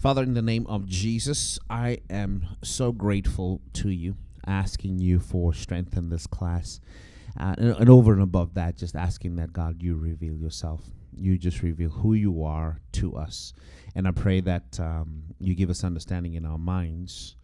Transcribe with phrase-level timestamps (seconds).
[0.00, 5.52] Father, in the name of Jesus, I am so grateful to you, asking you for
[5.52, 6.80] strength in this class.
[7.38, 10.80] Uh, and, and over and above that, just asking that God, you reveal yourself.
[11.14, 13.52] You just reveal who you are to us.
[13.94, 17.36] And I pray that um, you give us understanding in our minds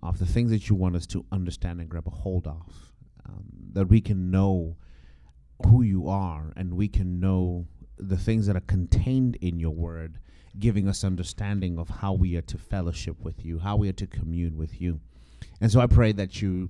[0.00, 2.92] of the things that you want us to understand and grab a hold of,
[3.28, 3.42] um,
[3.72, 4.76] that we can know
[5.66, 7.66] who you are and we can know
[7.98, 10.20] the things that are contained in your word,
[10.58, 14.06] giving us understanding of how we are to fellowship with you, how we are to
[14.06, 15.00] commune with you.
[15.60, 16.68] And so I pray that you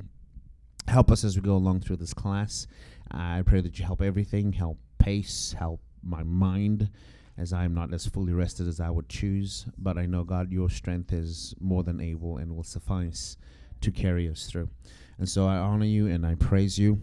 [0.88, 2.66] help us as we go along through this class.
[3.10, 6.91] I pray that you help everything, help pace, help my mind,
[7.37, 9.66] as I am not as fully rested as I would choose.
[9.77, 13.37] But I know, God, your strength is more than able and will suffice
[13.80, 14.71] to carry us through.
[15.19, 17.01] And so I honor you and I praise you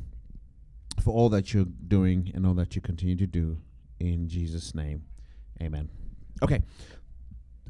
[1.04, 3.58] for all that you're doing and all that you continue to do.
[4.00, 5.04] In Jesus' name,
[5.62, 6.01] amen.
[6.44, 6.64] Okay,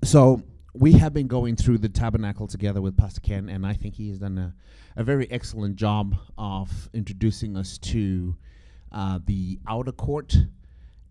[0.01, 0.41] so
[0.73, 4.07] we have been going through the tabernacle together with Pastor Ken, and I think he
[4.07, 4.55] has done a,
[4.95, 8.33] a very excellent job of introducing us to
[8.93, 10.37] uh, the outer court,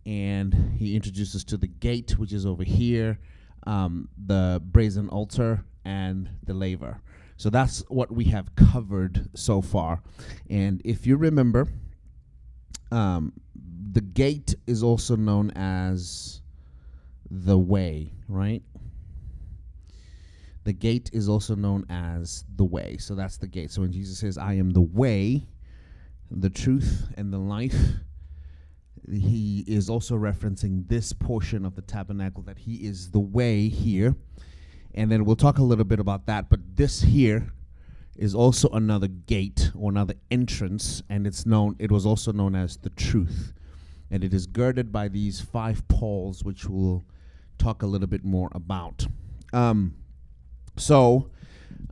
[0.06, 3.18] and he introduced us to the gate, which is over here,
[3.66, 7.02] um, the brazen altar, and the laver.
[7.36, 10.02] So that's what we have covered so far.
[10.48, 11.68] And if you remember,
[12.90, 13.34] um,
[13.92, 16.39] the gate is also known as
[17.30, 18.62] the way, right?
[20.64, 22.96] The gate is also known as the way.
[22.98, 23.70] So that's the gate.
[23.70, 25.48] So when Jesus says, I am the way,
[26.30, 27.78] the truth, and the life,
[29.10, 34.14] he is also referencing this portion of the tabernacle that he is the way here.
[34.94, 36.50] And then we'll talk a little bit about that.
[36.50, 37.52] But this here
[38.16, 42.76] is also another gate or another entrance, and it's known it was also known as
[42.76, 43.52] the truth.
[44.10, 47.04] And it is girded by these five poles, which we'll
[47.60, 49.06] talk a little bit more about.
[49.52, 49.94] Um,
[50.76, 51.30] so,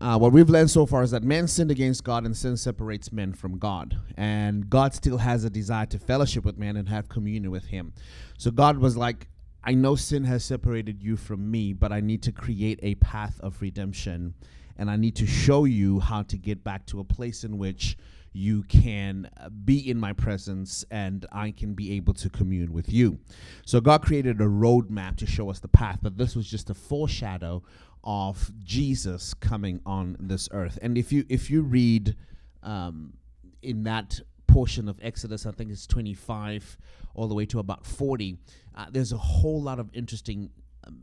[0.00, 3.12] uh, what we've learned so far is that man sinned against God and sin separates
[3.12, 3.98] men from God.
[4.16, 7.92] And God still has a desire to fellowship with man and have communion with him.
[8.38, 9.28] So, God was like,
[9.62, 13.38] I know sin has separated you from me, but I need to create a path
[13.40, 14.34] of redemption.
[14.76, 17.96] And I need to show you how to get back to a place in which
[18.32, 22.92] you can uh, be in my presence and I can be able to commune with
[22.92, 23.18] you.
[23.64, 26.74] So God created a roadmap to show us the path, but this was just a
[26.74, 27.62] foreshadow
[28.04, 30.78] of Jesus coming on this earth.
[30.82, 32.16] And if you if you read
[32.62, 33.14] um,
[33.62, 36.78] in that portion of Exodus, I think it's 25
[37.14, 38.38] all the way to about 40,
[38.74, 40.50] uh, there's a whole lot of interesting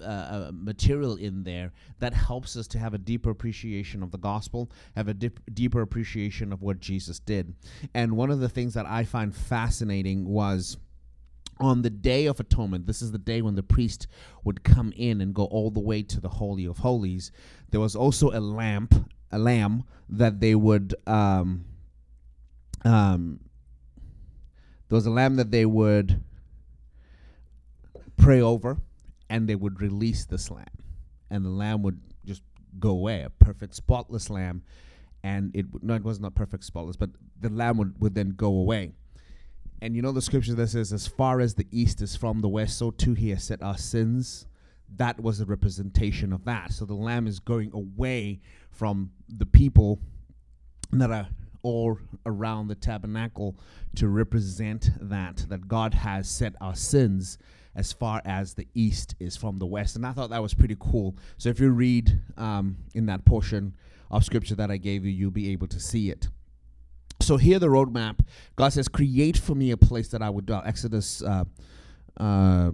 [0.01, 4.17] uh, uh, material in there that helps us to have a deeper appreciation of the
[4.17, 7.53] gospel, have a dip, deeper appreciation of what Jesus did.
[7.93, 10.77] And one of the things that I find fascinating was
[11.59, 14.07] on the day of atonement this is the day when the priest
[14.43, 17.31] would come in and go all the way to the holy of holies
[17.71, 18.93] there was also a lamp
[19.31, 21.63] a lamb that they would um,
[22.83, 23.39] um,
[24.89, 26.21] there was a lamb that they would
[28.17, 28.77] pray over
[29.29, 30.65] and they would release this lamb
[31.29, 32.43] and the lamb would just
[32.79, 34.63] go away a perfect spotless lamb.
[35.23, 37.09] And it no it was not perfect spotless but
[37.39, 38.91] the lamb would, would then go away.
[39.81, 42.49] And you know the scripture that says as far as the east is from the
[42.49, 44.45] west so too he has set our sins.
[44.97, 46.71] That was a representation of that.
[46.71, 49.99] So the lamb is going away from the people
[50.91, 51.27] that are
[51.63, 51.97] all
[52.27, 53.57] around the tabernacle
[53.95, 57.39] to represent that that god has set our sins
[57.75, 59.95] as far as the east is from the west.
[59.95, 61.15] And I thought that was pretty cool.
[61.37, 63.75] So if you read um, in that portion
[64.09, 66.29] of scripture that I gave you, you'll be able to see it.
[67.21, 68.19] So here, the roadmap
[68.55, 70.63] God says, Create for me a place that I would dwell.
[70.65, 71.21] Exodus.
[71.21, 71.45] Uh,
[72.17, 72.71] uh,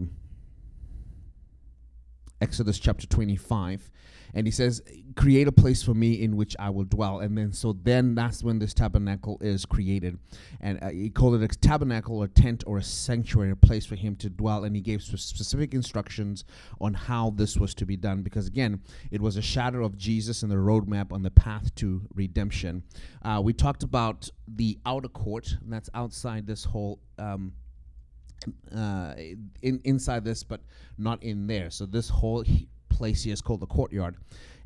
[2.41, 3.91] Exodus chapter 25
[4.34, 4.81] and he says
[5.16, 7.19] create a place for me in which i will dwell.
[7.19, 10.18] And then so then that's when this tabernacle is created.
[10.59, 13.96] And uh, he called it a tabernacle or tent or a sanctuary a place for
[13.96, 14.64] him to dwell.
[14.64, 16.46] And he gave specific instructions
[16.80, 18.22] on how this was to be done.
[18.22, 18.81] Because again
[19.12, 22.83] it was a shadow of jesus and the roadmap on the path to redemption.
[23.24, 27.54] Uh, we talked about the outer court and that's outside this whole um,
[28.75, 29.13] uh,
[29.62, 30.62] in, inside this, but
[30.98, 31.69] not in there.
[31.69, 32.44] So this whole
[32.92, 34.16] place here is called the courtyard,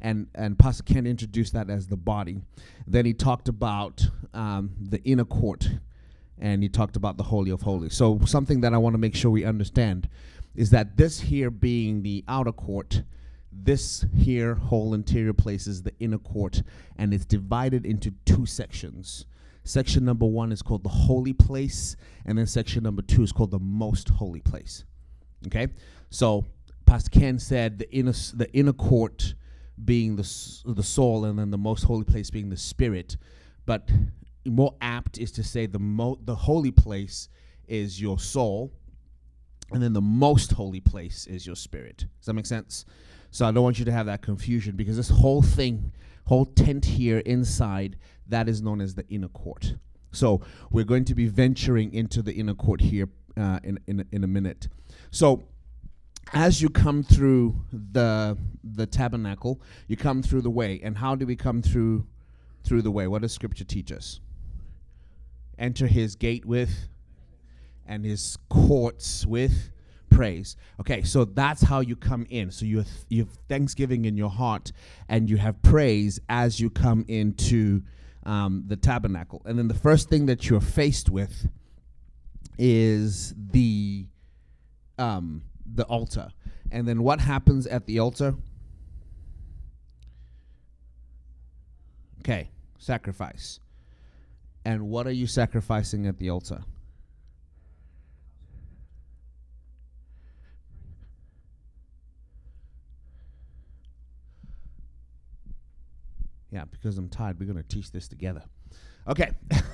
[0.02, 2.42] and and Pastor Ken introduced that as the body.
[2.88, 5.70] Then he talked about um, the inner court,
[6.38, 7.94] and he talked about the holy of holies.
[7.94, 10.10] So something that I want to make sure we understand
[10.56, 13.04] is that this here being the outer court.
[13.58, 16.62] This here whole interior place is the inner court,
[16.98, 19.26] and it's divided into two sections.
[19.64, 21.96] Section number one is called the holy place,
[22.26, 24.84] and then section number two is called the most holy place.
[25.48, 25.68] Okay,
[26.10, 26.46] so
[26.86, 29.36] Pastor Ken said the inner the inner court
[29.84, 33.18] being the the soul, and then the most holy place being the spirit.
[33.66, 33.90] But
[34.46, 37.30] more apt is to say the mo- the holy place
[37.68, 38.72] is your soul,
[39.72, 42.06] and then the most holy place is your spirit.
[42.20, 42.86] Does that make sense?
[43.32, 45.92] So I don't want you to have that confusion because this whole thing,
[46.26, 47.98] whole tent here inside,
[48.28, 49.76] that is known as the inner court.
[50.12, 50.42] So
[50.72, 54.28] we're going to be venturing into the inner court here uh, in, in in a
[54.28, 54.70] minute.
[55.12, 55.48] So
[56.34, 60.82] as you come through the the tabernacle, you come through the way.
[60.84, 62.06] And how do we come through
[62.64, 63.08] through the way?
[63.08, 64.20] What does scripture teach us?
[65.58, 66.90] Enter his gate with
[67.86, 69.72] and his courts with
[70.10, 70.56] praise.
[70.80, 72.50] Okay, so that's how you come in.
[72.52, 74.72] So you have, you have thanksgiving in your heart
[75.08, 77.84] and you have praise as you come into
[78.26, 79.42] um, the tabernacle.
[79.46, 81.48] And then the first thing that you're faced with
[82.58, 84.08] is the
[84.98, 86.30] um, the altar.
[86.72, 88.36] And then what happens at the altar?
[92.20, 93.60] Okay, sacrifice.
[94.64, 96.64] And what are you sacrificing at the altar?
[106.56, 108.42] Yeah, because I'm tired, we're going to teach this together.
[109.08, 109.32] Okay.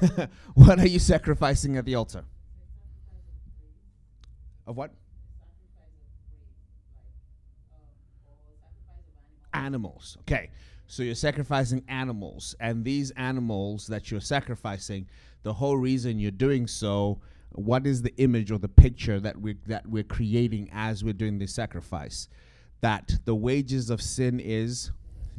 [0.56, 2.24] what are you sacrificing at the altar?
[4.66, 4.92] Of what?
[9.54, 10.18] Animals.
[10.22, 10.50] Okay.
[10.88, 15.08] So you're sacrificing animals, and these animals that you're sacrificing,
[15.44, 17.22] the whole reason you're doing so,
[17.54, 21.40] what is the image or the picture that we that we're creating as we're doing
[21.40, 22.28] this sacrifice?
[22.82, 24.92] That the wages of sin is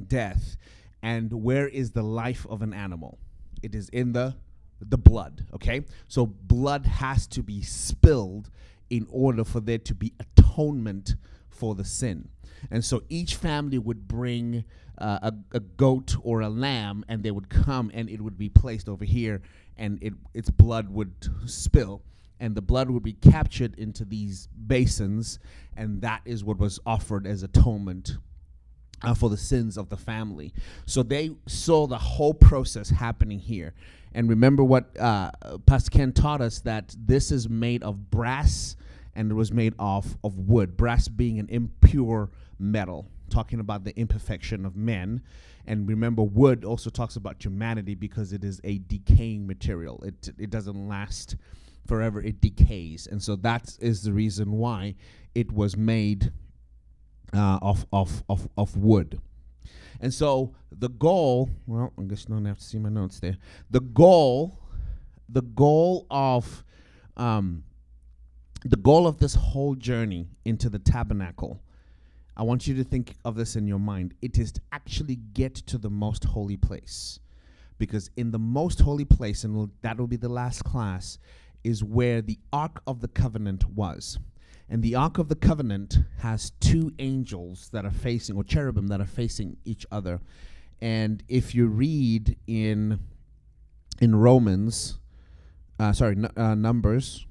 [0.06, 0.56] death,
[1.02, 3.18] and where is the life of an animal?
[3.62, 4.34] It is in the
[4.80, 5.46] the blood.
[5.52, 8.48] Okay, so blood has to be spilled
[8.88, 11.14] in order for there to be atonement
[11.52, 12.28] for the sin.
[12.70, 14.64] And so each family would bring
[14.98, 18.48] uh, a, a goat or a lamb, and they would come, and it would be
[18.48, 19.42] placed over here,
[19.76, 21.12] and it its blood would
[21.46, 22.02] spill,
[22.38, 25.38] and the blood would be captured into these basins,
[25.76, 28.12] and that is what was offered as atonement
[29.02, 30.52] uh, for the sins of the family.
[30.86, 33.74] So they saw the whole process happening here.
[34.14, 35.30] And remember what uh,
[35.66, 38.76] Pastor Ken taught us that this is made of brass
[39.14, 43.96] and it was made of, of wood, brass being an impure metal, talking about the
[43.98, 45.22] imperfection of men.
[45.66, 50.50] And remember, wood also talks about humanity because it is a decaying material, it, it
[50.50, 51.36] doesn't last
[51.86, 53.06] forever, it decays.
[53.06, 54.94] And so that is the reason why
[55.34, 56.32] it was made
[57.34, 59.20] uh, of, of, of, of wood.
[60.00, 63.36] And so the goal, well, I guess you don't have to see my notes there.
[63.70, 64.58] The goal,
[65.28, 66.64] the goal of,
[67.16, 67.64] um,
[68.64, 71.62] the goal of this whole journey into the tabernacle,
[72.36, 74.14] I want you to think of this in your mind.
[74.22, 77.18] It is to actually get to the most holy place.
[77.78, 81.18] Because in the most holy place, and that will be the last class,
[81.64, 84.18] is where the Ark of the Covenant was.
[84.68, 89.00] And the Ark of the Covenant has two angels that are facing, or cherubim that
[89.00, 90.20] are facing each other.
[90.80, 93.00] And if you read in
[94.00, 94.98] in Romans,
[95.78, 97.26] uh, sorry, n- uh, Numbers.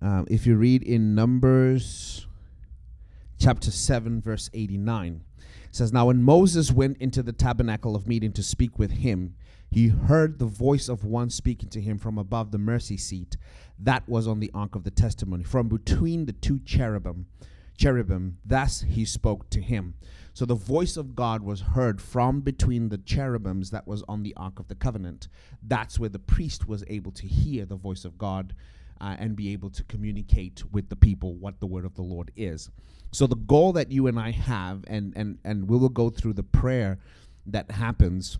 [0.00, 2.26] Um, if you read in Numbers
[3.38, 5.22] chapter 7, verse 89,
[5.70, 9.34] says, Now when Moses went into the tabernacle of meeting to speak with him,
[9.70, 13.36] he heard the voice of one speaking to him from above the mercy seat
[13.78, 17.26] that was on the ark of the testimony, from between the two cherubim.
[17.76, 19.94] Cherubim, thus he spoke to him.
[20.34, 24.34] So the voice of God was heard from between the cherubims that was on the
[24.36, 25.28] ark of the covenant.
[25.62, 28.54] That's where the priest was able to hear the voice of God
[29.00, 32.30] uh, and be able to communicate with the people what the word of the Lord
[32.36, 32.70] is.
[33.12, 36.34] So the goal that you and I have, and and and we will go through
[36.34, 36.98] the prayer
[37.46, 38.38] that happens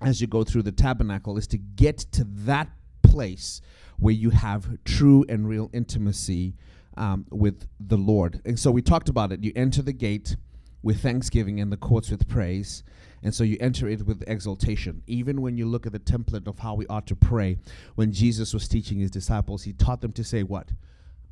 [0.00, 2.68] as you go through the tabernacle, is to get to that
[3.02, 3.60] place
[3.98, 6.54] where you have true and real intimacy
[6.96, 8.40] um, with the Lord.
[8.44, 9.44] And so we talked about it.
[9.44, 10.36] You enter the gate
[10.82, 12.82] with thanksgiving and the courts with praise.
[13.24, 15.02] And so you enter it with exaltation.
[15.06, 17.56] Even when you look at the template of how we ought to pray,
[17.94, 20.68] when Jesus was teaching his disciples, he taught them to say, What?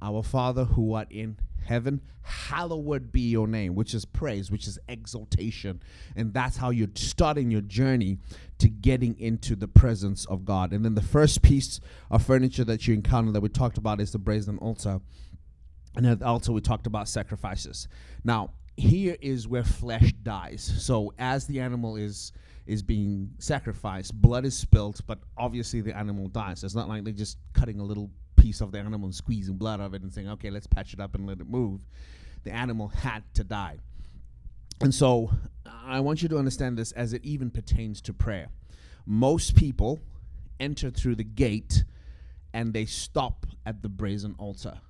[0.01, 4.79] Our Father who art in heaven, hallowed be your name, which is praise, which is
[4.89, 5.81] exaltation.
[6.17, 8.19] And that's how you're starting your journey
[8.59, 10.73] to getting into the presence of God.
[10.73, 11.81] And then the first piece
[12.11, 15.01] of furniture that you encounter that we talked about is the brazen altar.
[15.95, 17.87] And at the altar, we talked about sacrifices.
[18.25, 20.62] Now, here is where flesh dies.
[20.79, 22.33] So as the animal is
[22.64, 26.62] is being sacrificed, blood is spilled, but obviously the animal dies.
[26.62, 29.81] It's not like they're just cutting a little piece of the animal and squeezing blood
[29.81, 31.85] out of it and saying, okay, let's patch it up and let it move.
[32.45, 33.79] The animal had to die.
[34.81, 35.31] And so
[35.67, 38.49] I want you to understand this as it even pertains to prayer.
[39.07, 40.00] Most people
[40.61, 41.85] enter through the gate
[42.52, 44.81] and they stop at the brazen altar.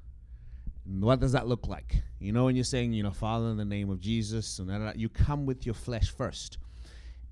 [0.84, 2.02] What does that look like?
[2.18, 5.08] You know, when you're saying, you know, Father, in the name of Jesus, and you
[5.08, 6.58] come with your flesh first.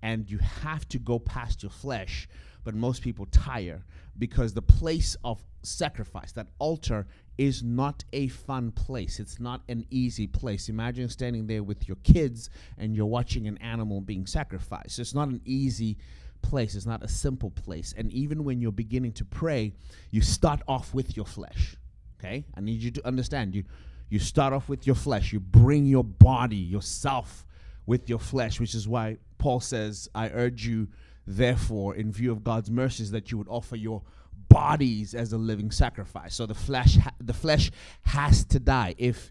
[0.02, 2.28] And you have to go past your flesh.
[2.64, 3.84] But most people tire
[4.18, 7.06] because the place of sacrifice, that altar,
[7.38, 9.18] is not a fun place.
[9.18, 10.68] It's not an easy place.
[10.68, 14.98] Imagine standing there with your kids and you're watching an animal being sacrificed.
[14.98, 15.98] It's not an easy
[16.42, 16.74] place.
[16.74, 17.94] It's not a simple place.
[17.96, 19.72] And even when you're beginning to pray,
[20.10, 21.76] you start off with your flesh.
[22.20, 22.44] Okay?
[22.54, 23.54] I need you to understand.
[23.54, 23.64] You
[24.10, 25.32] you start off with your flesh.
[25.32, 27.46] You bring your body, yourself
[27.86, 30.88] with your flesh, which is why Paul says, I urge you,
[31.26, 34.02] therefore, in view of God's mercies, that you would offer your
[34.48, 36.34] bodies as a living sacrifice.
[36.34, 37.70] So the flesh ha- the flesh
[38.02, 38.94] has to die.
[38.98, 39.30] If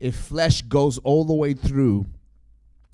[0.00, 2.06] if flesh goes all the way through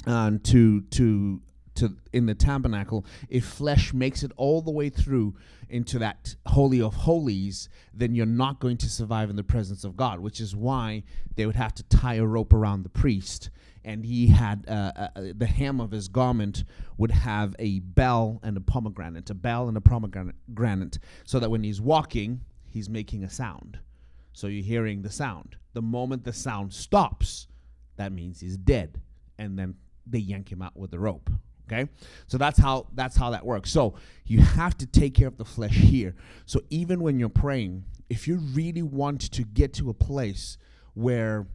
[0.06, 1.40] uh, to to
[1.76, 5.34] to in the tabernacle, if flesh makes it all the way through
[5.68, 9.96] into that holy of holies, then you're not going to survive in the presence of
[9.96, 10.20] God.
[10.20, 11.02] Which is why
[11.36, 13.50] they would have to tie a rope around the priest,
[13.84, 16.64] and he had uh, uh, uh the hem of his garment
[16.98, 21.64] would have a bell and a pomegranate, a bell and a pomegranate, so that when
[21.64, 23.78] he's walking, he's making a sound.
[24.32, 25.56] So you're hearing the sound.
[25.74, 27.46] The moment the sound stops,
[27.96, 29.00] that means he's dead,
[29.38, 29.74] and then
[30.06, 31.30] they yank him out with the rope.
[31.72, 31.88] Okay,
[32.26, 33.70] so that's how that's how that works.
[33.70, 33.94] So
[34.26, 36.14] you have to take care of the flesh here.
[36.44, 40.58] So even when you're praying, if you really want to get to a place
[40.94, 41.46] where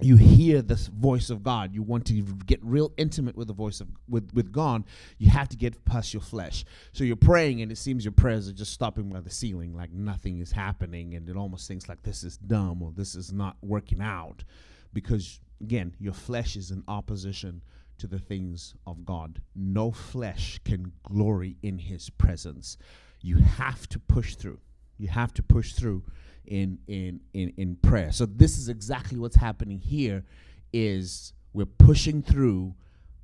[0.00, 3.80] you hear the voice of God, you want to get real intimate with the voice
[3.80, 4.84] of with with God,
[5.18, 6.64] you have to get past your flesh.
[6.92, 9.92] So you're praying, and it seems your prayers are just stopping by the ceiling, like
[9.92, 13.56] nothing is happening, and it almost thinks like this is dumb or this is not
[13.60, 14.44] working out,
[14.92, 17.62] because again, your flesh is in opposition
[18.02, 19.40] to the things of God.
[19.54, 22.76] No flesh can glory in his presence.
[23.20, 24.58] You have to push through.
[24.98, 26.02] You have to push through
[26.44, 28.10] in in in in prayer.
[28.10, 30.24] So this is exactly what's happening here
[30.72, 32.74] is we're pushing through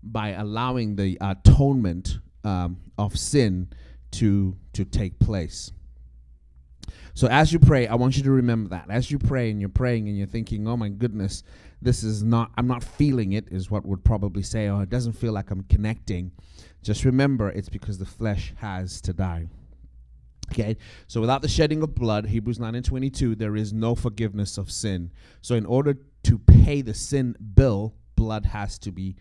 [0.00, 3.70] by allowing the atonement um, of sin
[4.12, 5.72] to to take place.
[7.14, 8.86] So as you pray, I want you to remember that.
[8.90, 11.42] As you pray and you're praying and you're thinking, "Oh my goodness,
[11.80, 15.12] this is not I'm not feeling it is what would probably say, "Oh, it doesn't
[15.12, 16.32] feel like I'm connecting."
[16.82, 19.48] Just remember, it's because the flesh has to die.
[20.52, 24.56] Okay, so without the shedding of blood, Hebrews 9 and 22, there is no forgiveness
[24.56, 25.12] of sin.
[25.42, 29.16] So in order to pay the sin bill, blood has to be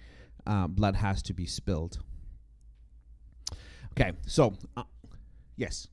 [0.45, 1.99] uh, blood has to be spilled.
[3.91, 4.83] Okay, so uh,
[5.57, 5.87] yes.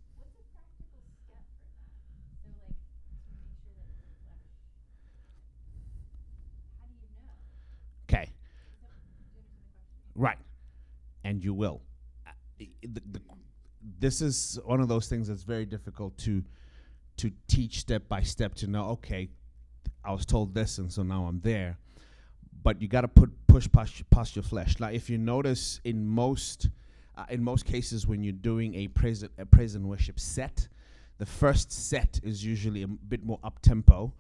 [10.15, 10.39] Right.
[11.25, 11.81] And you will.
[12.27, 12.31] Uh,
[12.83, 13.21] the, the,
[13.99, 16.43] this is one of those things that's very difficult to
[17.17, 19.29] to teach step by step to know okay
[20.05, 21.79] i was told this and so now i'm there
[22.63, 26.07] but you got to put push past, past your flesh like if you notice in
[26.07, 26.71] most
[27.17, 30.67] uh, in most cases when you're doing a praise a praise and worship set
[31.19, 34.13] the first set is usually a bit more up tempo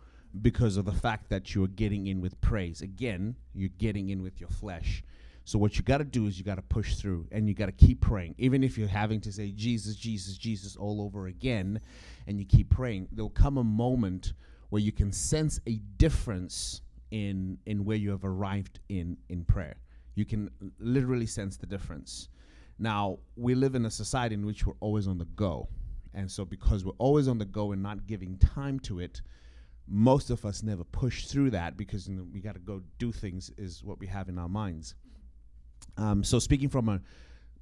[0.43, 4.41] because of the fact that you're getting in with praise again you're getting in with
[4.41, 5.03] your flesh
[5.45, 7.67] so what you got to do is you got to push through and you got
[7.67, 8.35] to keep praying.
[8.38, 11.81] Even if you're having to say Jesus, Jesus, Jesus all over again
[12.26, 14.33] and you keep praying, there'll come a moment
[14.71, 19.76] where you can sense a difference in in where you have arrived in in prayer.
[20.14, 22.29] You can literally sense the difference.
[22.79, 25.69] Now, we live in a society in which we're always on the go.
[26.14, 29.21] And so because we're always on the go and not giving time to it,
[29.87, 33.12] most of us never push through that because you know, we got to go do
[33.12, 34.95] things is what we have in our minds.
[35.97, 37.00] Um, so speaking from a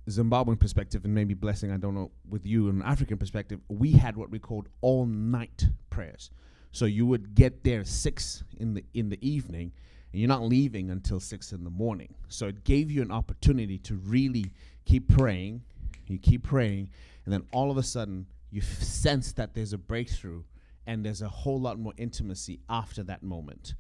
[0.08, 4.16] Zimbabwean perspective and maybe blessing, I don't know, with you an African perspective, we had
[4.16, 6.30] what we called all night prayers.
[6.72, 9.72] So you would get there six in the in the evening,
[10.12, 12.14] and you're not leaving until six in the morning.
[12.28, 14.46] So it gave you an opportunity to really
[14.86, 15.62] keep praying.
[16.06, 16.88] You keep praying,
[17.24, 20.42] and then all of a sudden you f- sense that there's a breakthrough,
[20.86, 23.74] and there's a whole lot more intimacy after that moment.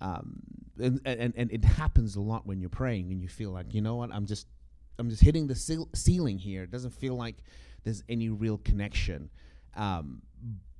[0.00, 0.40] Um,
[0.78, 3.80] and, and and it happens a lot when you're praying and you feel like you
[3.80, 4.46] know what I'm just
[4.98, 6.64] I'm just hitting the ceil- ceiling here.
[6.64, 7.36] It doesn't feel like
[7.84, 9.30] there's any real connection.
[9.76, 10.22] Um,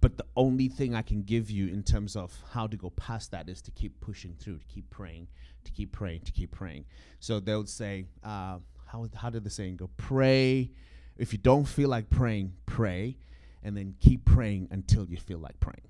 [0.01, 3.31] but the only thing I can give you in terms of how to go past
[3.31, 5.29] that is to keep pushing through, to keep praying,
[5.65, 6.85] to keep praying, to keep praying.
[7.21, 9.89] So they'll say, uh, how how did the saying go?
[9.97, 10.71] Pray.
[11.17, 13.17] If you don't feel like praying, pray,
[13.65, 15.89] and then keep praying until you feel like praying.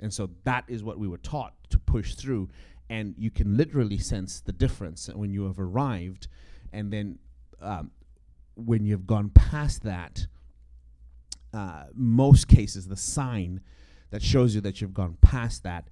[0.00, 2.50] And so that is what we were taught to push through.
[2.90, 6.28] And you can literally sense the difference when you have arrived,
[6.72, 7.18] and then
[7.62, 7.92] um,
[8.56, 10.26] when you've gone past that.
[11.52, 13.60] Uh, most cases, the sign
[14.10, 15.88] that shows you that you've gone past that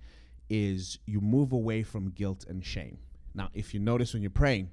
[0.50, 2.98] is you move away from guilt and shame.
[3.32, 4.70] Now, if you notice when you're praying,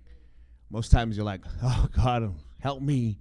[0.70, 3.20] most times you're like, oh, God, help me.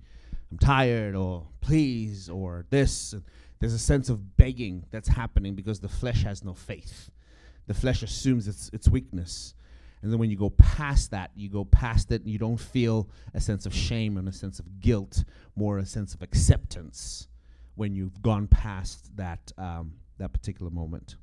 [0.51, 3.13] I'm tired, or please, or this.
[3.13, 3.23] And
[3.59, 7.11] There's a sense of begging that's happening because the flesh has no faith.
[7.67, 9.55] The flesh assumes its, its weakness.
[10.03, 13.09] And then when you go past that, you go past it and you don't feel
[13.35, 15.25] a sense of shame and a sense of guilt,
[15.57, 17.27] more a sense of acceptance
[17.75, 21.17] when you've gone past that, um, that particular moment.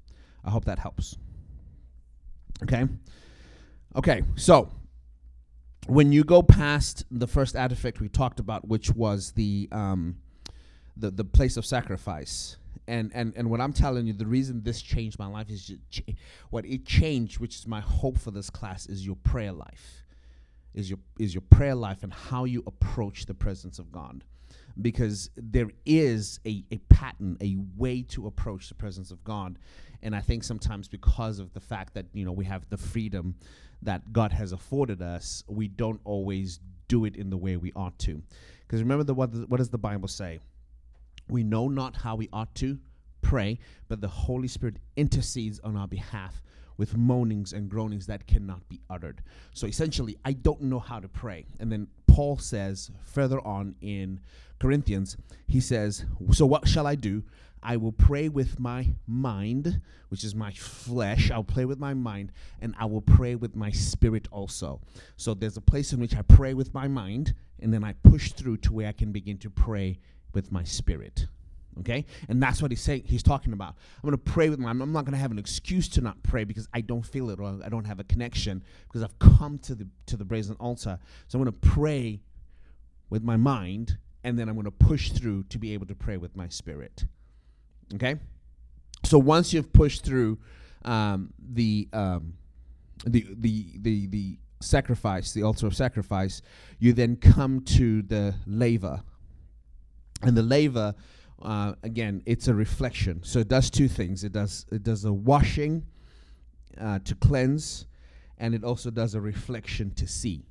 [0.44, 1.18] I hope that helps.
[2.64, 2.86] Okay?
[3.96, 4.70] Okay, so
[5.88, 10.18] when you go past the first artifact we talked about, which was the um,
[10.98, 14.82] the the place of sacrifice, and and and what I'm telling you, the reason this
[14.82, 15.72] changed my life is
[16.50, 20.04] what it changed, which is my hope for this class, is your prayer life,
[20.74, 24.24] is your is your prayer life and how you approach the presence of God,
[24.82, 29.58] because there is a a pattern, a way to approach the presence of God,
[30.02, 33.36] and I think sometimes because of the fact that you know we have the freedom
[33.82, 37.98] that God has afforded us, we don't always do it in the way we ought
[38.00, 38.22] to.
[38.62, 40.40] Because remember the what, what does the Bible say?
[41.28, 42.78] We know not how we ought to
[43.22, 46.42] pray, but the Holy Spirit intercedes on our behalf
[46.78, 49.22] with moanings and groanings that cannot be uttered.
[49.54, 51.46] So essentially, I don't know how to pray.
[51.60, 54.20] And then Paul says further on in
[54.60, 57.24] Corinthians, he says, So what shall I do?
[57.66, 61.32] I will pray with my mind, which is my flesh.
[61.32, 62.32] I'll pray with my mind,
[62.62, 64.82] and I will pray with my spirit also.
[65.18, 68.34] So there's a place in which I pray with my mind, and then I push
[68.34, 69.98] through to where I can begin to pray
[70.34, 71.26] with my spirit.
[71.80, 72.06] Okay?
[72.30, 73.76] And that's what he's saying, he's talking about.
[73.96, 76.22] I'm going to pray with my I'm not going to have an excuse to not
[76.22, 79.58] pray because I don't feel it or I don't have a connection because I've come
[79.60, 81.00] to the to the brazen altar.
[81.28, 82.22] So I'm going to pray
[83.10, 86.18] with my mind and then I'm going to push through to be able to pray
[86.18, 87.06] with my spirit.
[87.94, 88.16] Okay,
[89.04, 90.40] so once you've pushed through
[90.84, 92.34] um, the, um,
[93.06, 96.42] the the the the sacrifice, the altar of sacrifice,
[96.80, 99.04] you then come to the laver,
[100.24, 100.96] and the laver.
[101.42, 103.22] Uh, again, it's a reflection.
[103.24, 104.24] So it does two things.
[104.24, 105.86] It does it does a washing
[106.82, 107.86] uh, to cleanse,
[108.40, 110.46] and it also does a reflection to see.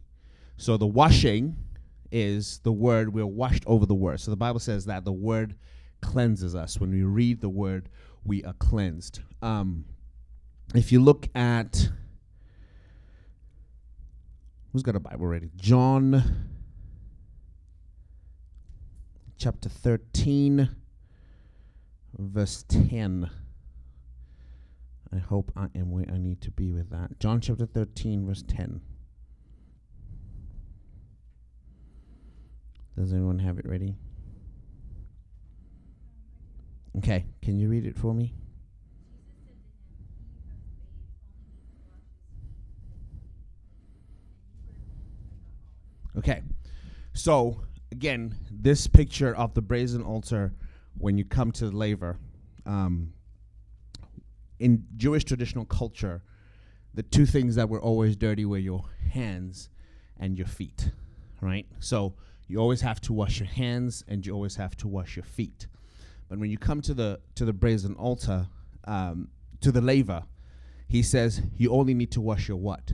[0.59, 1.57] So the washing
[2.15, 3.13] is the word.
[3.13, 4.21] We're washed over the word.
[4.21, 5.57] So the Bible says that the word
[6.01, 6.79] cleanses us.
[6.79, 7.89] When we read the word,
[8.25, 9.21] we are cleansed.
[9.43, 9.85] Um,
[10.77, 11.89] if you look at
[14.73, 15.51] who's got a Bible ready?
[15.57, 16.23] John
[19.37, 20.69] chapter 13,
[22.17, 23.29] verse 10.
[25.13, 27.19] I hope I am where I need to be with that.
[27.19, 28.81] John chapter 13, verse 10.
[32.97, 33.97] Does anyone have it ready?
[36.99, 38.33] Okay, can you read it for me?
[46.17, 46.43] Okay,
[47.13, 50.55] so again, this picture of the brazen altar
[50.97, 52.19] when you come to the laver,
[52.67, 53.13] um,
[54.61, 56.23] in Jewish traditional culture,
[56.95, 59.69] the two things that were always dirty were your hands
[60.19, 60.91] and your feet,
[61.41, 61.67] right?
[61.81, 62.15] So
[62.47, 65.67] you always have to wash your hands and you always have to wash your feet.
[66.29, 68.49] But when you come to the to the brazen altar,
[68.85, 69.29] um,
[69.61, 70.25] to the laver,
[70.89, 72.93] he says you only need to wash your what?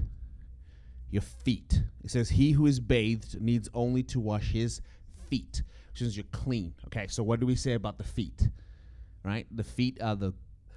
[1.11, 1.83] Your feet.
[2.03, 4.81] He says he who is bathed needs only to wash his
[5.29, 6.75] feet, which means you're clean.
[6.87, 8.49] Okay, so what do we say about the feet?
[9.25, 9.47] Right?
[9.51, 10.33] The feet are the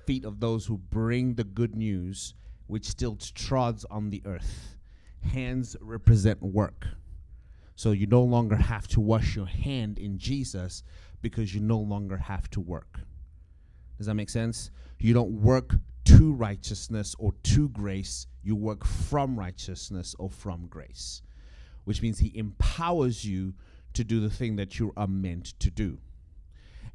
[0.06, 2.34] feet of those who bring the good news,
[2.68, 4.76] which still trods on the earth.
[5.22, 6.88] Hands represent work.
[7.76, 10.84] So you no longer have to wash your hand in Jesus,
[11.24, 13.00] because you no longer have to work.
[13.98, 14.70] Does that make sense?
[15.00, 21.22] You don't work to righteousness or to grace, you work from righteousness or from grace,
[21.86, 23.54] which means He empowers you
[23.94, 25.98] to do the thing that you are meant to do.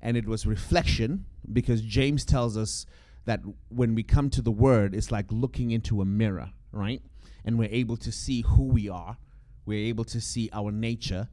[0.01, 2.85] And it was reflection because James tells us
[3.25, 7.03] that when we come to the Word, it's like looking into a mirror, right?
[7.45, 9.17] And we're able to see who we are,
[9.69, 11.29] we're able to see our nature,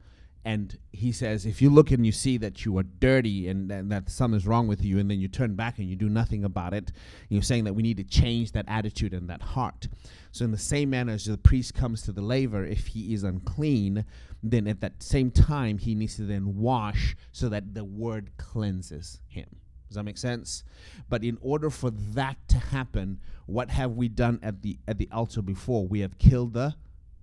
[0.46, 3.90] And he says, if you look and you see that you are dirty and, and
[3.90, 6.72] that something's wrong with you, and then you turn back and you do nothing about
[6.72, 6.92] it,
[7.28, 9.88] you're saying that we need to change that attitude and that heart.
[10.30, 13.24] So, in the same manner as the priest comes to the laver, if he is
[13.24, 14.04] unclean,
[14.40, 19.20] then at that same time, he needs to then wash so that the word cleanses
[19.26, 19.48] him.
[19.88, 20.62] Does that make sense?
[21.08, 25.08] But in order for that to happen, what have we done at the at the
[25.10, 25.88] altar before?
[25.88, 26.76] We have killed the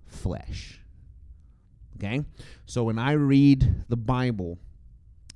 [0.06, 0.82] flesh.
[2.04, 2.24] Okay?
[2.66, 4.58] So when I read the Bible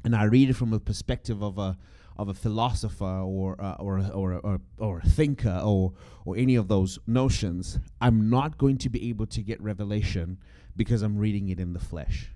[0.03, 1.77] and I read it from a perspective of a
[2.17, 5.93] of a philosopher or uh, or, or or or a thinker or
[6.25, 10.39] or any of those notions, I'm not going to be able to get revelation
[10.75, 12.31] because I'm reading it in the flesh.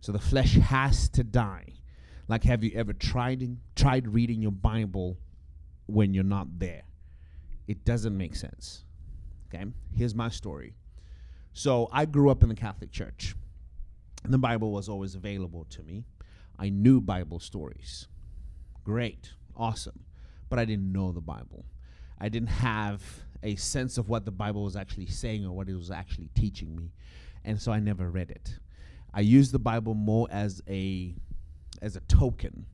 [0.00, 1.72] So the flesh has to die
[2.28, 5.18] like, have you ever tried tried reading your Bible
[5.86, 6.82] when you're not there?
[7.66, 8.84] It doesn't make sense.
[9.48, 10.72] Okay, here's my story.
[11.52, 13.34] So I grew up in the Catholic Church,
[14.24, 16.04] and the Bible was always available to me.
[16.58, 18.08] I knew Bible stories.
[18.84, 20.04] Great, awesome,
[20.48, 21.66] but I didn't know the Bible.
[22.18, 23.02] I didn't have
[23.42, 26.74] a sense of what the Bible was actually saying or what it was actually teaching
[26.74, 26.92] me,
[27.44, 28.58] and so I never read it.
[29.12, 31.14] I used the Bible more as a
[31.82, 32.66] as a token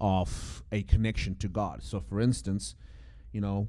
[0.00, 1.82] of a connection to God.
[1.82, 2.74] So, for instance,
[3.32, 3.68] you know,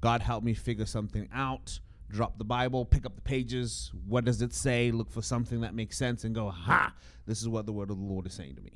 [0.00, 1.80] God helped me figure something out,
[2.14, 3.92] drop the Bible, pick up the pages.
[4.06, 4.90] What does it say?
[4.90, 6.94] Look for something that makes sense and go, ha,
[7.26, 8.72] this is what the word of the Lord is saying to me.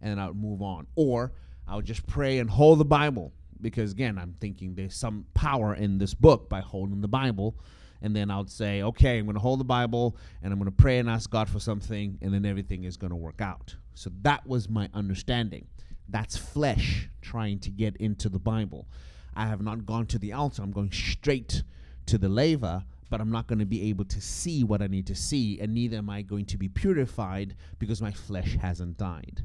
[0.00, 0.86] And I would move on.
[0.94, 1.32] Or
[1.66, 5.74] I would just pray and hold the Bible because, again, I'm thinking there's some power
[5.74, 7.56] in this book by holding the Bible
[8.04, 10.70] and then I would say, okay, I'm going to hold the Bible and I'm going
[10.70, 13.74] to pray and ask God for something, and then everything is going to work out.
[13.94, 15.66] So that was my understanding.
[16.10, 18.88] That's flesh trying to get into the Bible.
[19.34, 21.62] I have not gone to the altar, I'm going straight
[22.06, 25.06] to the laver, but I'm not going to be able to see what I need
[25.06, 29.44] to see, and neither am I going to be purified because my flesh hasn't died.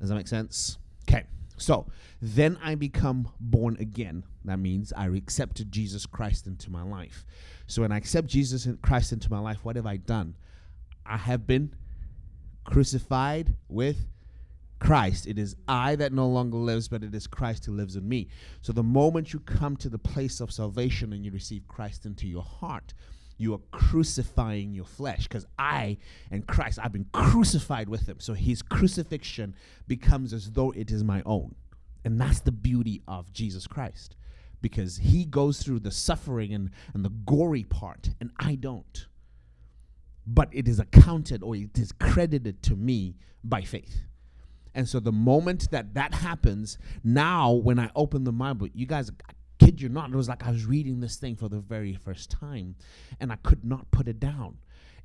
[0.00, 0.78] Does that make sense?
[1.08, 1.24] Okay.
[1.56, 1.86] So
[2.22, 4.24] then I become born again.
[4.44, 7.26] That means I accepted Jesus Christ into my life.
[7.66, 10.34] So when I accept Jesus Christ into my life, what have I done?
[11.04, 11.74] I have been
[12.64, 14.06] crucified with
[14.80, 15.26] Christ.
[15.26, 18.28] It is I that no longer lives, but it is Christ who lives in me.
[18.60, 22.26] So the moment you come to the place of salvation and you receive Christ into
[22.26, 22.94] your heart,
[23.38, 25.98] you are crucifying your flesh because I
[26.30, 28.20] and Christ, I've been crucified with him.
[28.20, 29.54] So his crucifixion
[29.86, 31.54] becomes as though it is my own.
[32.04, 34.16] And that's the beauty of Jesus Christ
[34.60, 39.06] because he goes through the suffering and, and the gory part, and I don't.
[40.26, 44.02] But it is accounted or it is credited to me by faith.
[44.78, 49.10] And so the moment that that happens, now when I open the Bible, you guys,
[49.28, 51.94] I kid you not, it was like I was reading this thing for the very
[51.94, 52.76] first time
[53.18, 54.58] and I could not put it down.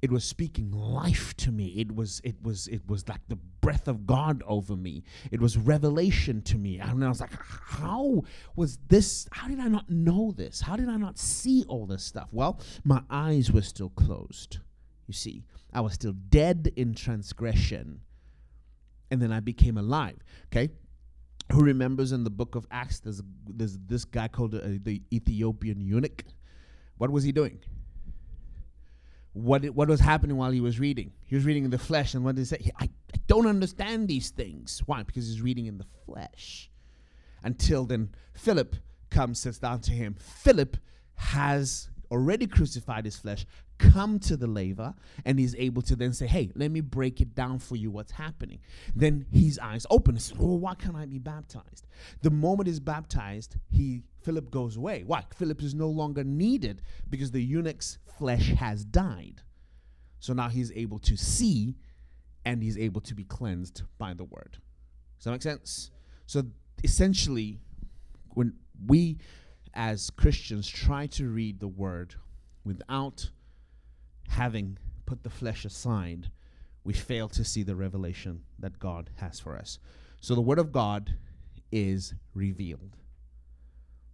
[0.03, 1.69] It was speaking life to me.
[1.69, 5.05] It was it was it was like the breath of God over me.
[5.31, 6.77] It was revelation to me.
[6.77, 8.21] And I was like, how
[8.55, 9.27] was this?
[9.31, 10.61] How did I not know this?
[10.61, 12.27] How did I not see all this stuff?
[12.31, 14.59] Well, my eyes were still closed.
[15.07, 18.01] You see, I was still dead in transgression.
[19.13, 20.17] And then I became alive.
[20.47, 20.69] Okay?
[21.51, 25.81] who remembers in the book of Acts, there's, there's this guy called uh, the Ethiopian
[25.81, 26.23] eunuch.
[26.97, 27.59] What was he doing?
[29.33, 31.11] What, what was happening while he was reading?
[31.25, 32.71] He was reading in the flesh, and what did he say?
[32.79, 34.81] I, I don't understand these things.
[34.85, 35.03] Why?
[35.03, 36.69] Because he's reading in the flesh.
[37.43, 38.75] Until then, Philip
[39.09, 40.15] comes, sits down to him.
[40.19, 40.77] Philip
[41.15, 43.45] has already crucified his flesh,
[43.79, 44.93] come to the laver,
[45.25, 48.11] and he's able to then say, Hey, let me break it down for you what's
[48.11, 48.59] happening.
[48.95, 51.87] Then his eyes open and says, Oh, why can't I be baptized?
[52.21, 55.03] The moment he's baptized, he Philip goes away.
[55.05, 55.25] Why?
[55.35, 59.41] Philip is no longer needed because the eunuch's flesh has died.
[60.19, 61.75] So now he's able to see
[62.45, 64.59] and he's able to be cleansed by the word.
[65.17, 65.91] Does that make sense?
[66.25, 66.43] So
[66.83, 67.59] essentially,
[68.29, 68.53] when
[68.85, 69.17] we
[69.73, 72.15] as Christians try to read the word
[72.63, 73.29] without
[74.29, 76.29] having put the flesh aside,
[76.83, 79.79] we fail to see the revelation that God has for us.
[80.21, 81.15] So the word of God
[81.71, 82.97] is revealed.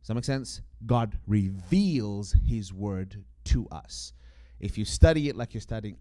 [0.02, 0.62] Does that make sense?
[0.86, 4.14] God reveals his word to us.
[4.60, 5.98] If you study it like you're studying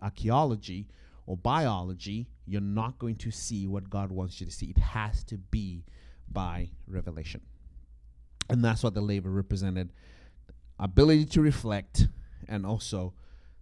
[0.00, 0.88] archaeology
[1.26, 4.66] or biology, you're not going to see what God wants you to see.
[4.66, 5.84] It has to be
[6.30, 7.40] by revelation.
[8.48, 9.92] And that's what the laver represented
[10.78, 12.08] ability to reflect
[12.48, 13.14] and also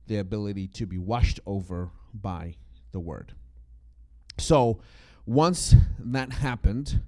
[0.07, 2.57] the ability to be washed over by
[2.93, 3.35] the word.
[4.39, 4.81] So
[5.27, 7.01] once that happened,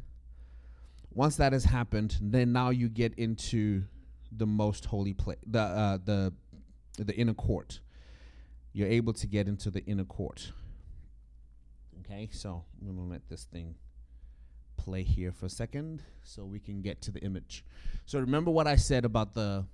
[1.10, 3.84] once that has happened, then now you get into
[4.30, 6.32] the most holy place, the uh, the
[6.98, 7.80] the inner court.
[8.72, 10.52] you're able to get into the inner court.
[12.00, 13.74] Okay, so I'm to let this thing
[14.84, 17.64] play here for a second so we can get to the image.
[18.04, 19.64] So remember what I said about the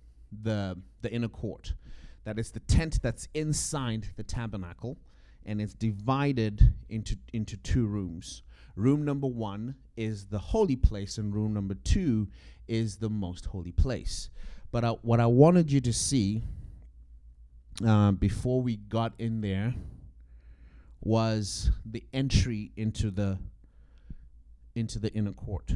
[0.43, 1.73] the the inner court.
[2.25, 4.99] That is the tent that's inside the tabernacle
[5.47, 8.43] and it's divided into into two rooms.
[8.77, 12.29] Room number 1 is the holy place and room number 2
[12.69, 14.31] is the most holy place.
[14.71, 16.43] But I, what I wanted you to see
[17.85, 19.75] uh, before we got in there
[21.01, 23.39] was the entry into the
[24.79, 25.75] into the inner court.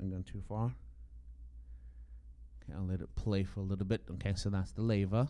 [0.00, 0.74] I'm going too far.
[2.62, 4.02] Okay, I'll let it play for a little bit.
[4.10, 5.28] Okay, so that's the laver.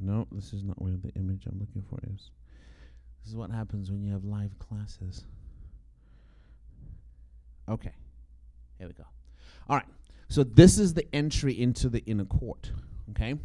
[0.00, 2.30] No, this is not where the image I'm looking for is.
[3.22, 5.24] This is what happens when you have live classes.
[7.68, 7.92] Okay,
[8.78, 9.04] here we go.
[9.68, 9.86] All right,
[10.28, 12.70] so this is the entry into the inner court.
[13.10, 13.36] Okay,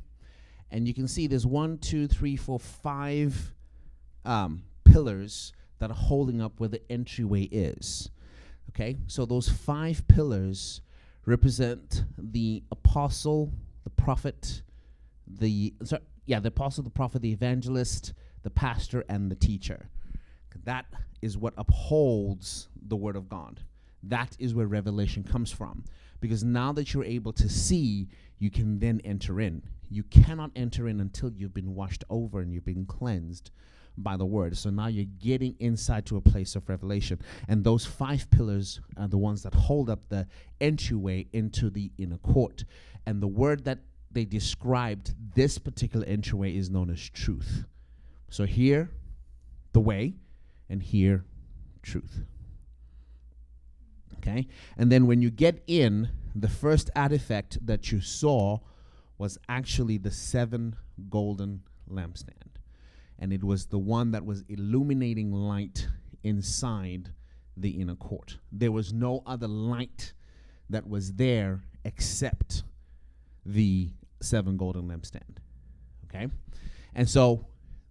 [0.71, 3.53] and you can see there's one, two, three, four, five
[4.25, 8.10] um, pillars that are holding up where the entryway is.
[8.69, 10.82] Okay, so those five pillars
[11.25, 13.51] represent the apostle,
[13.84, 14.62] the prophet,
[15.27, 19.89] the sorry, yeah, the apostle, the prophet, the evangelist, the pastor, and the teacher.
[20.65, 20.86] That
[21.21, 23.62] is what upholds the word of God.
[24.03, 25.84] That is where revelation comes from.
[26.21, 29.63] Because now that you're able to see, you can then enter in.
[29.89, 33.52] You cannot enter in until you've been washed over and you've been cleansed
[33.97, 34.58] by the word.
[34.58, 37.19] So now you're getting inside to a place of revelation.
[37.47, 40.28] And those five pillars are the ones that hold up the
[40.62, 42.65] entryway into the inner court.
[43.06, 43.80] And the word that
[44.12, 47.65] they described this particular entryway is known as truth.
[48.30, 48.89] So here,
[49.73, 50.13] the way,
[50.69, 51.25] and here,
[51.82, 52.21] truth.
[54.17, 54.47] Okay?
[54.78, 58.60] And then when you get in, the first artifact that you saw
[59.19, 60.75] was actually the seven
[61.10, 62.58] golden lampstand.
[63.19, 65.88] And it was the one that was illuminating light
[66.23, 67.10] inside
[67.55, 68.38] the inner court.
[68.51, 70.13] There was no other light
[70.71, 72.63] that was there except
[73.45, 75.38] the seven golden lampstand.
[76.05, 76.27] Okay?
[76.95, 77.45] And so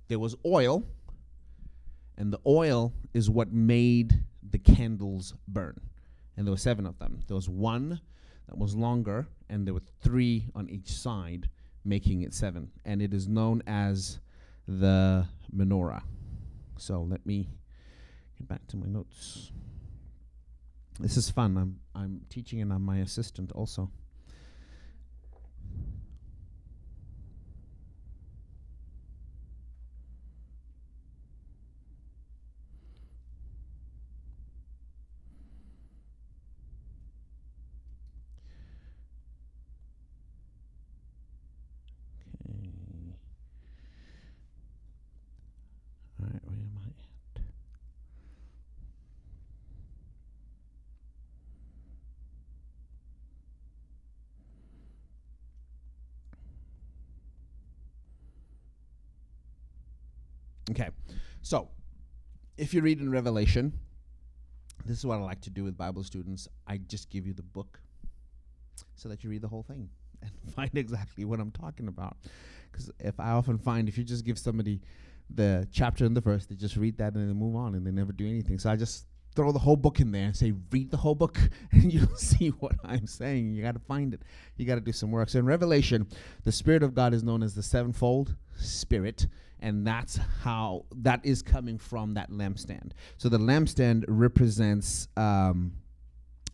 [0.08, 0.82] there was oil,
[2.16, 5.78] and the oil is what made the candles burn
[6.38, 7.18] and there were seven of them.
[7.26, 8.00] There was one
[8.48, 11.48] that was longer, and there were three on each side,
[11.84, 12.70] making it seven.
[12.84, 14.20] And it is known as
[14.66, 16.02] the menorah.
[16.78, 17.48] So let me
[18.38, 19.52] get back to my notes.
[20.98, 21.56] This is fun.
[21.56, 23.90] I'm I'm teaching and I'm my assistant also.
[60.70, 60.90] Okay.
[61.48, 61.70] So,
[62.58, 63.72] if you read in Revelation,
[64.84, 66.46] this is what I like to do with Bible students.
[66.66, 67.80] I just give you the book
[68.96, 69.88] so that you read the whole thing
[70.22, 72.18] and find exactly what I'm talking about.
[72.70, 74.82] Because if I often find if you just give somebody
[75.30, 77.92] the chapter and the verse, they just read that and they move on and they
[77.92, 78.58] never do anything.
[78.58, 79.06] So I just
[79.38, 81.38] throw the whole book in there and say, read the whole book,
[81.72, 83.54] and you'll see what I'm saying.
[83.54, 84.22] You got to find it.
[84.56, 85.28] You got to do some work.
[85.28, 86.08] So in Revelation,
[86.42, 89.28] the Spirit of God is known as the sevenfold Spirit
[89.60, 92.92] and that's how that is coming from that lampstand.
[93.16, 95.72] So the lampstand represents um,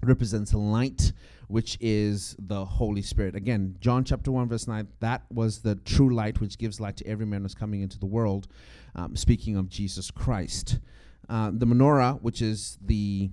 [0.03, 1.13] represents light,
[1.49, 3.35] which is the Holy Spirit.
[3.35, 4.89] Again, John chapter one verse nine.
[5.01, 8.07] That was the true light which gives light to every man who's coming into the
[8.07, 8.49] world.
[8.95, 10.79] Um, speaking of Jesus Christ,
[11.29, 13.31] uh, the menorah, which is the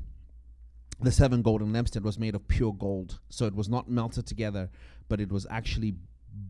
[1.01, 3.19] the seven golden lampstand, was made of pure gold.
[3.29, 4.69] So it was not melted together,
[5.09, 5.95] but it was actually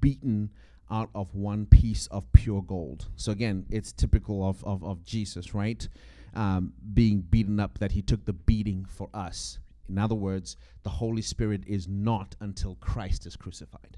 [0.01, 0.51] beaten
[0.89, 3.07] out of one piece of pure gold.
[3.15, 5.87] So again, it's typical of, of, of Jesus, right?
[6.33, 9.59] Um, being beaten up, that he took the beating for us.
[9.87, 13.97] In other words, the Holy Spirit is not until Christ is crucified,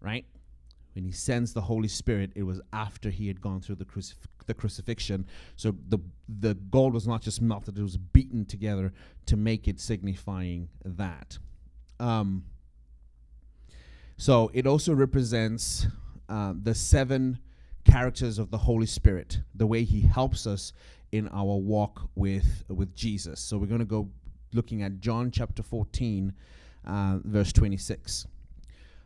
[0.00, 0.26] right?
[0.94, 4.26] When he sends the Holy Spirit, it was after he had gone through the, crucif-
[4.46, 5.26] the crucifixion.
[5.56, 8.92] So the the gold was not just melted; it was beaten together
[9.26, 11.38] to make it signifying that.
[12.00, 12.44] Um,
[14.16, 15.86] so it also represents
[16.28, 17.38] uh, the seven
[17.84, 20.72] characters of the Holy Spirit, the way He helps us
[21.10, 23.40] in our walk with with Jesus.
[23.40, 24.08] So we're going to go
[24.52, 26.32] looking at John chapter 14,
[26.86, 28.26] uh, verse 26.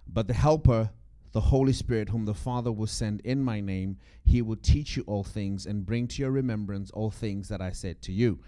[0.08, 0.90] But the Helper,
[1.36, 5.04] the Holy Spirit, whom the Father will send in my name, he will teach you
[5.06, 8.38] all things and bring to your remembrance all things that I said to you.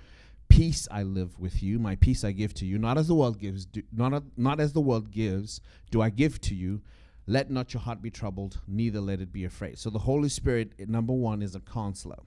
[0.48, 3.38] Peace I live with you, my peace I give to you, not as the world
[3.38, 6.80] gives, do, not, not as the world gives, do I give to you.
[7.26, 9.78] Let not your heart be troubled, neither let it be afraid.
[9.78, 12.20] So the Holy Spirit, number one, is a counselor.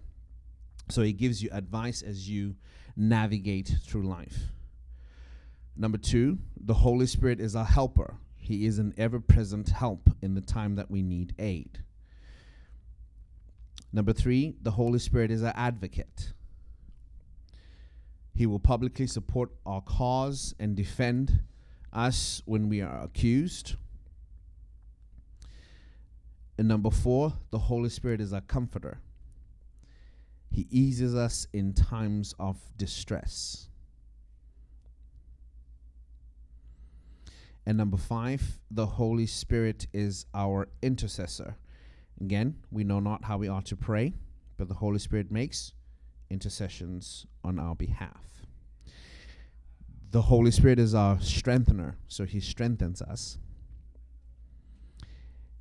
[0.90, 2.54] So he gives you advice as you
[2.96, 4.38] navigate through life.
[5.76, 8.18] Number two, the Holy Spirit is a helper.
[8.52, 11.80] He is an ever present help in the time that we need aid.
[13.94, 16.34] Number three, the Holy Spirit is an advocate.
[18.36, 21.44] He will publicly support our cause and defend
[21.94, 23.76] us when we are accused.
[26.58, 29.00] And number four, the Holy Spirit is a comforter.
[30.50, 33.70] He eases us in times of distress.
[37.66, 41.58] And number five, the Holy Spirit is our intercessor.
[42.20, 44.14] Again, we know not how we ought to pray,
[44.58, 45.74] but the Holy Spirit makes
[46.30, 48.46] intercessions on our behalf.
[50.12, 53.38] The Holy Spirit is our strengthener, so he strengthens us.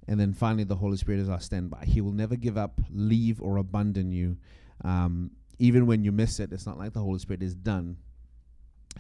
[0.09, 1.85] And then finally, the Holy Spirit is our standby.
[1.87, 4.39] He will never give up, leave, or abandon you.
[4.83, 7.99] Um, even when you miss it, it's not like the Holy Spirit is done.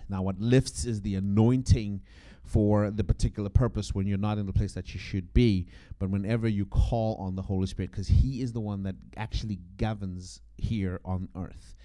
[0.08, 2.02] Now, what lifts is the anointing
[2.50, 5.68] for the particular purpose when you're not in the place that you should be.
[6.00, 9.60] But whenever you call on the Holy Spirit, because He is the one that actually
[9.76, 11.76] governs here on earth.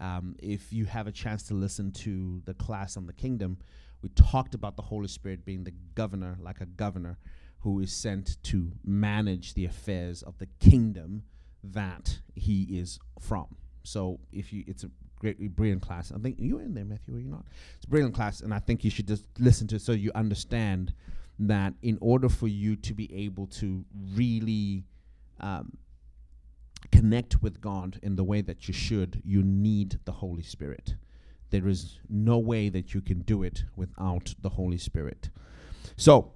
[0.00, 3.58] Um, if you have a chance to listen to the class on the kingdom,
[4.02, 7.18] we talked about the Holy Spirit being the governor, like a governor
[7.60, 11.22] who is sent to manage the affairs of the kingdom
[11.62, 13.56] that he is from.
[13.82, 16.12] So if you, it's a great, brilliant class.
[16.14, 17.44] I think you were in there, Matthew, were you not?
[17.76, 20.10] It's a brilliant class, and I think you should just listen to it so you
[20.14, 20.92] understand
[21.38, 24.84] that in order for you to be able to really
[25.40, 25.76] um,
[26.92, 30.94] connect with God in the way that you should, you need the Holy Spirit.
[31.50, 35.30] There is no way that you can do it without the Holy Spirit.
[35.96, 36.32] So,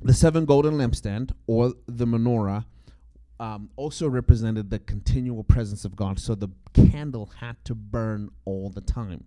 [0.00, 2.64] the seven golden lampstand or the menorah
[3.42, 6.20] um, also represented the continual presence of God.
[6.20, 9.24] So the candle had to burn all the time.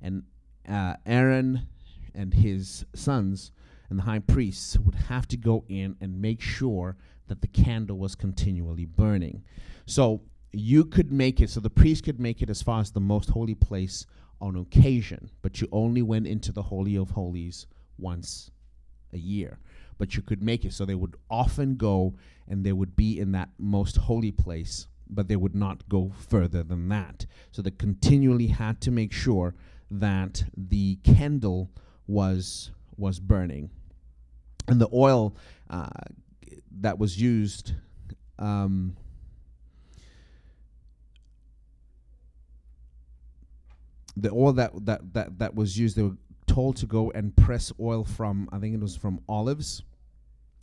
[0.00, 0.22] And
[0.66, 1.68] uh, Aaron
[2.14, 3.52] and his sons
[3.90, 6.96] and the high priests would have to go in and make sure
[7.26, 9.44] that the candle was continually burning.
[9.84, 13.00] So you could make it, so the priest could make it as far as the
[13.00, 14.06] most holy place
[14.40, 17.66] on occasion, but you only went into the Holy of Holies
[17.98, 18.50] once
[19.12, 19.58] a year
[20.00, 20.72] but you could make it.
[20.72, 22.14] So they would often go
[22.48, 26.62] and they would be in that most holy place, but they would not go further
[26.62, 27.26] than that.
[27.52, 29.54] So they continually had to make sure
[29.90, 31.70] that the candle
[32.06, 33.70] was was burning,
[34.68, 35.36] and the oil
[35.68, 35.90] uh,
[36.80, 37.74] that was used.
[38.38, 38.96] Um,
[44.16, 47.70] the oil that, that that that was used, they were told to go and press
[47.78, 49.82] oil from I think it was from olives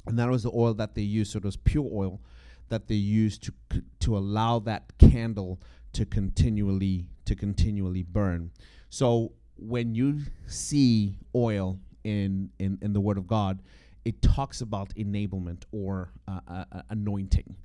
[0.08, 1.34] and that was the oil that they used.
[1.34, 2.22] So it was pure oil
[2.70, 5.60] that they used to c- to allow that candle
[5.93, 8.52] to continually to continually burn.
[8.89, 13.62] So when you see oil in in, in the Word of God,
[14.06, 17.56] it talks about enablement or uh, uh, uh anointing.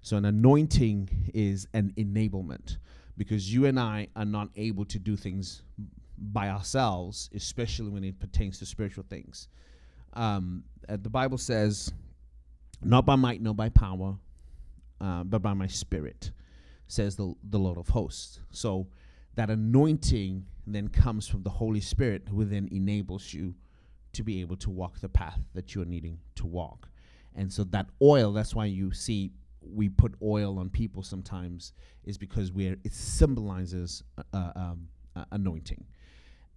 [0.00, 2.78] So an anointing is an enablement
[3.16, 5.62] because you and I are not able to do things
[6.18, 9.48] by ourselves, especially when it pertains to spiritual things.
[10.14, 11.92] Um, uh, the Bible says,
[12.82, 14.16] "Not by might, nor by power,
[15.00, 16.30] uh, but by my Spirit,"
[16.86, 18.40] says the the Lord of hosts.
[18.50, 18.88] So
[19.34, 23.54] that anointing then comes from the Holy Spirit, who then enables you
[24.12, 26.88] to be able to walk the path that you're needing to walk.
[27.34, 31.72] And so that oil, that's why you see we put oil on people sometimes,
[32.04, 35.84] is because we're it symbolizes uh, um, uh, anointing.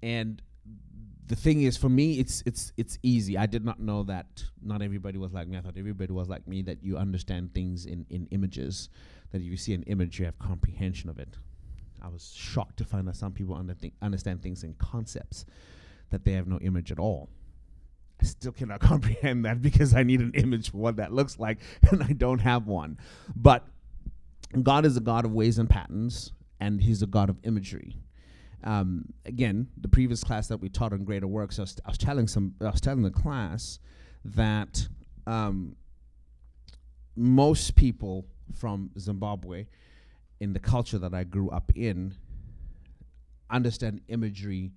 [0.04, 0.42] And
[1.28, 3.38] the thing is for me it's it's it's easy.
[3.38, 5.58] I did not know that not everybody was like me.
[5.58, 8.90] I thought everybody was like me that you understand things in in images
[9.32, 11.38] that if you see an image you have comprehension of it.
[12.02, 15.46] I was shocked to find that some people under th- understand things in concepts
[16.12, 17.30] that they have no image at all.
[18.22, 21.58] I still cannot comprehend that because i need an image for what that looks like
[21.90, 22.98] and i don't have one.
[23.36, 23.66] But
[24.62, 27.98] god is a god of ways and patterns and he's a god of imagery
[28.64, 31.98] um, again, the previous class that we taught on greater works, I was, I was
[31.98, 33.80] telling some, I was telling the class
[34.24, 34.88] that
[35.28, 35.76] um,
[37.16, 39.66] most people from Zimbabwe,
[40.40, 42.16] in the culture that I grew up in,
[43.50, 44.72] understand imagery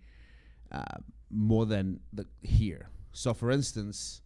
[0.70, 0.98] uh,
[1.30, 2.88] more than the here.
[3.12, 4.22] So, for instance,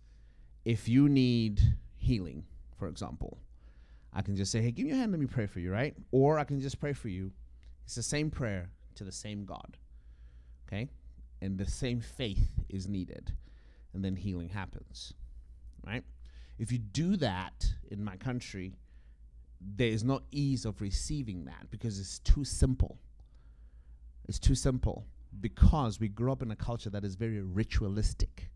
[0.64, 1.61] if you need
[1.96, 2.44] healing,
[2.78, 3.38] for example,
[4.12, 5.94] I can just say, hey, give me your hand, let me pray for you, right?
[6.11, 7.32] Or I can just pray for you.
[7.84, 9.76] It's the same prayer to the same God,
[10.66, 10.88] okay?
[11.40, 13.32] And the same faith is needed,
[13.93, 15.14] and then healing happens,
[15.86, 16.05] right?
[16.59, 18.76] If you do that in my country,
[19.61, 22.99] there is no ease of receiving that because it's too simple.
[24.28, 25.07] It's too simple
[25.40, 28.51] because we grew up in a culture that is very ritualistic.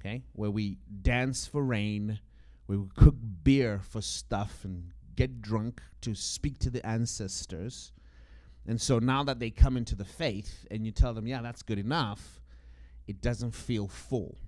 [0.00, 0.22] Okay?
[0.32, 2.20] Where we dance for rain,
[2.66, 7.92] we cook beer for stuff and get drunk to speak to the ancestors.
[8.66, 11.62] And so now that they come into the faith and you tell them, yeah, that's
[11.62, 12.40] good enough,
[13.06, 14.38] it doesn't feel full.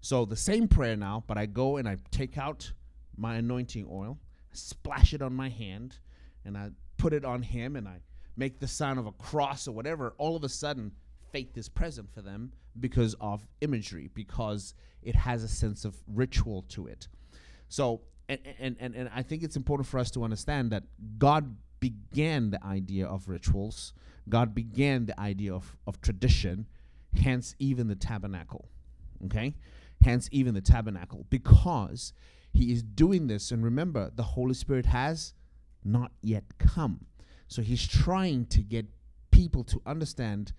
[0.00, 2.72] So the same prayer now, but I go and I take out
[3.16, 4.18] my anointing oil,
[4.52, 5.98] splash it on my hand,
[6.44, 8.00] and I put it on him and I
[8.36, 10.14] make the sign of a cross or whatever.
[10.18, 10.92] All of a sudden,
[11.32, 16.62] faith is present for them because of imagery, because it has a sense of ritual
[16.70, 17.08] to it.
[17.68, 20.84] So, and, and, and, and I think it's important for us to understand that
[21.18, 23.92] God began the idea of rituals,
[24.28, 26.66] God began the idea of, of tradition,
[27.14, 28.68] hence, even the tabernacle.
[29.24, 29.54] Okay?
[30.02, 32.12] Hence, even the tabernacle, because
[32.52, 33.50] he is doing this.
[33.50, 35.34] And remember, the Holy Spirit has
[35.84, 37.06] not yet come.
[37.48, 38.86] So he's trying to get
[39.30, 40.52] people to understand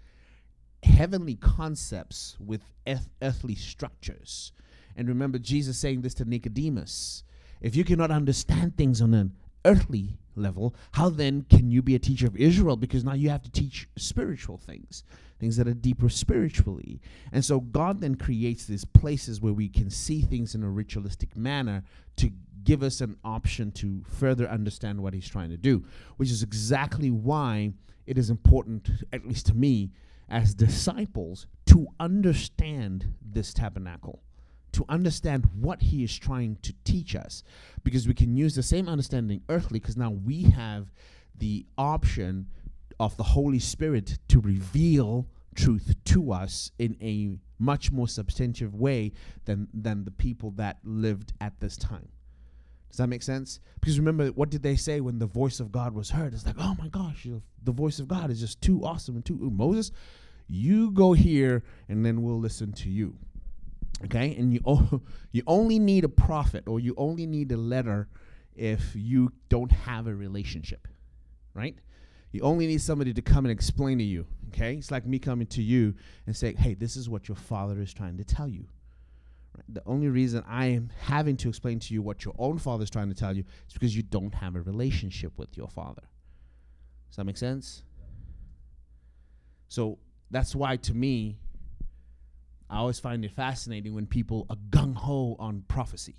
[0.84, 4.52] heavenly concepts with earth- earthly structures.
[4.96, 7.24] And remember Jesus saying this to Nicodemus
[7.62, 9.34] if you cannot understand things on an
[9.66, 12.76] earthly level, how then can you be a teacher of Israel?
[12.76, 15.04] Because now you have to teach spiritual things,
[15.40, 17.02] things that are deeper spiritually.
[17.32, 21.36] And so God then creates these places where we can see things in a ritualistic
[21.36, 21.84] manner
[22.18, 22.32] to
[22.64, 25.84] give us an option to further understand what He's trying to do,
[26.18, 27.74] which is exactly why
[28.06, 29.92] it is important, at least to me,
[30.30, 34.24] as disciples, to understand this tabernacle
[34.74, 37.44] to understand what he is trying to teach us
[37.84, 40.92] because we can use the same understanding earthly because now we have
[41.38, 42.48] the option
[43.00, 49.12] of the Holy Spirit to reveal truth to us in a much more substantive way
[49.46, 52.10] than than the people that lived at this time.
[52.90, 53.60] Does that make sense?
[53.80, 56.34] Because remember, what did they say when the voice of God was heard?
[56.34, 59.16] It's like, oh my gosh, you know, the voice of God is just too awesome
[59.16, 59.40] and too.
[59.44, 59.92] Ooh, Moses,
[60.48, 63.16] you go here, and then we'll listen to you.
[64.06, 68.08] Okay, and you o- you only need a prophet or you only need a letter
[68.56, 70.88] if you don't have a relationship,
[71.54, 71.76] right?
[72.32, 74.26] You only need somebody to come and explain to you.
[74.50, 75.96] Okay, it's like me coming to you
[76.26, 78.68] and saying, "Hey, this is what your father is trying to tell you."
[79.56, 79.66] Right?
[79.68, 82.90] The only reason I am having to explain to you what your own father is
[82.90, 86.04] trying to tell you is because you don't have a relationship with your father.
[87.10, 87.84] Does that make sense?
[89.68, 90.00] So
[90.32, 91.38] that's why, to me,
[92.70, 96.16] I always find it fascinating when people are gung ho on prophecy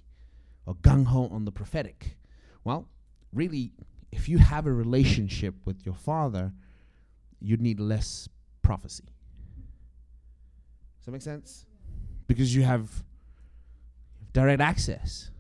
[0.67, 2.17] or gung ho on the prophetic.
[2.65, 2.89] Well,
[3.33, 3.73] really,
[4.11, 6.53] if you have a relationship with your father,
[7.41, 8.29] you need less
[8.63, 9.05] prophecy.
[10.99, 11.67] Does that make sense?
[12.27, 13.05] Because you have
[14.33, 15.31] direct access.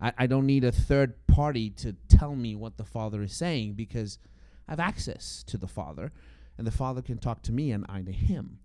[0.00, 3.74] I, I don't need a third party to tell me what the Father is saying
[3.74, 4.18] because
[4.66, 6.12] I have access to the Father,
[6.56, 8.58] and the Father can talk to me and I to Him.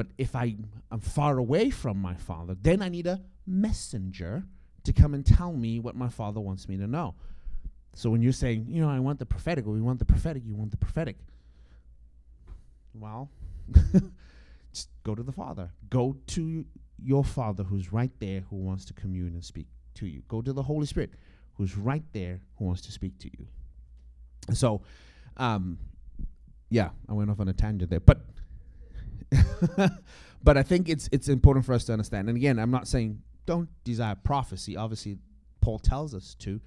[0.00, 0.56] But if I
[0.90, 4.44] am far away from my Father, then I need a messenger
[4.84, 7.16] to come and tell me what my Father wants me to know.
[7.92, 10.42] So when you're saying, you know, I want the prophetic, or we want the prophetic,
[10.46, 11.16] you want the prophetic.
[12.94, 13.28] Well,
[14.72, 15.68] just go to the Father.
[15.90, 16.64] Go to
[16.96, 20.22] your Father who's right there who wants to commune and speak to you.
[20.28, 21.10] Go to the Holy Spirit
[21.58, 23.46] who's right there who wants to speak to you.
[24.54, 24.80] So,
[25.36, 25.76] um,
[26.70, 28.22] yeah, I went off on a tangent there, but
[30.42, 32.28] but I think it's it's important for us to understand.
[32.28, 34.76] And again, I'm not saying don't desire prophecy.
[34.76, 35.18] Obviously,
[35.60, 36.60] Paul tells us to.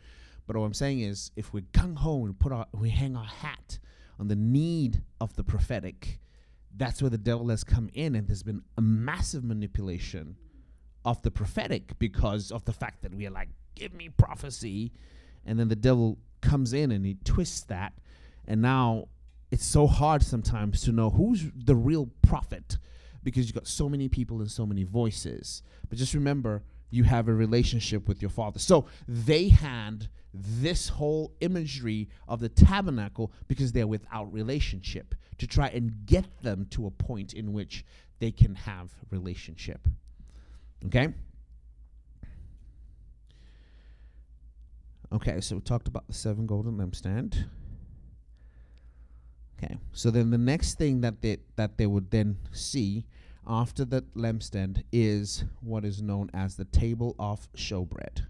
[0.46, 3.26] But what I'm saying is, if we're gung ho and put our we hang our
[3.26, 3.80] hat
[4.20, 6.20] on the need of the prophetic,
[6.76, 10.36] that's where the devil has come in, and there's been a massive manipulation
[11.06, 14.92] of the prophetic because of the fact that we are like, give me prophecy,
[15.46, 17.94] and then the devil comes in and he twists that,
[18.46, 19.08] and now
[19.54, 22.80] it's so hard sometimes to know who's the real prophet
[23.22, 25.62] because you've got so many people and so many voices.
[25.88, 28.58] But just remember, you have a relationship with your father.
[28.58, 35.68] So they had this whole imagery of the tabernacle because they're without relationship to try
[35.68, 37.86] and get them to a point in which
[38.18, 39.88] they can have relationship.
[40.88, 41.10] Okay?
[45.12, 47.46] Okay, so we talked about the seven golden lampstand.
[49.64, 53.06] Okay, so then the next thing that they that they would then see
[53.48, 58.26] after the lampstand is what is known as the table of showbread.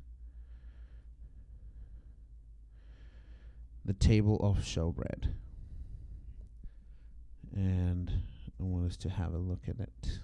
[3.85, 5.33] The table of showbread.
[7.53, 8.11] And
[8.59, 10.19] I want us to have a look at it.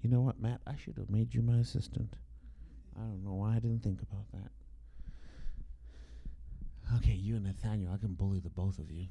[0.00, 0.60] You know what, Matt?
[0.66, 2.16] I should have made you my assistant.
[2.96, 4.50] I don't know why I didn't think about that.
[6.96, 9.06] Okay, you and Nathaniel, I can bully the both of you.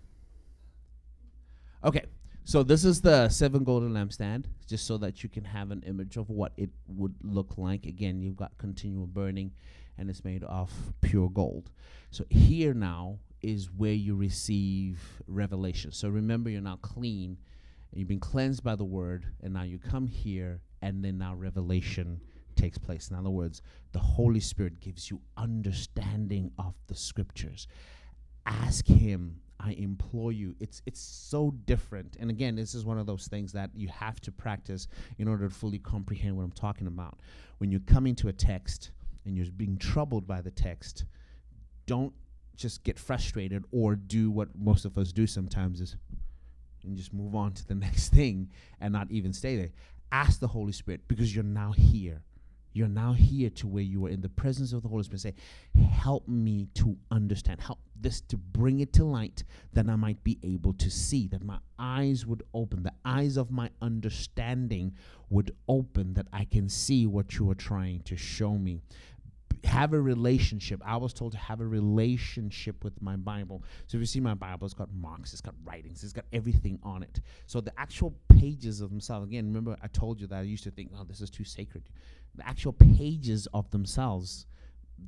[1.84, 2.06] Okay,
[2.44, 6.18] so this is the seven golden lampstand, just so that you can have an image
[6.18, 7.86] of what it would look like.
[7.86, 9.52] Again, you've got continual burning,
[9.98, 11.72] and it's made of pure gold.
[12.12, 15.92] So here now is where you receive revelation.
[15.92, 17.38] So remember, you're now clean,
[17.92, 21.34] and you've been cleansed by the word, and now you come here, and then now
[21.34, 22.22] revelation
[22.56, 23.10] takes place.
[23.10, 27.68] In other words, the Holy Spirit gives you understanding of the scriptures.
[28.46, 29.38] Ask Him.
[29.60, 30.56] I implore you.
[30.60, 32.18] It's it's so different.
[32.20, 34.88] And again, this is one of those things that you have to practice
[35.20, 37.20] in order to fully comprehend what I'm talking about.
[37.60, 38.90] When you're coming to a text
[39.26, 41.06] and you're being troubled by the text,
[41.86, 42.14] don't
[42.56, 45.96] just get frustrated or do what most of us do sometimes is
[46.84, 48.50] and just move on to the next thing
[48.80, 49.70] and not even stay there.
[50.12, 52.22] Ask the Holy Spirit because you're now here.
[52.74, 55.22] You're now here to where you are in the presence of the Holy Spirit.
[55.22, 55.34] Say,
[55.82, 57.62] Help me to understand.
[57.62, 59.44] Help this to bring it to light
[59.74, 63.52] that I might be able to see, that my eyes would open, the eyes of
[63.52, 64.94] my understanding
[65.30, 68.82] would open, that I can see what you are trying to show me
[69.64, 70.82] have a relationship.
[70.86, 73.64] I was told to have a relationship with my Bible.
[73.88, 76.80] So if you see my Bible, it's got marks, it's got writings, it's got everything
[76.84, 77.22] on it.
[77.46, 80.72] So the actual pages of themselves, again, remember I told you that I used to
[80.72, 81.84] think, oh, this is too sacred.
[82.36, 84.46] The actual pages of themselves,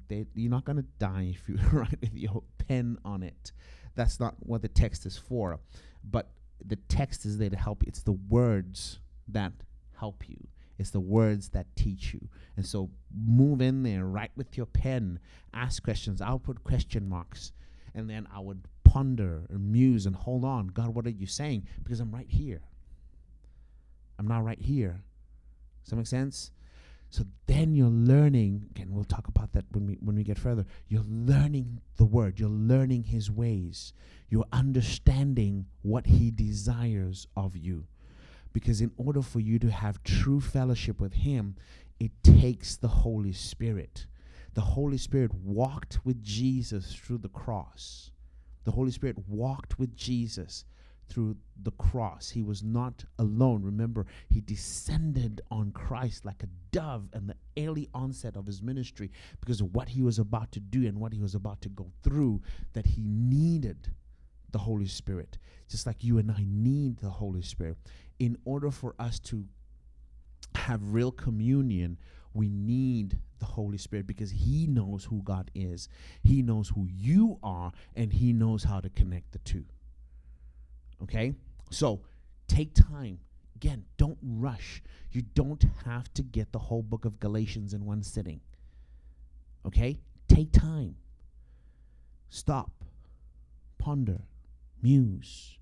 [0.08, 3.52] they, you're not going to die if you write with your pen on it.
[3.96, 5.60] That's not what the text is for.
[6.04, 6.30] But
[6.66, 7.88] the text is there to help you.
[7.90, 9.00] It's the words
[9.30, 9.54] that
[9.98, 10.38] help you.
[10.84, 12.28] It's the words that teach you.
[12.58, 12.90] And so
[13.26, 15.18] move in there, write with your pen,
[15.54, 16.20] ask questions.
[16.20, 17.54] I'll put question marks.
[17.96, 20.68] And then I would ponder and muse and hold on.
[20.68, 21.70] God, what are you saying?
[21.86, 22.64] Because I'm right here.
[24.20, 25.00] I'm not right here.
[25.86, 26.52] Does that make sense?
[27.10, 30.66] So then you're learning, again, we'll talk about that when we when we get further.
[30.90, 33.94] You're learning the word, you're learning his ways.
[34.28, 37.86] You're understanding what he desires of you.
[38.54, 41.56] Because in order for you to have true fellowship with Him,
[42.00, 44.06] it takes the Holy Spirit.
[44.54, 48.12] The Holy Spirit walked with Jesus through the cross.
[48.64, 50.66] The Holy Spirit walked with Jesus
[51.10, 52.30] through the cross.
[52.30, 53.64] He was not alone.
[53.64, 59.12] Remember, he descended on Christ like a dove in the early onset of his ministry
[59.40, 61.92] because of what he was about to do and what he was about to go
[62.04, 62.42] through,
[62.74, 63.92] that he needed
[64.54, 65.38] the Holy Spirit.
[65.68, 67.78] Just like you and I need the Holy Spirit
[68.20, 69.46] in order for us to
[70.56, 71.98] have real communion,
[72.34, 75.90] we need the Holy Spirit because He knows who God is.
[76.24, 79.66] He knows who you are, and He knows how to connect the two.
[81.02, 81.34] Okay?
[81.70, 82.02] So
[82.48, 83.20] take time.
[83.56, 84.82] Again, don't rush.
[85.12, 88.42] You don't have to get the whole book of Galatians in one sitting.
[89.66, 90.00] Okay?
[90.28, 90.96] Take time.
[92.30, 92.72] Stop.
[93.78, 94.22] Ponder.
[94.84, 95.58] Muse.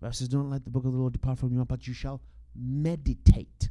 [0.00, 1.94] The Bible says, Don't let the book of the Lord depart from you, but you
[1.94, 2.20] shall
[2.54, 3.70] meditate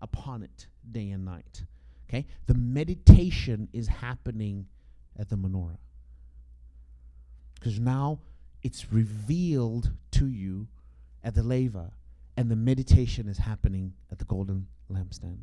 [0.00, 1.64] upon it day and night.
[2.08, 2.26] Okay?
[2.46, 4.66] The meditation is happening
[5.18, 5.78] at the menorah.
[7.54, 8.18] Because now
[8.62, 10.66] it's revealed to you
[11.22, 11.92] at the laver,
[12.36, 15.38] and the meditation is happening at the golden lampstand.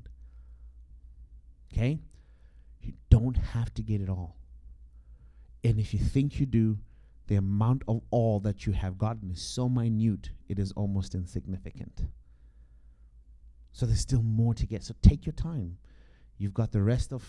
[1.74, 2.00] Okay?
[2.82, 4.36] You don't have to get it all.
[5.64, 6.78] And if you think you do,
[7.32, 12.08] the amount of all that you have gotten is so minute, it is almost insignificant.
[13.72, 14.84] So there's still more to get.
[14.84, 15.78] So take your time.
[16.38, 17.24] You've got the rest of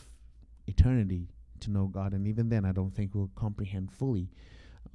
[0.67, 1.29] eternity
[1.61, 2.15] to know God.
[2.15, 4.29] And even then, I don't think we'll comprehend fully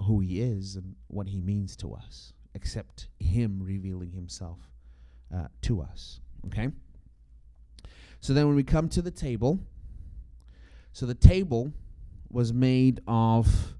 [0.01, 4.59] who He is and what He means to us, except Him revealing Himself
[5.33, 6.19] uh, to us.
[6.47, 6.67] Okay?
[8.19, 9.57] So then, when we come to the table,
[10.91, 11.71] so the table
[12.29, 13.76] was made of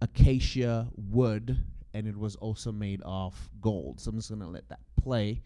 [0.00, 1.58] acacia wood
[1.94, 4.00] and it was also made of gold.
[4.00, 5.42] So I'm just going to let that play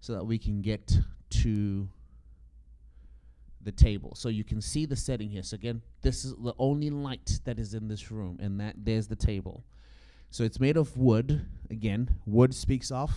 [0.00, 0.96] so that we can get
[1.30, 1.88] to
[3.62, 4.14] the table.
[4.14, 5.42] So you can see the setting here.
[5.42, 9.06] So again, this is the only light that is in this room and that there's
[9.06, 9.64] the table.
[10.30, 11.46] So it's made of wood.
[11.70, 13.12] Again, wood speaks of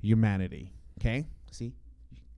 [0.00, 0.72] humanity.
[0.98, 1.26] Okay?
[1.50, 1.74] See?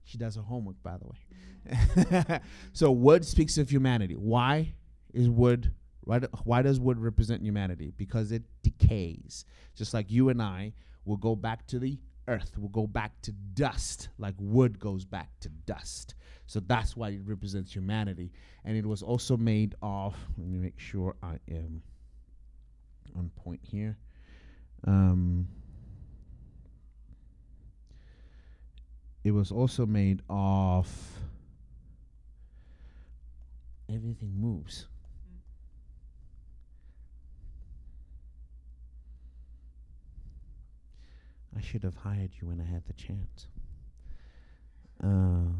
[0.03, 2.39] She does her homework by the way.
[2.73, 4.13] so wood speaks of humanity.
[4.13, 4.73] Why
[5.13, 5.73] is wood
[6.07, 7.91] Why, do, why does wood represent humanity?
[7.97, 9.43] Because it decays.
[9.75, 10.71] Just like you and I
[11.03, 11.99] will go back to the
[12.29, 16.15] earth, We'll go back to dust, like wood goes back to dust.
[16.45, 18.31] So that's why it represents humanity.
[18.63, 21.81] And it was also made of, let me make sure I am
[23.17, 23.97] on point here.
[24.85, 25.49] Um,
[29.25, 30.89] it was also made of
[33.89, 34.87] everything moves.
[41.55, 43.47] I should have hired you when I had the chance.
[45.03, 45.51] Uh,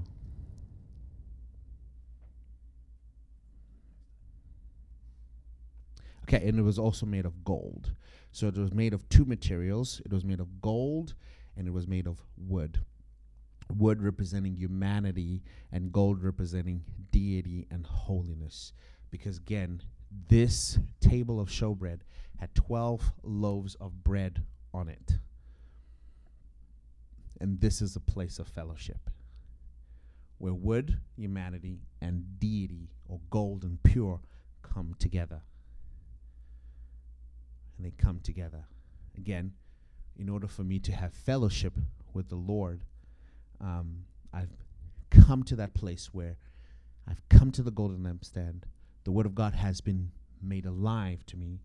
[6.23, 7.91] okay, and it was also made of gold.
[8.31, 10.01] So it was made of two materials.
[10.05, 11.15] It was made of gold
[11.55, 12.83] and it was made of wood.
[13.75, 18.73] Wood representing humanity and gold representing deity and holiness.
[19.09, 19.81] Because again,
[20.29, 22.01] this table of showbread
[22.39, 25.17] had 12 loaves of bread on it.
[27.39, 29.09] And this is a place of fellowship
[30.39, 34.19] where wood, humanity, and deity, or gold and pure,
[34.61, 35.41] come together.
[37.77, 38.65] And they come together.
[39.17, 39.53] Again,
[40.15, 41.73] in order for me to have fellowship
[42.13, 42.83] with the Lord,
[43.59, 44.55] um, I've
[45.09, 46.38] come to that place where
[47.07, 48.63] I've come to the golden lampstand.
[49.05, 50.11] The Word of God has been
[50.41, 51.61] made alive to me.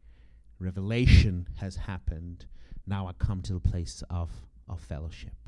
[0.59, 2.47] Revelation has happened.
[2.87, 4.31] Now I come to the place of,
[4.69, 5.42] of fellowship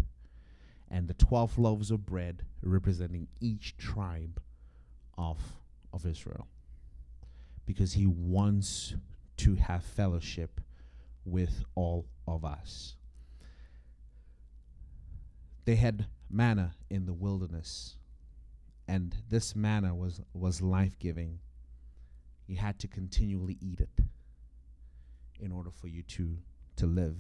[0.95, 4.41] and the 12 loaves of bread representing each tribe
[5.19, 5.39] of,
[5.93, 6.47] of Israel.
[7.67, 8.95] Because he wants
[9.39, 10.61] to have fellowship
[11.25, 12.95] with all of us.
[15.65, 17.97] They had manna in the wilderness,
[18.87, 21.41] and this manna was, was life giving.
[22.47, 24.05] You had to continually eat it
[25.41, 26.39] in order for you to,
[26.77, 27.17] to live.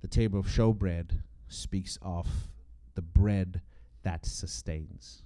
[0.00, 1.22] The table of showbread
[1.52, 2.26] speaks of
[2.94, 3.60] the bread
[4.02, 5.22] that sustains.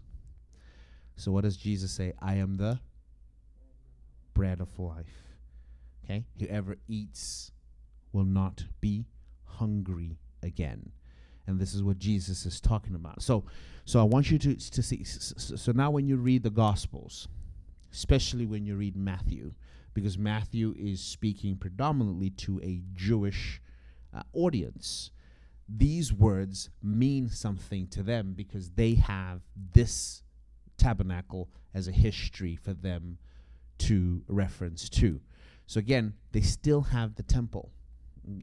[1.16, 2.12] So, what does Jesus say?
[2.20, 2.78] I am the
[4.34, 5.06] bread of life.
[6.04, 6.24] Okay?
[6.38, 7.52] Whoever eats
[8.12, 9.06] will not be
[9.44, 10.92] hungry again.
[11.46, 13.22] And this is what Jesus is talking about.
[13.22, 13.44] So,
[13.84, 15.04] so I want you to, to see.
[15.04, 17.28] So, now, when you read the Gospels,
[17.92, 19.52] especially when you read Matthew,
[19.94, 23.62] because Matthew is speaking predominantly to a Jewish
[24.14, 25.10] uh, audience
[25.68, 29.40] these words mean something to them because they have
[29.72, 30.22] this
[30.76, 33.18] tabernacle as a history for them
[33.78, 35.20] to reference to.
[35.66, 37.70] So again, they still have the temple.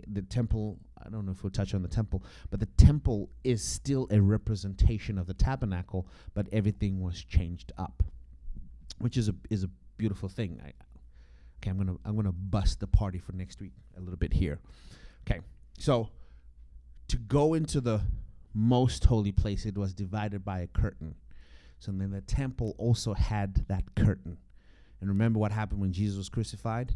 [0.08, 3.64] The temple, I don't know if we'll touch on the temple, but the temple is
[3.64, 8.04] still a representation of the tabernacle, but everything was changed up,
[9.00, 10.62] which is a is a beautiful thing.
[10.64, 10.68] I,
[11.60, 14.60] okay, I'm gonna I'm gonna bust the party for next week a little bit here.
[15.28, 15.42] Okay,
[15.78, 16.10] so
[17.08, 18.02] to go into the
[18.54, 21.16] most holy place, it was divided by a curtain.
[21.80, 24.38] So then the temple also had that curtain.
[25.02, 26.96] And remember what happened when Jesus was crucified?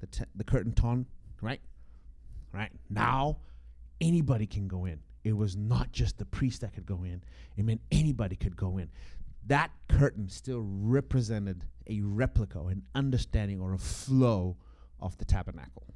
[0.00, 1.06] The, te- the curtain torn,
[1.40, 1.60] right?
[2.52, 2.70] Right.
[2.90, 3.38] Now,
[4.00, 5.00] anybody can go in.
[5.24, 7.22] It was not just the priest that could go in,
[7.56, 8.90] it meant anybody could go in.
[9.46, 14.56] That curtain still represented a replica, an understanding, or a flow
[15.00, 15.86] of the tabernacle.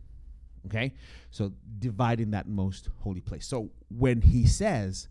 [0.66, 0.94] Okay?
[1.30, 3.46] So dividing that most holy place.
[3.46, 5.08] So when he says,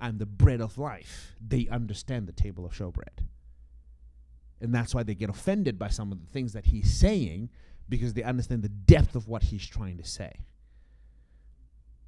[0.00, 3.24] I'm the bread of life, they understand the table of showbread.
[4.60, 7.50] And that's why they get offended by some of the things that he's saying
[7.88, 10.32] because they understand the depth of what he's trying to say.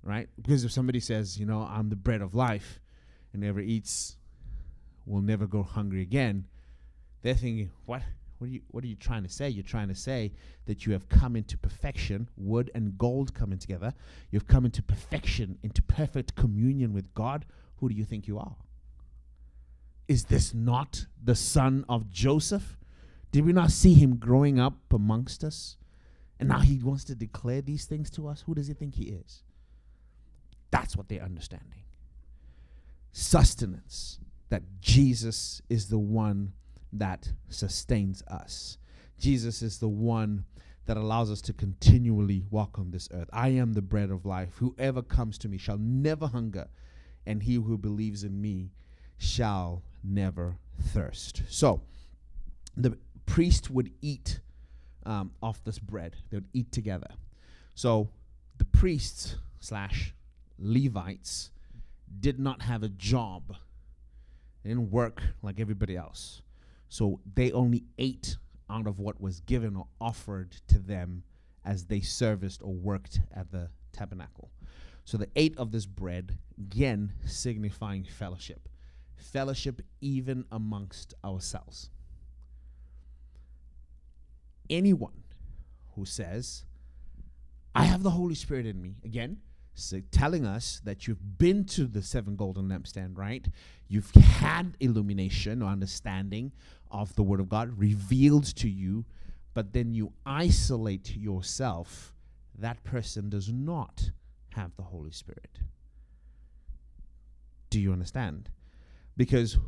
[0.03, 0.28] Right?
[0.36, 2.80] Because if somebody says, you know, I'm the bread of life
[3.32, 4.16] and never eats
[5.07, 6.47] will never go hungry again,
[7.22, 8.03] they're thinking, what?
[8.41, 9.51] What are you what are you trying to say?
[9.51, 10.32] You're trying to say
[10.64, 13.93] that you have come into perfection, wood and gold coming together.
[14.30, 17.45] You've come into perfection, into perfect communion with God.
[17.76, 18.57] Who do you think you are?
[20.09, 22.78] Is this not the son of Joseph?
[23.30, 25.76] Did we not see him growing up amongst us?
[26.38, 28.45] And now he wants to declare these things to us.
[28.47, 29.43] Who does he think he is?
[30.70, 31.82] That's what they're understanding.
[33.12, 34.18] Sustenance,
[34.49, 36.55] that Jesus is the one
[36.93, 38.78] that sustains us.
[39.18, 40.45] Jesus is the one
[40.86, 43.28] that allows us to continually walk on this earth.
[43.32, 44.57] I am the bread of life.
[44.57, 46.68] Whoever comes to me shall never hunger,
[47.26, 48.72] and he who believes in me
[49.18, 51.43] shall never thirst.
[51.49, 51.82] So,
[52.76, 54.41] the priest would eat
[55.05, 57.11] um, off this bread, they would eat together.
[57.74, 58.11] So,
[58.59, 60.14] the priests slash
[60.59, 61.51] Levites
[62.18, 63.55] did not have a job,
[64.62, 66.43] they didn't work like everybody else.
[66.91, 68.36] So they only ate
[68.68, 71.22] out of what was given or offered to them
[71.64, 74.51] as they serviced or worked at the tabernacle.
[75.05, 78.68] So the eight of this bread, again, signifying fellowship.
[79.16, 81.91] Fellowship even amongst ourselves.
[84.68, 85.22] Anyone
[85.95, 86.64] who says,
[87.74, 89.38] I have the Holy Spirit in me, again,
[89.74, 93.47] so telling us that you've been to the seven golden lampstand, right?
[93.88, 96.53] You've had illumination or understanding
[96.91, 99.05] of the Word of God revealed to you,
[99.55, 102.14] but then you isolate yourself.
[102.59, 104.11] That person does not
[104.51, 105.59] have the Holy Spirit.
[107.70, 108.51] Do you understand?
[109.16, 109.59] Because,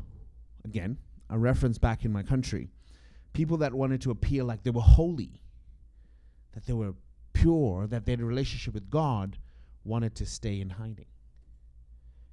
[0.65, 0.99] again,
[1.31, 2.69] a reference back in my country,
[3.33, 5.43] people that wanted to appear like they were holy,
[6.53, 6.95] that they were
[7.33, 9.39] pure, that they had a relationship with God
[9.85, 11.07] wanted to stay in hiding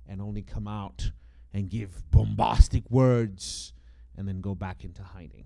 [0.08, 1.12] and only come out
[1.54, 3.74] and give bombastic words
[4.18, 5.45] and then go back into hiding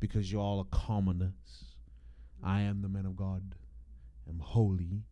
[0.00, 1.32] because you all are commoners.
[2.42, 3.54] I am the man of God,
[4.28, 5.02] am holy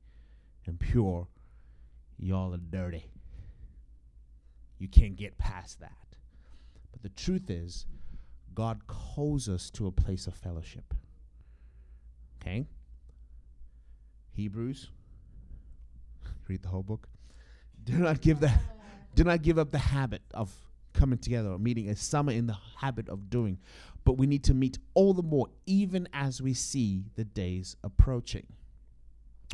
[0.66, 1.26] and pure.
[2.18, 3.11] Y'all are dirty.
[4.78, 6.16] You can't get past that.
[6.93, 7.87] But the truth is,
[8.55, 10.95] God calls us to a place of fellowship.
[12.41, 12.66] Okay?
[14.32, 14.91] Hebrews
[16.49, 17.09] read the whole book.
[17.85, 18.53] Do not give the
[19.14, 20.53] do not give up the habit of
[20.95, 23.59] coming together or meeting as some are in the habit of doing.
[24.05, 28.47] But we need to meet all the more, even as we see the days approaching.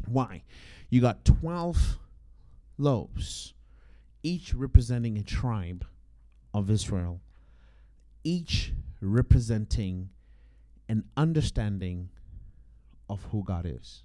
[0.07, 0.43] Why?
[0.88, 1.99] You got 12
[2.78, 3.55] loaves,
[4.22, 5.84] each representing a tribe
[6.53, 7.20] of Israel,
[8.24, 10.11] each representing
[10.88, 12.09] an understanding
[13.09, 14.03] of who God is.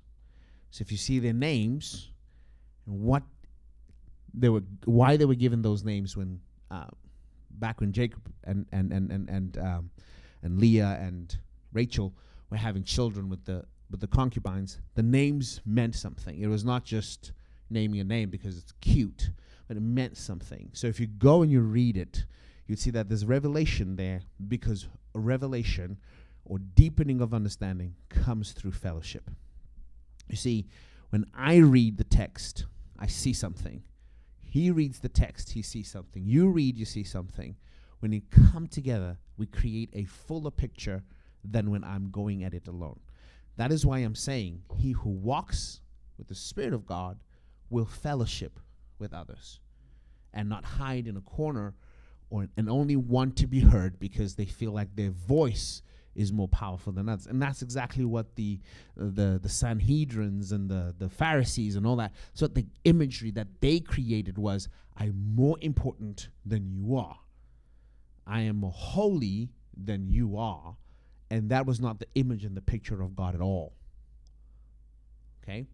[0.69, 2.11] So if you see their names,
[2.85, 3.23] and what
[4.33, 6.87] they were, why they were given those names when uh,
[7.59, 9.89] back when Jacob and and and and and, um,
[10.43, 11.37] and Leah and
[11.73, 12.13] Rachel
[12.49, 16.39] were having children with the with the concubines, the names meant something.
[16.39, 17.31] It was not just
[17.69, 19.29] naming a name because it's cute,
[19.67, 20.69] but it meant something.
[20.73, 22.25] So if you go and you read it,
[22.67, 25.97] you'd see that there's revelation there because a revelation
[26.45, 29.29] or deepening of understanding comes through fellowship.
[30.29, 30.67] You see,
[31.09, 32.65] when I read the text,
[32.97, 33.83] I see something.
[34.55, 36.23] He reads the text, he sees something.
[36.25, 37.57] You read, you see something.
[37.99, 41.03] When we come together, we create a fuller picture
[41.43, 43.01] than when I'm going at it alone.
[43.57, 45.81] That is why I'm saying he who walks
[46.17, 47.19] with the Spirit of God
[47.69, 48.61] will fellowship
[48.97, 49.59] with others
[50.33, 51.73] and not hide in a corner
[52.29, 55.81] or and only want to be heard because they feel like their voice
[56.15, 57.27] is more powerful than others.
[57.27, 58.59] And that's exactly what the
[58.95, 62.13] the the Sanhedrins and the the Pharisees and all that.
[62.33, 67.19] So the imagery that they created was I'm more important than you are.
[68.25, 70.77] I am more holy than you are.
[71.29, 73.73] And that was not the image and the picture of God at all.
[75.43, 75.67] Okay?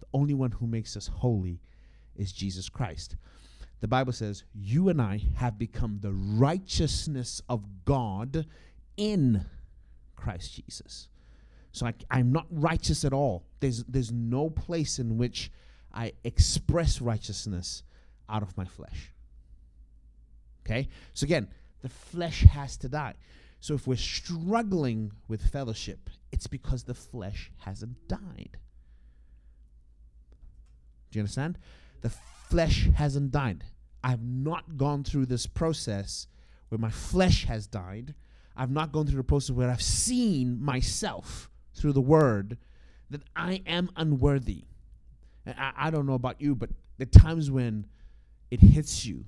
[0.00, 1.60] The only one who makes us holy
[2.16, 3.16] is Jesus Christ.
[3.80, 8.46] The Bible says, You and I have become the righteousness of God
[8.96, 9.44] in
[10.16, 11.08] Christ Jesus.
[11.72, 13.44] So I, I'm not righteous at all.
[13.60, 15.50] There's, there's no place in which
[15.92, 17.82] I express righteousness
[18.28, 19.12] out of my flesh.
[20.64, 20.88] Okay?
[21.12, 21.48] So again,
[21.80, 23.14] the flesh has to die.
[23.60, 28.58] So if we're struggling with fellowship, it's because the flesh hasn't died.
[31.10, 31.58] Do you understand?
[32.00, 32.10] The
[32.48, 33.64] flesh hasn't died.
[34.02, 36.26] I've not gone through this process
[36.68, 38.14] where my flesh has died
[38.56, 42.58] I've not gone through the process where I've seen myself through the word
[43.10, 44.64] that I am unworthy.
[45.46, 47.86] I, I don't know about you, but the times when
[48.50, 49.24] it hits you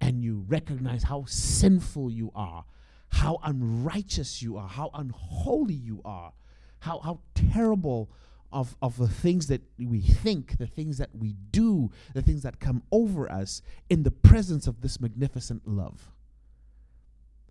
[0.00, 2.64] and you recognize how sinful you are,
[3.08, 6.32] how unrighteous you are, how unholy you are,
[6.80, 8.10] how, how terrible
[8.52, 12.60] of, of the things that we think, the things that we do, the things that
[12.60, 16.10] come over us in the presence of this magnificent love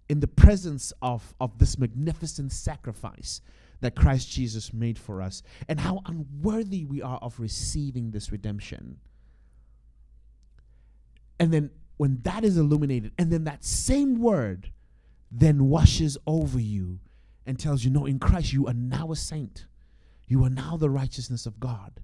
[0.10, 3.42] in the presence of, of this magnificent sacrifice
[3.82, 8.98] that Christ Jesus made for us, and how unworthy we are of receiving this redemption.
[11.40, 14.72] And then when that is illuminated, and then that same word
[15.32, 17.00] then washes over you
[17.46, 19.66] and tells you, No, in Christ you are now a saint.
[20.28, 22.02] You are now the righteousness of God.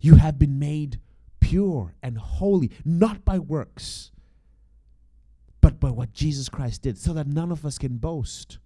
[0.00, 1.00] You have been made
[1.40, 4.10] pure and holy, not by works,
[5.68, 8.58] but by what Jesus Christ did, so that none of us can boast.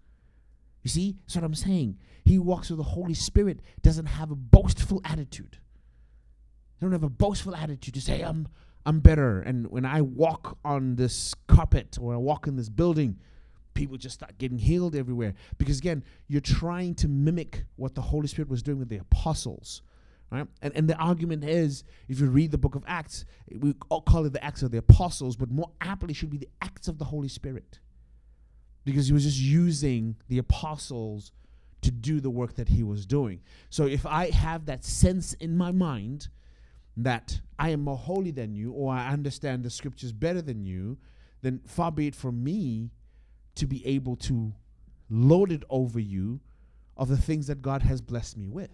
[0.83, 1.99] You see, that's what I'm saying.
[2.25, 5.59] He walks with the Holy Spirit, doesn't have a boastful attitude.
[6.79, 8.47] They don't have a boastful attitude to say, I'm
[8.87, 9.41] I'm better.
[9.41, 13.19] And when I walk on this carpet or I walk in this building,
[13.75, 15.35] people just start getting healed everywhere.
[15.59, 19.83] Because again, you're trying to mimic what the Holy Spirit was doing with the apostles.
[20.33, 20.47] Right?
[20.63, 24.25] And, and the argument is, if you read the book of Acts, we all call
[24.25, 27.05] it the Acts of the Apostles, but more aptly should be the Acts of the
[27.05, 27.81] Holy Spirit.
[28.85, 31.33] Because he was just using the apostles
[31.83, 33.41] to do the work that he was doing.
[33.69, 36.29] So if I have that sense in my mind
[36.97, 40.97] that I am more holy than you, or I understand the scriptures better than you,
[41.43, 42.91] then far be it from me
[43.57, 44.55] to be able to
[45.11, 46.41] load it over you
[46.97, 48.71] of the things that God has blessed me with.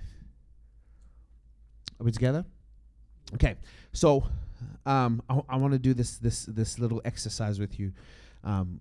[2.01, 2.45] Are we together?
[3.35, 3.57] Okay,
[3.93, 4.25] so
[4.87, 7.93] um, I, I want to do this this this little exercise with you
[8.45, 8.81] um,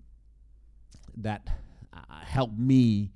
[1.16, 1.48] that
[1.92, 3.12] uh, helped me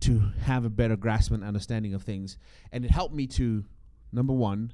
[0.00, 2.38] to have a better grasp and understanding of things,
[2.72, 3.64] and it helped me to
[4.12, 4.72] number one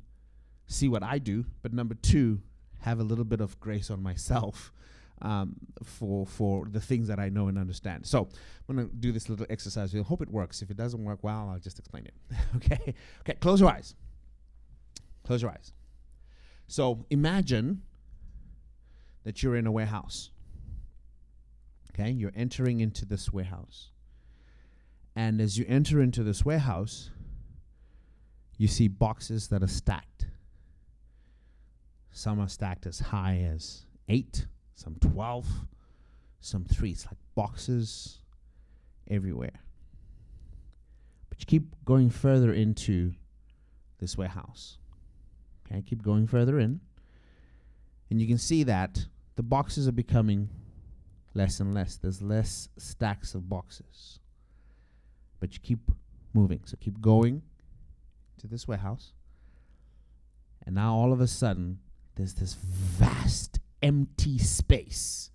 [0.67, 2.41] see what I do, but number two
[2.81, 4.73] have a little bit of grace on myself
[5.23, 8.07] um, for for the things that I know and understand.
[8.07, 8.29] So
[8.69, 9.95] I'm gonna do this little exercise.
[9.95, 10.63] I hope it works.
[10.63, 12.15] If it doesn't work well, I'll just explain it.
[12.57, 12.95] okay.
[13.21, 13.35] Okay.
[13.41, 13.95] Close your eyes.
[15.31, 15.73] Close your eyes.
[16.67, 17.83] So imagine
[19.23, 20.31] that you're in a warehouse.
[21.91, 23.91] Okay, you're entering into this warehouse.
[25.15, 27.11] And as you enter into this warehouse,
[28.59, 30.27] you see boxes that are stacked.
[32.11, 35.47] Some are stacked as high as eight, some 12,
[36.41, 36.91] some three.
[36.91, 38.19] It's like boxes
[39.09, 39.61] everywhere.
[41.29, 43.13] But you keep going further into
[44.01, 44.79] this warehouse.
[45.71, 46.81] Okay, keep going further in.
[48.11, 49.07] And you can see that
[49.37, 50.49] the boxes are becoming
[51.35, 51.97] less and less.
[51.97, 54.19] There's less stacks of boxes.
[55.39, 55.91] But you keep
[56.35, 56.61] moving.
[56.65, 57.43] So keep going
[58.39, 59.13] to this warehouse.
[60.67, 61.79] And now all of a sudden,
[62.17, 65.31] there's this vast empty space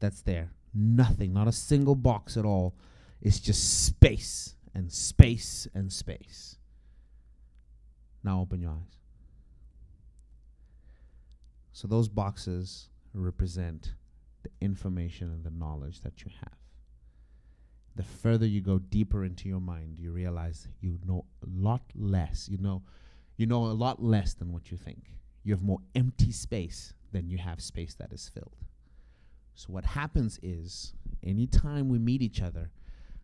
[0.00, 0.50] that's there.
[0.74, 2.74] Nothing, not a single box at all.
[3.20, 6.56] It's just space and space and space.
[8.24, 8.99] Now open your eyes.
[11.72, 13.94] So those boxes represent
[14.42, 16.56] the information and the knowledge that you have.
[17.96, 22.48] The further you go deeper into your mind, you realize you know a lot less.
[22.48, 22.82] You know
[23.36, 25.12] you know a lot less than what you think.
[25.44, 28.56] You have more empty space than you have space that is filled.
[29.54, 30.92] So what happens is
[31.22, 32.70] anytime we meet each other,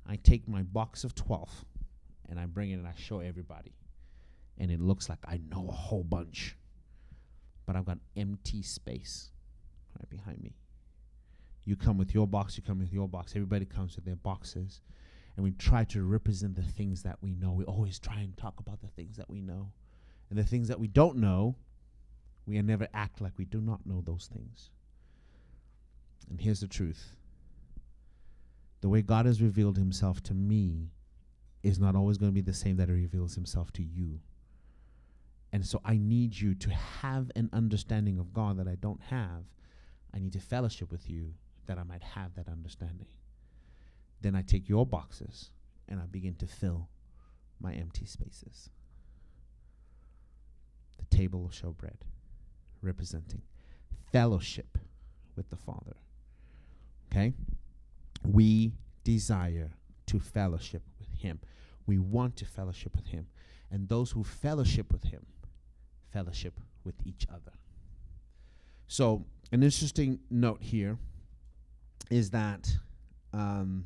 [0.07, 1.65] I take my box of 12
[2.29, 3.75] and I bring it and I show everybody.
[4.59, 6.57] And it looks like I know a whole bunch.
[7.67, 9.31] But I've got empty space
[9.99, 10.55] right behind me.
[11.65, 13.33] You come with your box, you come with your box.
[13.35, 14.81] Everybody comes with their boxes.
[15.37, 17.53] And we try to represent the things that we know.
[17.53, 19.73] We always try and talk about the things that we know.
[20.31, 21.57] And the things that we don't know,
[22.47, 24.71] we never act like we do not know those things.
[26.31, 27.17] And here's the truth
[28.81, 30.91] the way God has revealed himself to me
[31.63, 34.21] is not always going to be the same that he reveals himself to you.
[35.57, 39.45] And so I need you to have an understanding of God that I don't have.
[40.13, 41.33] I need to fellowship with you
[41.65, 43.07] that I might have that understanding.
[44.21, 45.53] Then I take your boxes
[45.89, 46.91] and I begin to fill
[47.59, 48.69] my empty spaces.
[50.99, 52.05] The table of show bread
[52.83, 53.41] representing
[54.13, 54.77] fellowship
[55.37, 55.97] with the Father.
[57.11, 57.33] Okay?
[58.23, 59.71] We desire
[60.05, 61.41] to fellowship with Him.
[61.87, 63.29] We want to fellowship with Him.
[63.71, 65.25] And those who fellowship with Him,
[66.17, 67.53] fellowship with each other.
[68.89, 70.97] So, an interesting note here
[72.11, 72.75] is that
[73.35, 73.85] um,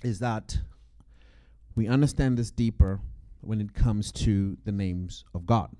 [0.00, 0.58] is that
[1.74, 3.00] we understand this deeper
[3.42, 5.70] when it comes to the names of God.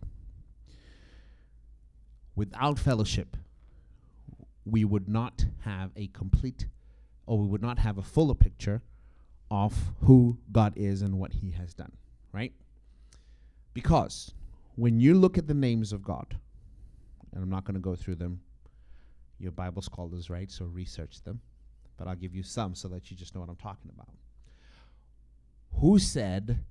[2.34, 3.36] Without fellowship,
[4.64, 6.66] we would not have a complete
[7.26, 8.82] or we would not have a fuller picture
[9.50, 11.92] of who God is and what He has done,
[12.32, 12.52] right?
[13.74, 14.34] Because
[14.76, 16.36] when you look at the names of God,
[17.32, 18.40] and I'm not going to go through them,
[19.38, 20.50] your Bible scholars, right?
[20.50, 21.40] So research them
[22.02, 24.08] but I'll give you some so that you just know what I'm talking about.
[25.80, 26.64] Who said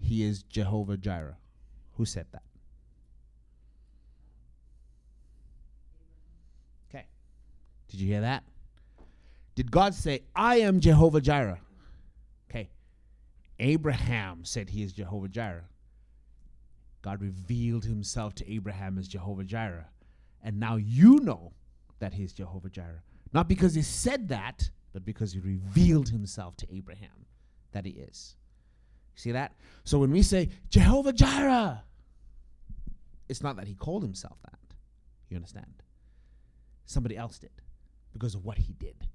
[0.00, 1.36] he is Jehovah Jireh?
[1.96, 2.42] Who said that?
[6.88, 7.06] Okay.
[7.88, 8.44] Did you hear that?
[9.54, 11.58] Did God say, I am Jehovah Jireh?
[12.48, 12.70] Okay.
[13.58, 15.68] Abraham said he is Jehovah Jireh.
[17.02, 19.88] God revealed himself to Abraham as Jehovah Jireh.
[20.42, 21.52] And now you know
[21.98, 23.02] that he is Jehovah Jireh.
[23.32, 27.26] Not because he said that, but because he revealed himself to Abraham
[27.72, 28.36] that he is.
[29.18, 29.52] See that?
[29.82, 31.82] So when we say Jehovah Jireh,
[33.28, 34.76] it's not that he called himself that.
[35.28, 35.82] You understand?
[36.86, 37.50] Somebody else did
[38.12, 39.08] because of what he did.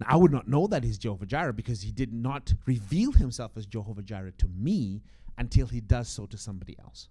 [0.00, 3.58] Now, I would not know that he's Jehovah Jireh because he did not reveal himself
[3.58, 5.02] as Jehovah Jireh to me
[5.36, 7.08] until he does so to somebody else.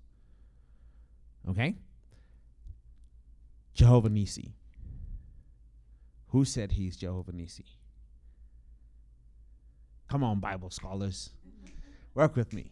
[1.47, 1.75] Okay?
[3.75, 4.55] Jehovah Nisi.
[6.29, 7.65] Who said he's Jehovah Nisi?
[10.09, 11.29] Come on, Bible scholars.
[12.15, 12.71] Work with me.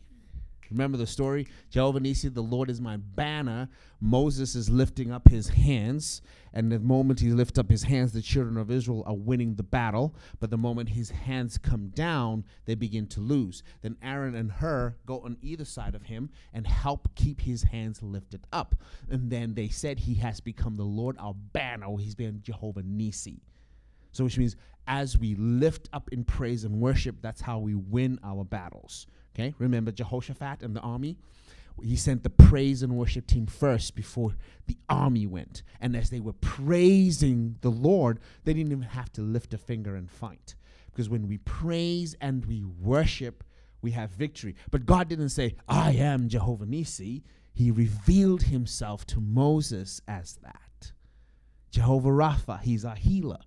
[0.71, 1.47] Remember the story?
[1.69, 3.67] Jehovah Nisi, the Lord is my banner.
[3.99, 6.21] Moses is lifting up his hands,
[6.53, 9.63] and the moment he lifts up his hands, the children of Israel are winning the
[9.63, 10.15] battle.
[10.39, 13.63] But the moment his hands come down, they begin to lose.
[13.81, 18.01] Then Aaron and Hur go on either side of him and help keep his hands
[18.01, 18.75] lifted up.
[19.09, 23.41] And then they said he has become the Lord our banner, he's been Jehovah Nisi.
[24.13, 24.55] So, which means
[24.87, 29.07] as we lift up in praise and worship, that's how we win our battles.
[29.33, 31.17] Okay, remember Jehoshaphat and the army?
[31.81, 34.35] He sent the praise and worship team first before
[34.67, 35.63] the army went.
[35.79, 39.95] And as they were praising the Lord, they didn't even have to lift a finger
[39.95, 40.55] and fight.
[40.91, 43.43] Because when we praise and we worship,
[43.81, 44.55] we have victory.
[44.69, 47.23] But God didn't say, I am Jehovah Nisi.
[47.53, 50.91] He revealed himself to Moses as that.
[51.71, 53.39] Jehovah Rapha, he's our healer.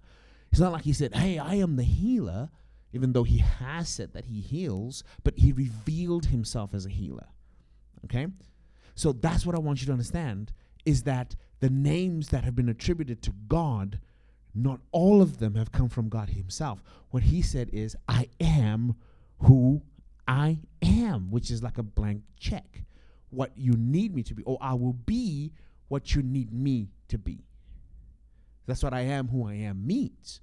[0.50, 2.50] It's not like he said, Hey, I am the healer
[2.94, 7.26] even though he has said that he heals, but he revealed himself as a healer.
[8.04, 8.28] Okay?
[8.94, 10.52] So that's what I want you to understand
[10.84, 13.98] is that the names that have been attributed to God,
[14.54, 16.84] not all of them have come from God himself.
[17.10, 18.94] What he said is, I am
[19.38, 19.82] who
[20.28, 22.84] I am, which is like a blank check.
[23.30, 25.52] What you need me to be, or I will be
[25.88, 27.44] what you need me to be.
[28.66, 30.40] That's what I am who I am means.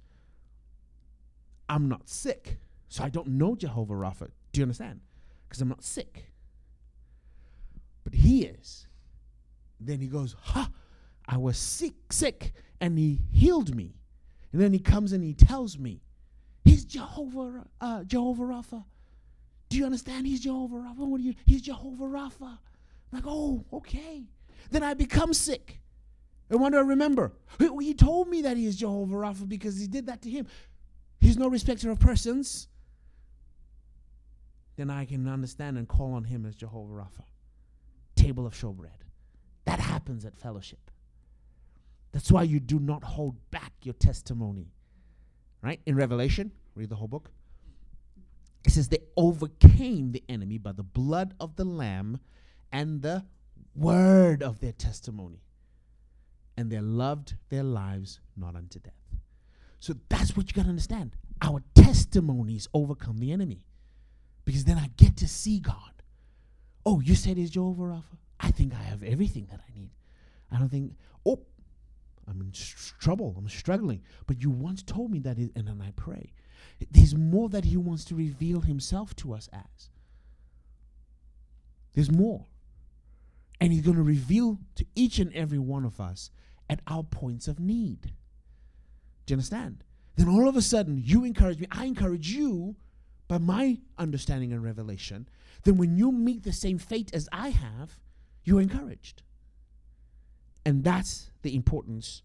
[1.72, 2.58] I'm not sick.
[2.88, 4.28] So I don't know Jehovah Rapha.
[4.52, 5.00] Do you understand?
[5.48, 6.26] Because I'm not sick.
[8.04, 8.86] But he is.
[9.80, 10.70] Then he goes, Ha,
[11.26, 13.94] I was sick, sick, and he healed me.
[14.52, 16.02] And then he comes and he tells me,
[16.62, 18.84] He's Jehovah, uh, Jehovah Rapha.
[19.70, 20.26] Do you understand?
[20.26, 20.98] He's Jehovah Rapha.
[20.98, 21.34] What do you?
[21.46, 22.42] He's Jehovah Rapha.
[22.42, 22.58] I'm
[23.12, 24.24] like, oh, okay.
[24.70, 25.80] Then I become sick.
[26.50, 27.32] And what do I remember?
[27.80, 30.46] He told me that he is Jehovah Rapha because he did that to him.
[31.22, 32.66] He's no respecter of persons,
[34.74, 37.22] then I can understand and call on him as Jehovah Rapha.
[38.16, 39.06] Table of showbread.
[39.64, 40.90] That happens at fellowship.
[42.10, 44.72] That's why you do not hold back your testimony.
[45.62, 45.80] Right?
[45.86, 47.30] In Revelation, read the whole book.
[48.66, 52.18] It says they overcame the enemy by the blood of the Lamb
[52.72, 53.24] and the
[53.76, 55.44] word of their testimony.
[56.56, 59.01] And they loved their lives not unto death.
[59.82, 61.16] So that's what you got to understand.
[61.42, 63.64] Our testimonies overcome the enemy.
[64.44, 65.74] Because then I get to see God.
[66.86, 68.16] Oh, you said he's Jehovah Rapha?
[68.38, 69.90] I think I have everything that I need.
[70.52, 70.92] I don't think,
[71.26, 71.40] oh,
[72.28, 72.52] I'm in
[73.00, 73.34] trouble.
[73.36, 74.02] I'm struggling.
[74.28, 76.32] But you once told me that, and then I pray.
[76.92, 79.90] There's more that he wants to reveal himself to us as.
[81.94, 82.46] There's more.
[83.60, 86.30] And he's going to reveal to each and every one of us
[86.70, 88.12] at our points of need.
[89.26, 89.84] Do you understand?
[90.16, 92.76] Then all of a sudden, you encourage me, I encourage you
[93.28, 95.28] by my understanding and revelation.
[95.64, 97.98] Then when you meet the same fate as I have,
[98.44, 99.22] you're encouraged.
[100.64, 102.22] And that's the importance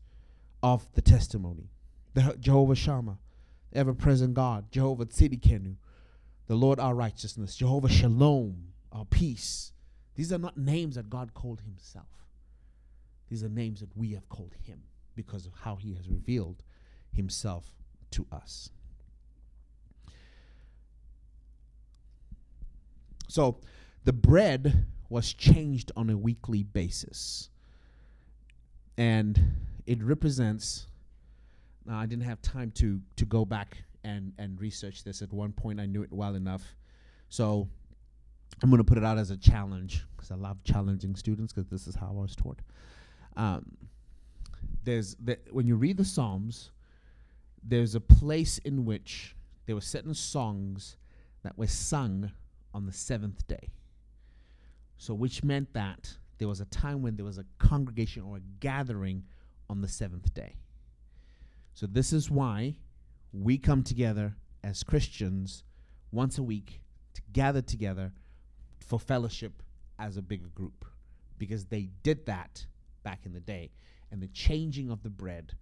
[0.61, 1.69] of the testimony.
[2.13, 3.19] The Jehovah Shammah,
[3.73, 5.75] ever present God, Jehovah Tsidkenu,
[6.47, 9.71] the Lord our righteousness, Jehovah Shalom, our peace.
[10.15, 12.07] These are not names that God called himself.
[13.29, 14.81] These are names that we have called him
[15.15, 16.63] because of how he has revealed
[17.17, 17.65] himself
[18.11, 18.69] to us.
[23.27, 23.59] So
[24.05, 27.49] the bread was changed on a weekly basis.
[28.97, 29.39] And
[29.85, 30.87] it represents
[31.85, 35.53] now I didn't have time to to go back and and research this at one
[35.53, 36.75] point I knew it well enough.
[37.29, 37.67] So
[38.61, 41.69] I'm going to put it out as a challenge because I love challenging students because
[41.69, 42.59] this is how I was taught.
[43.35, 43.77] Um,
[44.83, 46.71] there's the, when you read the Psalms,
[47.63, 49.35] there's a place in which
[49.65, 50.97] there were certain songs
[51.43, 52.31] that were sung
[52.73, 53.69] on the seventh day.
[54.97, 58.41] So, which meant that there was a time when there was a congregation or a
[58.59, 59.23] gathering
[59.69, 60.55] on the seventh day.
[61.73, 62.77] So, this is why
[63.31, 65.63] we come together as Christians
[66.11, 66.81] once a week
[67.13, 68.11] to gather together
[68.79, 69.61] for fellowship
[69.99, 70.85] as a bigger group
[71.37, 72.65] because they did that
[73.03, 73.71] back in the day.
[74.11, 75.53] And the changing of the bread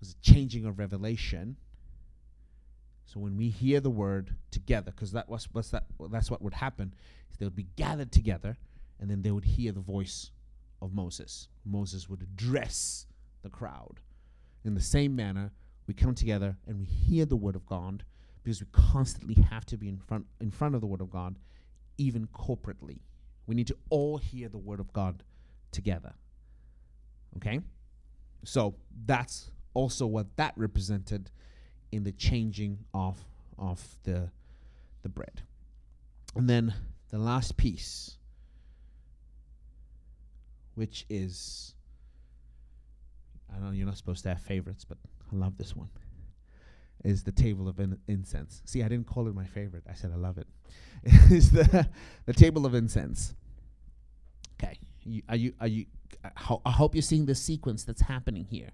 [0.00, 1.56] was a changing of revelation.
[3.06, 6.54] So when we hear the word together, because that was that well, that's what would
[6.54, 6.94] happen,
[7.38, 8.56] they would be gathered together,
[9.00, 10.30] and then they would hear the voice
[10.82, 11.48] of Moses.
[11.64, 13.06] Moses would address
[13.42, 14.00] the crowd.
[14.64, 15.52] In the same manner,
[15.86, 18.04] we come together and we hear the word of God
[18.42, 21.36] because we constantly have to be in front in front of the word of God,
[21.96, 23.00] even corporately.
[23.46, 25.22] We need to all hear the word of God
[25.72, 26.12] together.
[27.36, 27.60] Okay?
[28.44, 28.74] So
[29.06, 31.30] that's also what that represented
[31.92, 33.16] in the changing of
[33.56, 34.28] of the
[35.02, 35.42] the bread.
[36.34, 36.74] And then
[37.10, 38.16] the last piece
[40.74, 41.74] which is
[43.54, 44.98] I know you're not supposed to have favorites, but
[45.32, 45.88] I love this one.
[47.04, 48.60] Is the table of in- incense.
[48.64, 49.84] See, I didn't call it my favorite.
[49.88, 50.48] I said I love it.
[51.30, 51.88] is the
[52.26, 53.36] the table of incense.
[54.60, 54.76] Okay.
[55.28, 55.86] Are you are you
[56.24, 58.70] I, ho- I hope you're seeing the sequence that's happening here.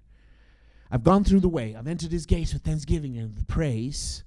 [0.91, 1.75] I've gone through the way.
[1.75, 4.23] I've entered his gates with thanksgiving and praise.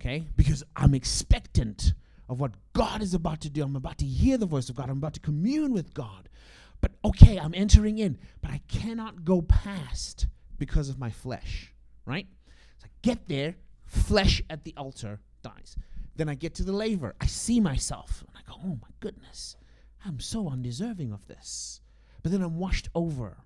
[0.00, 0.24] Okay?
[0.36, 1.92] Because I'm expectant
[2.28, 3.62] of what God is about to do.
[3.62, 4.90] I'm about to hear the voice of God.
[4.90, 6.28] I'm about to commune with God.
[6.80, 10.26] But okay, I'm entering in, but I cannot go past
[10.58, 11.72] because of my flesh,
[12.04, 12.26] right?
[12.78, 15.76] So I get there, flesh at the altar dies.
[16.14, 17.14] Then I get to the laver.
[17.20, 19.56] I see myself and I go, oh my goodness,
[20.04, 21.80] I'm so undeserving of this.
[22.22, 23.38] But then I'm washed over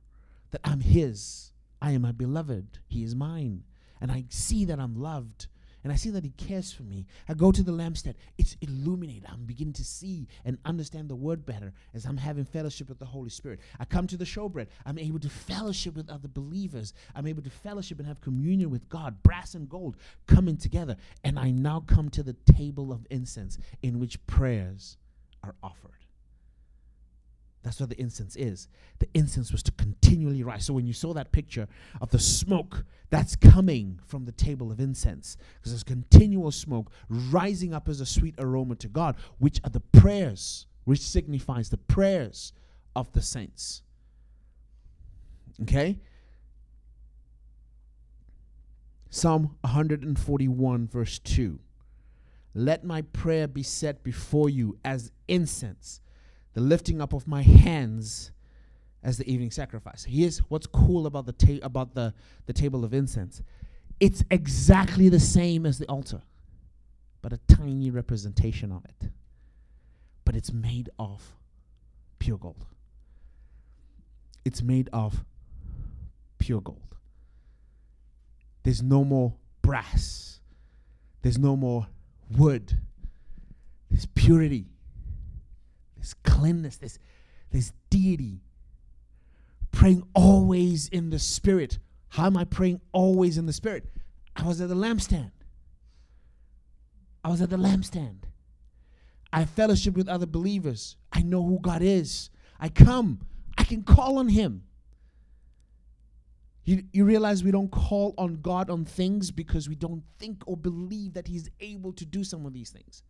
[0.50, 1.51] that I'm His.
[1.82, 2.78] I am my beloved.
[2.86, 3.64] He is mine.
[4.00, 5.48] And I see that I'm loved
[5.84, 7.06] and I see that He cares for me.
[7.28, 9.24] I go to the lampstand, it's illuminated.
[9.28, 13.04] I'm beginning to see and understand the word better as I'm having fellowship with the
[13.04, 13.60] Holy Spirit.
[13.80, 16.94] I come to the showbread, I'm able to fellowship with other believers.
[17.14, 20.96] I'm able to fellowship and have communion with God, brass and gold coming together.
[21.24, 24.96] And I now come to the table of incense in which prayers
[25.42, 26.01] are offered.
[27.62, 28.68] That's what the incense is.
[28.98, 30.66] The incense was to continually rise.
[30.66, 31.68] So when you saw that picture
[32.00, 35.36] of the smoke, that's coming from the table of incense.
[35.54, 39.80] Because there's continual smoke rising up as a sweet aroma to God, which are the
[39.80, 42.52] prayers, which signifies the prayers
[42.96, 43.82] of the saints.
[45.62, 46.00] Okay?
[49.08, 51.60] Psalm 141, verse 2.
[52.54, 56.00] Let my prayer be set before you as incense
[56.54, 58.30] the lifting up of my hands
[59.02, 60.04] as the evening sacrifice.
[60.04, 62.14] Here's what's cool about the ta- about the,
[62.46, 63.42] the table of incense.
[64.00, 66.22] It's exactly the same as the altar,
[67.20, 69.10] but a tiny representation of it.
[70.24, 71.36] But it's made of
[72.18, 72.64] pure gold.
[74.44, 75.24] It's made of
[76.38, 76.96] pure gold.
[78.62, 80.40] There's no more brass.
[81.22, 81.86] There's no more
[82.30, 82.78] wood.
[83.90, 84.66] There's purity
[86.02, 86.98] this cleanness, this,
[87.52, 88.40] this deity.
[89.70, 91.78] Praying always in the Spirit.
[92.08, 93.84] How am I praying always in the Spirit?
[94.34, 95.30] I was at the lampstand.
[97.24, 98.24] I was at the lampstand.
[99.32, 100.96] I fellowship with other believers.
[101.12, 102.30] I know who God is.
[102.58, 103.20] I come.
[103.56, 104.64] I can call on Him.
[106.64, 110.56] You, you realize we don't call on God on things because we don't think or
[110.56, 113.04] believe that He's able to do some of these things.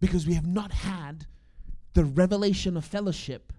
[0.00, 1.26] Because we have not had
[1.94, 3.52] the revelation of fellowship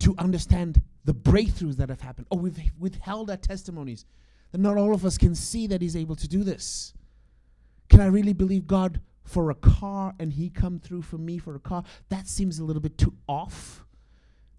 [0.00, 2.26] to understand the breakthroughs that have happened.
[2.30, 4.04] Or we've withheld our testimonies
[4.50, 6.92] that not all of us can see that He's able to do this.
[7.88, 11.54] Can I really believe God for a car and He come through for me for
[11.54, 11.84] a car?
[12.08, 13.84] That seems a little bit too off.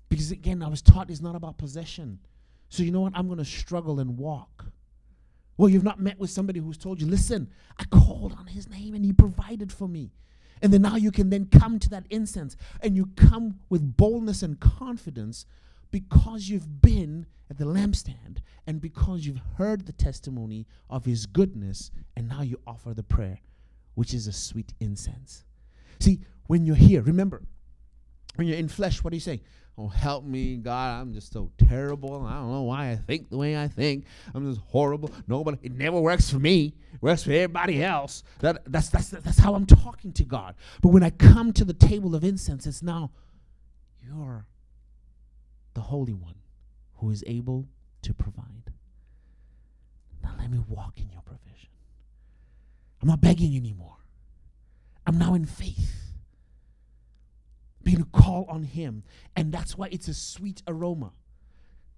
[0.09, 2.19] Because again, I was taught it's not about possession.
[2.69, 3.13] So you know what?
[3.15, 4.65] I'm going to struggle and walk.
[5.57, 8.95] Well, you've not met with somebody who's told you, listen, I called on his name
[8.95, 10.11] and he provided for me.
[10.63, 14.41] And then now you can then come to that incense and you come with boldness
[14.41, 15.45] and confidence
[15.91, 21.91] because you've been at the lampstand and because you've heard the testimony of his goodness
[22.15, 23.41] and now you offer the prayer,
[23.95, 25.43] which is a sweet incense.
[25.99, 27.43] See, when you're here, remember,
[28.35, 29.41] when you're in flesh, what do you say?
[29.75, 31.01] Oh, help me, God.
[31.01, 32.25] I'm just so terrible.
[32.27, 34.05] I don't know why I think the way I think.
[34.33, 35.11] I'm just horrible.
[35.27, 36.75] Nobody, it never works for me.
[36.93, 38.23] It works for everybody else.
[38.39, 40.53] That, that's, that's, that's how I'm talking to God.
[40.81, 43.09] But when I come to the table of incense, it's now,
[44.05, 44.45] you're
[45.73, 46.35] the Holy One
[46.97, 47.67] who is able
[48.03, 48.71] to provide.
[50.21, 51.69] Now let me walk in your provision.
[53.01, 53.97] I'm not begging anymore.
[55.07, 56.02] I'm now in faith
[57.83, 59.03] begin to call on Him.
[59.35, 61.11] And that's why it's a sweet aroma.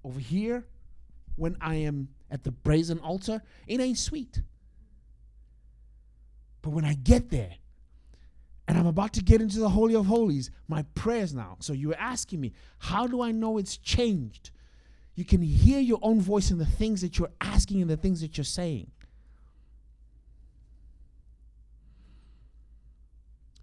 [0.03, 0.66] Over here,
[1.36, 4.41] when I am at the brazen altar, it ain't sweet.
[6.62, 7.56] But when I get there,
[8.68, 11.57] and I'm about to get into the Holy of Holies, my prayers now.
[11.60, 14.49] So you're asking me, how do I know it's changed?
[15.14, 18.22] You can hear your own voice in the things that you're asking and the things
[18.22, 18.91] that you're saying.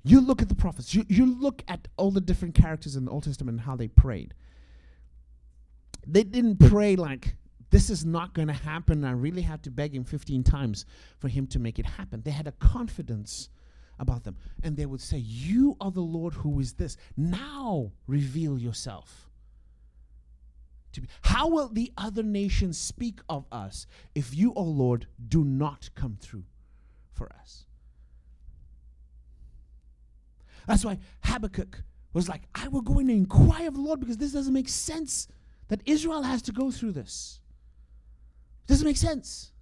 [0.05, 3.11] You look at the prophets, you, you look at all the different characters in the
[3.11, 4.35] Old Testament and how they prayed.
[6.07, 6.69] They didn't hmm.
[6.69, 7.37] pray like,
[7.71, 9.05] this is not going to happen.
[9.05, 10.85] I really had to beg him 15 times
[11.19, 12.21] for him to make it happen.
[12.23, 13.49] They had a confidence
[13.99, 14.37] about them.
[14.63, 16.99] And they would say, You are the Lord who is this.
[17.17, 19.31] Now reveal yourself.
[20.93, 21.09] To be.
[21.23, 25.89] How will the other nations speak of us if you, O oh Lord, do not
[25.95, 26.45] come through
[27.15, 27.65] for us?
[30.67, 31.83] That's why Habakkuk
[32.13, 34.69] was like, I will go in and inquire of the Lord because this doesn't make
[34.69, 35.29] sense
[35.69, 37.41] that Israel has to go through this.
[38.65, 39.53] It doesn't make sense.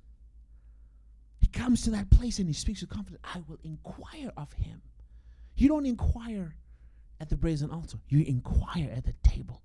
[1.40, 3.22] He comes to that place and he speaks with confidence.
[3.24, 4.82] I will inquire of him.
[5.56, 6.54] You don't inquire
[7.20, 9.62] at the brazen altar, you inquire at the table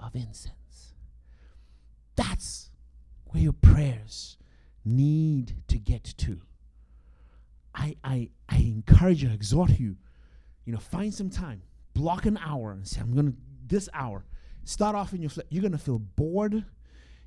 [0.00, 0.94] of incense.
[2.16, 2.70] That's
[3.26, 4.38] where your prayers
[4.84, 6.40] need to get to.
[7.74, 9.96] I, I, I encourage you, exhort you
[10.64, 11.62] you know, find some time,
[11.94, 13.32] block an hour, and say, I'm gonna
[13.66, 14.24] this hour.
[14.64, 15.30] Start off in your.
[15.30, 16.64] Fl- you're gonna feel bored.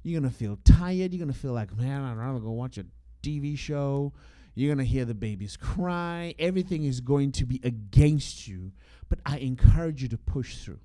[0.03, 1.13] You're gonna feel tired.
[1.13, 2.85] You're gonna feel like, man, I'd rather go watch a
[3.21, 4.13] TV show.
[4.53, 6.33] You're gonna hear the babies cry.
[6.39, 8.71] Everything is going to be against you.
[9.09, 10.79] But I encourage you to push through.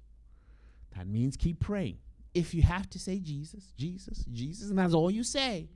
[0.97, 1.99] That means keep praying.
[2.35, 5.69] If you have to say Jesus, Jesus, Jesus, and that's all you say,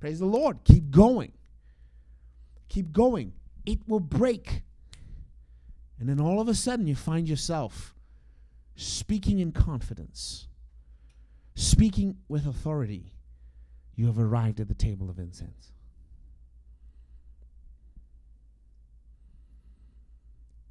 [0.00, 0.58] praise the Lord.
[0.64, 1.32] Keep going.
[2.68, 3.32] Keep going.
[3.66, 4.62] It will break
[5.98, 7.94] and then all of a sudden, you find yourself
[8.76, 10.48] speaking in confidence,
[11.54, 13.12] speaking with authority.
[13.94, 15.72] You have arrived at the table of incense.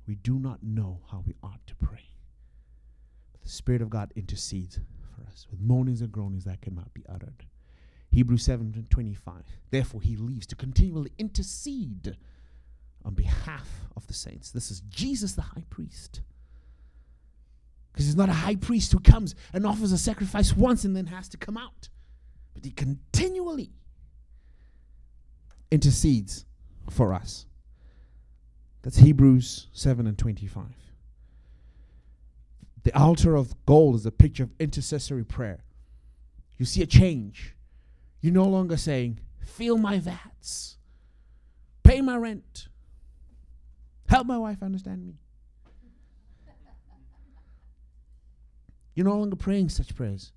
[0.05, 2.09] We do not know how we ought to pray.
[3.31, 4.79] But the Spirit of God intercedes
[5.15, 7.45] for us with moanings and groanings that cannot be uttered.
[8.11, 9.43] Hebrews 7 25.
[9.71, 12.17] Therefore, he leaves to continually intercede
[13.05, 14.51] on behalf of the saints.
[14.51, 16.21] This is Jesus, the high priest.
[17.91, 21.07] Because he's not a high priest who comes and offers a sacrifice once and then
[21.07, 21.89] has to come out.
[22.53, 23.71] But he continually
[25.71, 26.45] intercedes
[26.89, 27.45] for us.
[28.81, 30.65] That's Hebrews 7 and 25.
[32.83, 35.63] The altar of gold is a picture of intercessory prayer.
[36.57, 37.55] You see a change.
[38.21, 40.77] You're no longer saying, Fill my vats,
[41.83, 42.67] pay my rent,
[44.13, 45.15] Help my wife understand me.
[48.93, 50.31] You're no longer praying such prayers.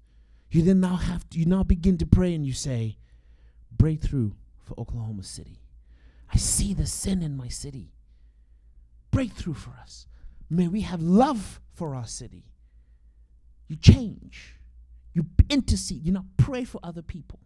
[0.51, 2.97] You then now have to, you now begin to pray and you say,
[3.71, 4.31] breakthrough
[4.65, 5.61] for Oklahoma City.
[6.33, 7.93] I see the sin in my city.
[9.11, 10.07] Breakthrough for us.
[10.49, 12.47] May we have love for our city.
[13.69, 14.55] You change.
[15.13, 16.07] You intercede.
[16.07, 17.41] You now pray for other people.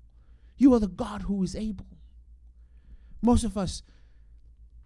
[0.57, 1.89] You are the God who is able.
[3.21, 3.83] Most of us,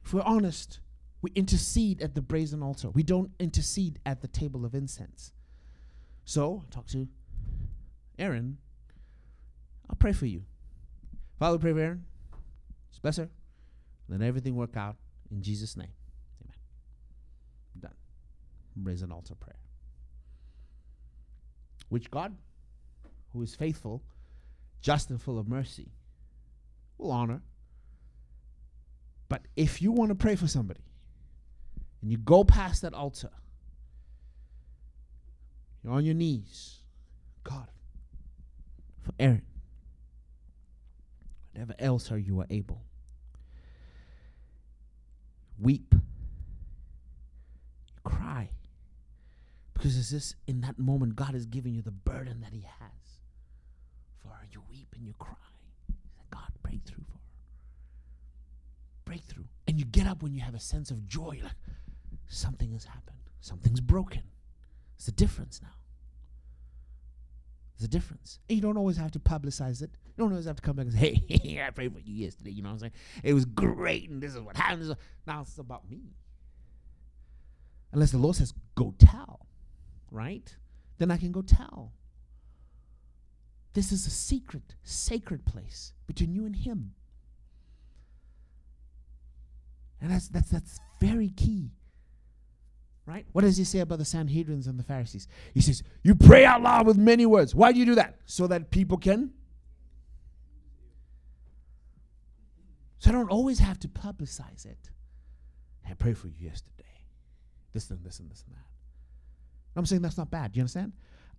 [0.03, 0.81] if we're honest,
[1.25, 2.91] we intercede at the brazen altar.
[2.91, 5.33] We don't intercede at the table of incense.
[6.27, 7.09] So, talk to
[8.19, 8.59] Aaron.
[9.89, 10.43] I'll pray for you.
[11.39, 12.05] Father, pray for Aaron.
[13.01, 13.31] Bless her.
[14.07, 14.97] Let everything work out
[15.31, 15.93] in Jesus' name.
[16.45, 16.57] Amen.
[17.81, 17.95] Done.
[18.77, 19.57] Brazen altar prayer.
[21.89, 22.37] Which God,
[23.33, 24.03] who is faithful,
[24.83, 25.89] just and full of mercy,
[26.99, 27.41] will honor.
[29.31, 30.81] But if you want to pray for somebody,
[32.05, 33.31] and you go past that altar,
[35.83, 36.81] you're on your knees.
[37.45, 37.69] God,
[39.01, 39.41] for Aaron,
[41.53, 42.83] whatever else are you are able.
[45.59, 45.95] Weep.
[48.03, 48.51] Cry.
[49.73, 53.23] Because it's this in that moment God is giving you the burden that He has.
[54.19, 54.47] For her.
[54.53, 55.37] You weep and you cry.
[56.31, 57.19] God, breakthrough for her.
[59.07, 59.45] Breakthrough.
[59.67, 61.55] And you get up when you have a sense of joy, like,
[62.29, 63.19] something has happened.
[63.41, 64.23] Something's broken.
[64.97, 65.75] It's a difference now.
[67.77, 68.39] There's a difference.
[68.49, 69.91] And you don't always have to publicize it.
[70.07, 72.51] You don't always have to come back and say, hey, I prayed for you yesterday.
[72.51, 72.93] You know what I'm saying?
[73.23, 74.97] It was great, and this is what happened.
[75.27, 76.15] Now it's about me.
[77.93, 79.47] Unless the Lord says, go tell,
[80.11, 80.57] right?
[80.99, 81.93] Then I can go tell.
[83.73, 86.95] This is a secret, sacred place between you and Him.
[90.01, 91.71] And that's, that's, that's very key.
[93.07, 93.27] Right?
[93.33, 95.29] What does he say about the Sanhedrins and the Pharisees?
[95.53, 97.55] He says, You pray out loud with many words.
[97.55, 98.17] Why do you do that?
[98.25, 99.33] So that people can.
[102.99, 104.91] So I don't always have to publicize it.
[105.89, 106.85] I prayed for you yesterday.
[107.75, 108.65] This and this and this and that.
[109.77, 110.53] I'm saying that's not bad.
[110.53, 110.93] Do you understand?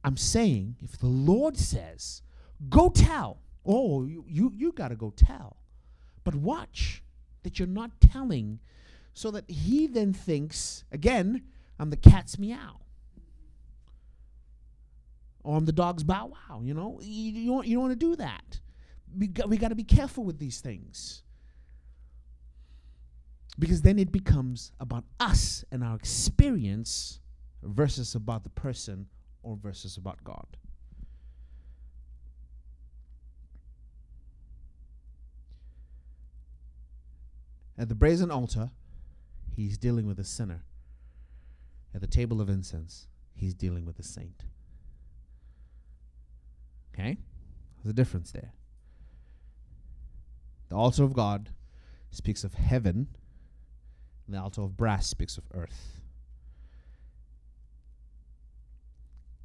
[0.04, 2.22] I'm saying if the Lord says,
[2.70, 5.58] go tell, oh, you, you, you got to go tell.
[6.24, 7.02] But watch
[7.42, 8.60] that you're not telling
[9.16, 11.42] so that he then thinks, again,
[11.80, 12.80] I'm the cat's meow.
[15.44, 16.62] Or I'm the dog's bow wow.
[16.64, 18.60] You know, you, you don't, you don't want to do that.
[19.18, 21.22] We got, we got to be careful with these things.
[23.58, 27.20] Because then it becomes about us and our experience
[27.64, 29.08] versus about the person
[29.44, 30.58] or versus about God.
[37.78, 38.72] At the brazen altar,
[39.56, 40.64] he's dealing with a sinner.
[41.96, 44.44] At the table of incense, he's dealing with a saint.
[46.94, 47.18] Okay?
[47.78, 48.52] There's a difference there.
[50.68, 51.52] The altar of God
[52.12, 53.08] speaks of heaven,
[54.28, 56.02] the altar of brass speaks of earth.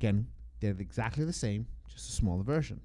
[0.00, 0.26] Again,
[0.58, 2.80] they're exactly the same, just a smaller version.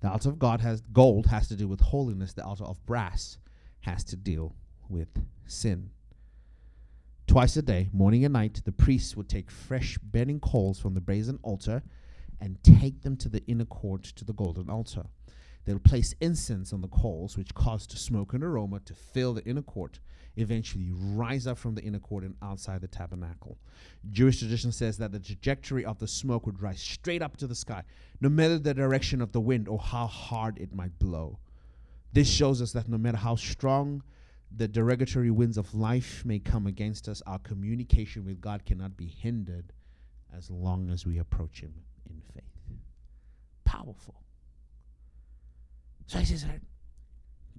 [0.00, 2.34] The altar of God has gold has to do with holiness.
[2.34, 3.38] The altar of brass
[3.80, 4.54] has to deal
[4.90, 5.08] with
[5.46, 5.90] sin.
[7.26, 11.00] Twice a day, morning and night, the priests would take fresh burning coals from the
[11.00, 11.82] brazen altar
[12.40, 15.04] and take them to the inner court to the golden altar.
[15.64, 19.62] They'll place incense on the coals, which caused smoke and aroma to fill the inner
[19.62, 20.00] court,
[20.36, 23.58] eventually rise up from the inner court and outside the tabernacle.
[24.10, 27.54] Jewish tradition says that the trajectory of the smoke would rise straight up to the
[27.54, 27.84] sky,
[28.20, 31.38] no matter the direction of the wind or how hard it might blow.
[32.12, 34.02] This shows us that no matter how strong
[34.56, 39.06] the derogatory winds of life may come against us, our communication with God cannot be
[39.06, 39.72] hindered
[40.36, 41.72] as long as we approach Him
[42.08, 42.44] in faith.
[43.64, 44.14] Powerful.
[46.06, 46.44] So I says,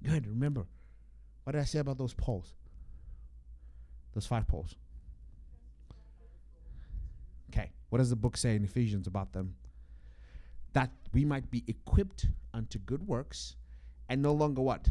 [0.02, 0.66] good, remember,
[1.42, 2.54] what did I say about those poles?
[4.12, 4.76] Those five poles.
[7.50, 9.56] Okay, what does the book say in Ephesians about them?
[10.72, 13.56] That we might be equipped unto good works
[14.08, 14.88] and no longer what?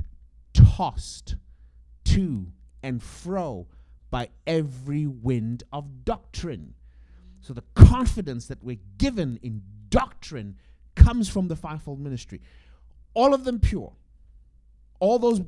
[0.54, 1.36] Tossed
[2.14, 2.48] to
[2.82, 3.68] and fro
[4.12, 6.76] by every wind of doctrine.
[7.42, 10.58] So the confidence that we're given in doctrine
[10.96, 12.42] comes from the fivefold ministry.
[13.14, 13.94] All of them pure.
[15.00, 15.42] All those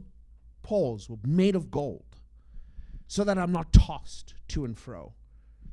[0.63, 2.03] poles were made of gold
[3.07, 5.13] so that I'm not tossed to and fro.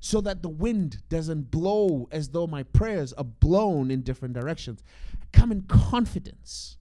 [0.01, 4.83] So that the wind doesn't blow as though my prayers are blown in different directions.
[5.21, 6.77] I come in confidence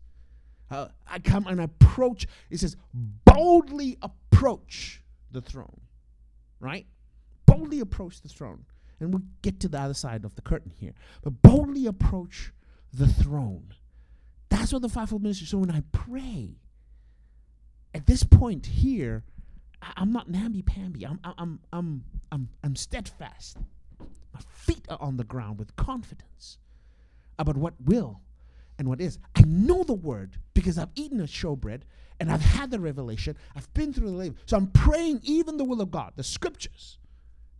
[0.72, 2.26] uh, I come and approach.
[2.50, 2.78] It says,
[3.26, 5.82] boldly approach the throne,
[6.60, 6.88] right?
[7.46, 8.66] Boldly approach the throne.
[9.00, 10.94] And we'll get to the other side of the curtain here.
[11.24, 12.54] But boldly approach
[12.94, 13.74] the throne.
[14.50, 15.48] That's what the fivefold ministry.
[15.48, 16.58] So when I pray,
[17.94, 19.24] at this point here,
[19.82, 21.06] I, am not namby pamby.
[21.06, 23.58] I'm, I'm, I'm, I'm, I'm steadfast.
[24.00, 26.60] My feet are on the ground with confidence
[27.40, 28.22] about what will
[28.82, 29.20] and what is.
[29.36, 31.82] I know the word because I've eaten a showbread
[32.20, 33.38] and I've had the revelation.
[33.56, 34.36] I've been through the laver.
[34.48, 36.98] So I'm praying even the will of God, the scriptures.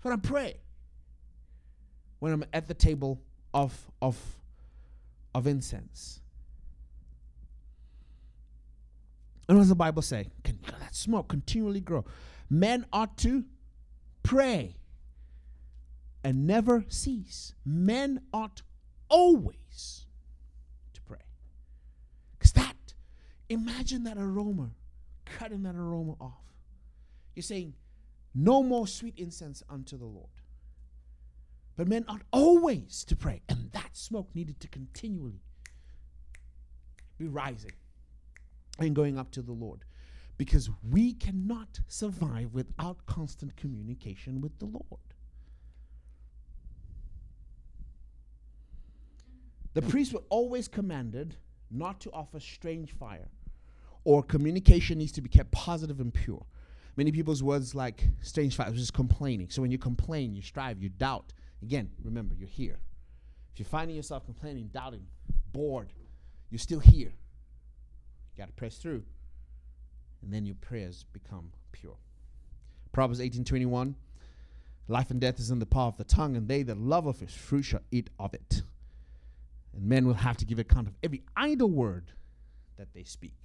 [0.02, 0.56] That's I pray
[2.18, 3.22] when I'm at the table
[3.54, 4.18] of, of,
[5.36, 6.22] of incense.
[9.48, 10.32] And what does the Bible say?
[10.44, 12.04] Can that smoke continually grow?
[12.50, 13.46] Men ought to
[14.24, 14.76] pray
[16.24, 17.54] and never cease.
[17.64, 18.64] Men ought
[19.08, 20.08] always
[22.42, 22.76] because that,
[23.52, 24.72] imagine that aroma,
[25.26, 26.44] cutting that aroma off.
[27.36, 27.74] You're saying,
[28.34, 30.30] no more sweet incense unto the Lord.
[31.76, 35.42] But men ought always to pray, and that smoke needed to continually
[37.18, 37.74] be rising
[38.80, 39.84] and going up to the Lord.
[40.38, 45.02] Because we cannot survive without constant communication with the Lord.
[49.74, 51.36] The priests were always commanded
[51.70, 53.30] not to offer strange fire,
[54.04, 56.46] or communication needs to be kept positive and pure.
[56.98, 59.50] Many people's words like strange fire is complaining.
[59.50, 61.34] So when you complain, you strive, you doubt.
[61.62, 62.80] Again, remember, you're here.
[63.54, 65.06] If you're finding yourself complaining, doubting,
[65.52, 65.94] bored,
[66.50, 67.14] you're still here.
[68.32, 69.04] You got to press through.
[70.22, 71.98] And then your prayers become pure.
[72.92, 73.96] Proverbs 18:21
[74.88, 77.22] Life and death is in the power of the tongue, and they that love of
[77.22, 78.64] its fruit shall eat of it.
[79.74, 82.12] And men will have to give account of every idle word
[82.76, 83.36] that they speak.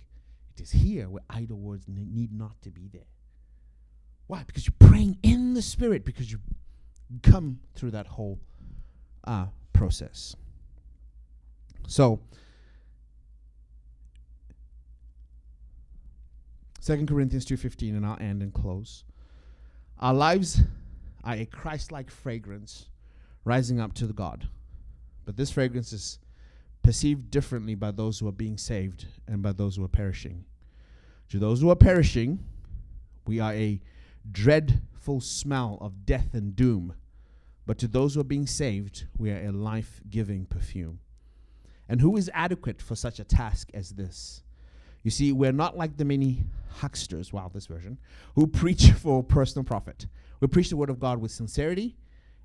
[0.60, 3.08] Is here where idle words need not to be there.
[4.26, 4.42] Why?
[4.44, 6.38] Because you're praying in the Spirit, because you
[7.22, 8.38] come through that whole
[9.24, 10.34] uh, process.
[11.86, 12.20] So,
[16.80, 19.04] Second Corinthians 2.15, and I'll end and close.
[19.98, 20.62] Our lives
[21.24, 22.86] are a Christ-like fragrance
[23.44, 24.48] rising up to the God
[25.24, 26.18] But this fragrance is
[26.86, 30.44] perceived differently by those who are being saved and by those who are perishing.
[31.30, 32.38] To those who are perishing,
[33.26, 33.80] we are a
[34.30, 36.94] dreadful smell of death and doom.
[37.66, 41.00] But to those who are being saved, we are a life giving perfume.
[41.88, 44.44] And who is adequate for such a task as this?
[45.02, 47.98] You see, we're not like the many hucksters, wow, this version,
[48.36, 50.06] who preach for personal profit.
[50.38, 51.96] We preach the word of God with sincerity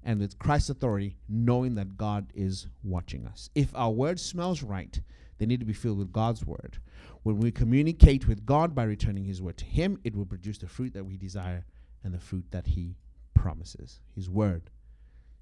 [0.03, 3.49] and with Christ's authority, knowing that God is watching us.
[3.55, 4.99] If our word smells right,
[5.37, 6.77] they need to be filled with God's word.
[7.23, 10.67] When we communicate with God by returning His word to Him, it will produce the
[10.67, 11.65] fruit that we desire
[12.03, 12.95] and the fruit that He
[13.33, 13.99] promises.
[14.15, 14.69] His word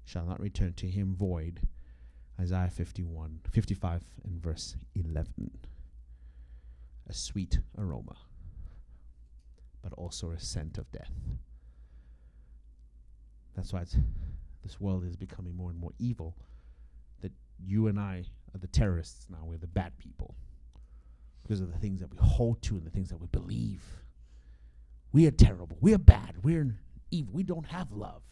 [0.04, 1.60] shall not return to Him void.
[2.38, 5.50] Isaiah 51, 55 and verse 11.
[7.08, 8.16] A sweet aroma,
[9.82, 11.12] but also a scent of death.
[13.54, 13.84] That's why
[14.62, 16.36] this world is becoming more and more evil.
[17.20, 18.24] That you and I
[18.54, 20.34] are the terrorists now, we're the bad people
[21.42, 23.82] because of the things that we hold to and the things that we believe.
[25.12, 25.76] We are terrible.
[25.80, 26.34] We are bad.
[26.42, 26.76] We're
[27.10, 27.32] evil.
[27.32, 28.22] We don't have love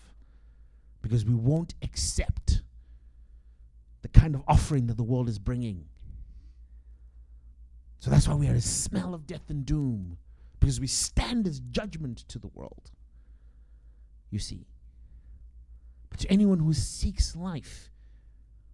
[1.02, 2.62] because we won't accept
[4.02, 5.86] the kind of offering that the world is bringing.
[7.98, 10.18] So that's why we are a smell of death and doom
[10.60, 12.90] because we stand as judgment to the world.
[14.30, 14.66] You see.
[16.10, 17.90] But to anyone who seeks life,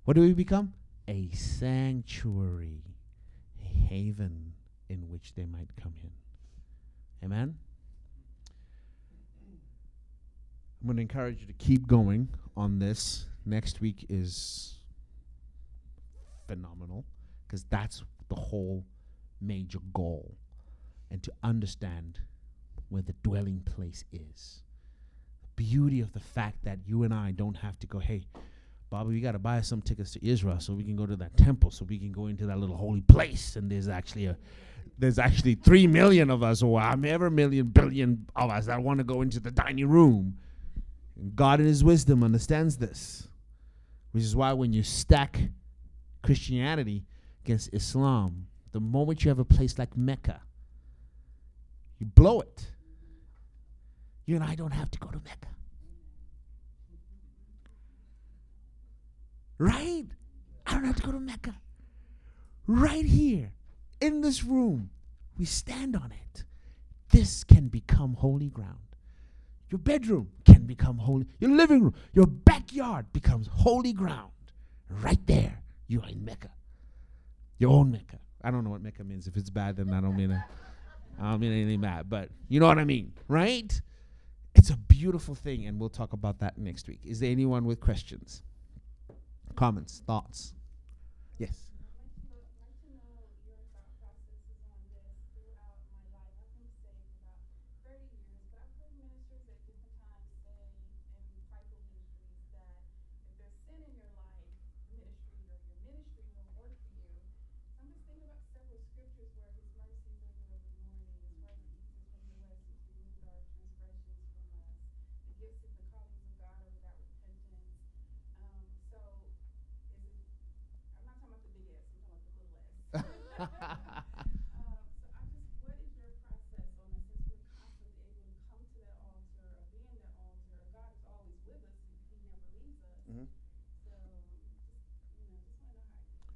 [0.04, 0.74] what do we become?
[1.08, 2.82] A sanctuary,
[3.62, 4.52] a haven
[4.88, 6.10] in which they might come in.
[7.24, 7.56] Amen?
[10.80, 13.24] I'm going to encourage you to keep going on this.
[13.46, 14.74] Next week is
[16.46, 17.04] phenomenal
[17.46, 18.84] because that's the whole
[19.40, 20.36] major goal
[21.10, 22.18] and to understand
[22.88, 24.60] where the dwelling place is.
[25.56, 28.26] Beauty of the fact that you and I don't have to go, hey,
[28.90, 31.36] Bobby, we got to buy some tickets to Israel so we can go to that
[31.36, 33.56] temple, so we can go into that little holy place.
[33.56, 34.36] And there's actually a,
[34.98, 39.04] there's actually three million of us, or ever million billion of us that want to
[39.04, 40.36] go into the dining room.
[41.34, 43.28] God, in His wisdom, understands this,
[44.12, 45.40] which is why when you stack
[46.22, 47.04] Christianity
[47.44, 50.40] against Islam, the moment you have a place like Mecca,
[51.98, 52.66] you blow it.
[54.26, 55.48] You and I don't have to go to Mecca.
[59.58, 60.06] Right?
[60.66, 61.54] I don't have to go to Mecca.
[62.66, 63.52] Right here,
[64.00, 64.90] in this room,
[65.38, 66.44] we stand on it.
[67.10, 68.78] This can become holy ground.
[69.70, 71.26] Your bedroom can become holy.
[71.40, 74.30] Your living room, your backyard becomes holy ground.
[74.88, 76.50] Right there, you are in Mecca.
[77.58, 78.18] Your own Mecca.
[78.42, 79.26] I don't know what Mecca means.
[79.26, 80.40] If it's bad, then I don't mean it.
[81.20, 83.80] I don't mean anything bad, but you know what I mean, right?
[84.54, 87.00] It's a beautiful thing, and we'll talk about that next week.
[87.04, 88.42] Is there anyone with questions,
[89.56, 90.54] comments, thoughts?
[91.38, 91.73] Yes.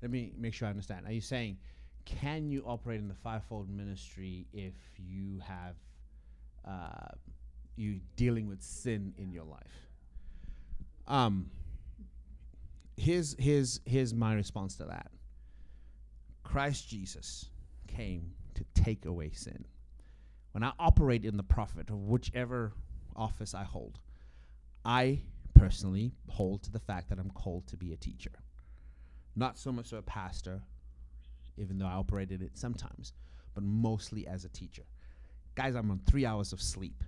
[0.08, 1.06] Let me make sure I understand.
[1.06, 1.58] Are you saying,
[2.06, 5.76] can you operate in the fivefold ministry if you have
[6.66, 7.12] uh,
[7.76, 9.60] you dealing with sin in your life?
[11.06, 11.50] Um,
[12.96, 15.10] here's here's here's my response to that.
[16.42, 17.50] Christ Jesus
[17.86, 19.62] came to take away sin.
[20.52, 22.72] When I operate in the prophet of whichever
[23.14, 23.98] office I hold,
[24.86, 25.20] I
[25.52, 28.32] personally hold to the fact that I'm called to be a teacher.
[29.38, 30.60] Not so much a pastor,
[31.56, 33.12] even though I operated it sometimes,
[33.54, 34.82] but mostly as a teacher.
[35.54, 37.04] Guys, I'm on three hours of sleep.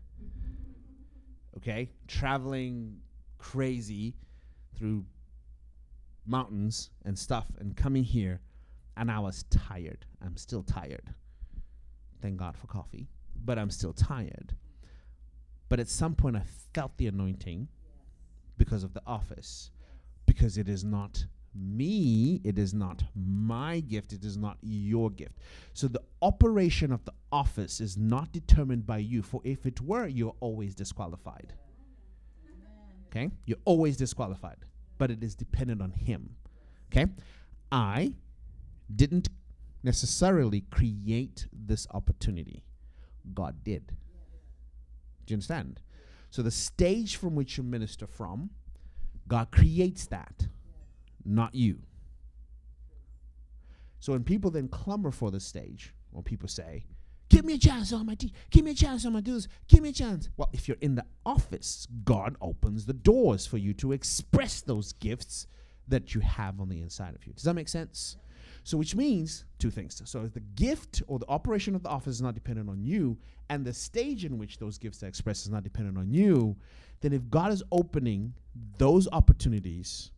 [1.57, 1.91] Okay?
[2.07, 2.99] Traveling
[3.39, 4.15] crazy
[4.77, 5.05] through
[6.25, 8.41] mountains and stuff and coming here
[8.97, 10.07] and I was tired.
[10.25, 11.13] I'm still tired.
[12.23, 13.09] Thank God for coffee,
[13.45, 14.55] but I'm still tired.
[15.69, 16.45] But at some point, I
[16.75, 17.67] felt the anointing
[18.57, 19.73] because of the office,
[20.27, 21.25] because it is not
[21.55, 25.39] me, it is not my gift, it is not your gift.
[25.73, 30.07] So the operation of the office is not determined by you, for if it were,
[30.07, 31.53] you're always disqualified.
[33.09, 33.31] Okay?
[33.47, 34.59] You're always disqualified,
[34.99, 36.37] but it is dependent on Him
[36.91, 37.07] Okay?
[37.71, 38.13] I
[38.95, 39.29] didn't
[39.83, 42.65] necessarily create this opportunity,
[43.33, 43.87] God did.
[45.27, 45.81] Do you understand?
[46.31, 48.51] So the stage from which you minister from,
[49.29, 50.49] God creates that,
[51.31, 51.79] not you.
[54.01, 56.85] So when people then clamor for the stage, when people say,
[57.31, 58.17] Give me a chance on my.
[58.51, 59.23] Give me a chance on.
[59.23, 60.29] Give me a chance.
[60.37, 64.95] Well, if you're in the office, God opens the doors for you to express those
[64.95, 65.47] gifts
[65.87, 67.33] that you have on the inside of you.
[67.33, 68.17] Does that make sense?
[68.65, 70.03] So, which means two things.
[70.05, 73.17] So, the gift or the operation of the office is not dependent on you,
[73.49, 76.57] and the stage in which those gifts are expressed is not dependent on you,
[77.01, 78.35] then if God is opening
[78.77, 80.11] those opportunities,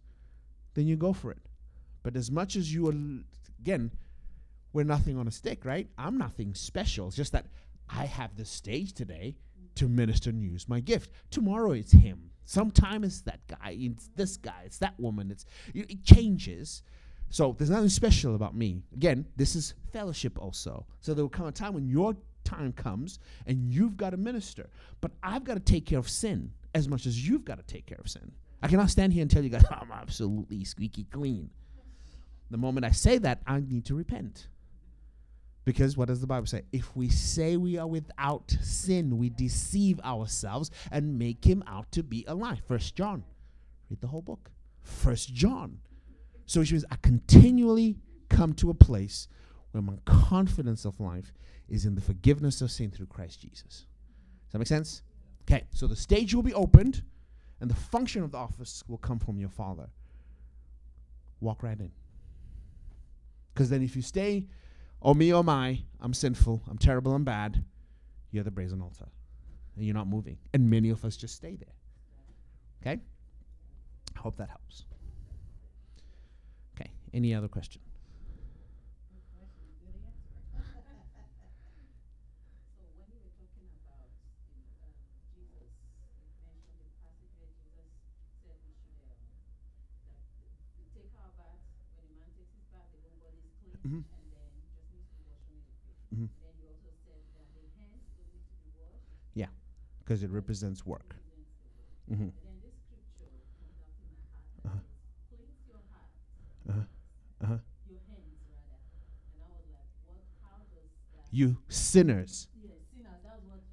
[0.75, 1.39] then you go for it.
[2.03, 2.95] But as much as you are,
[3.61, 3.91] again,
[4.73, 5.89] we're nothing on a stick, right?
[5.99, 7.09] I'm nothing special.
[7.09, 7.47] It's just that
[7.89, 9.37] I have the stage today
[9.75, 11.11] to minister and use my gift.
[11.31, 12.31] Tomorrow it's him.
[12.45, 13.77] Sometime it's that guy.
[13.79, 14.63] It's this guy.
[14.65, 15.31] It's that woman.
[15.31, 15.45] It's
[15.75, 16.83] it changes.
[17.31, 18.83] So there's nothing special about me.
[18.93, 20.87] Again, this is fellowship also.
[21.01, 24.69] So there will come a time when your time comes and you've got to minister.
[25.01, 27.87] But I've got to take care of sin as much as you've got to take
[27.87, 28.33] care of sin.
[28.63, 31.51] I cannot stand here and tell you guys I'm absolutely squeaky clean.
[32.51, 34.49] The moment I say that, I need to repent.
[35.65, 36.63] Because what does the Bible say?
[36.73, 42.03] If we say we are without sin, we deceive ourselves and make him out to
[42.03, 42.61] be a lie.
[42.67, 43.25] First John.
[43.89, 44.51] Read the whole book.
[44.83, 45.79] First John.
[46.47, 47.97] So which means I continually
[48.29, 49.29] come to a place
[49.71, 51.33] where my confidence of life
[51.69, 53.63] is in the forgiveness of sin through Christ Jesus.
[53.63, 55.03] Does that make sense?
[55.43, 57.03] Okay, so the stage will be opened
[57.63, 59.89] and the function of the office will come from your father.
[61.41, 61.93] Walk right in.
[63.55, 64.45] Because then if you stay
[65.05, 67.65] Oh, me, oh, my, I'm sinful, I'm terrible, I'm bad.
[68.31, 69.09] You're the brazen altar.
[69.77, 70.39] And you're not moving.
[70.55, 71.75] And many of us just stay there.
[72.81, 73.01] Okay?
[74.17, 74.85] I hope that helps.
[76.77, 77.81] Okay, any other question?
[93.87, 93.99] Mm-hmm.
[96.15, 96.25] Mm-hmm.
[99.35, 99.47] Yeah,
[100.05, 101.15] because it represents work.
[102.11, 102.29] Mm-hmm.
[104.67, 104.79] Uh-huh.
[106.69, 106.81] Uh-huh.
[107.43, 107.57] Uh-huh.
[111.31, 112.49] You sinners.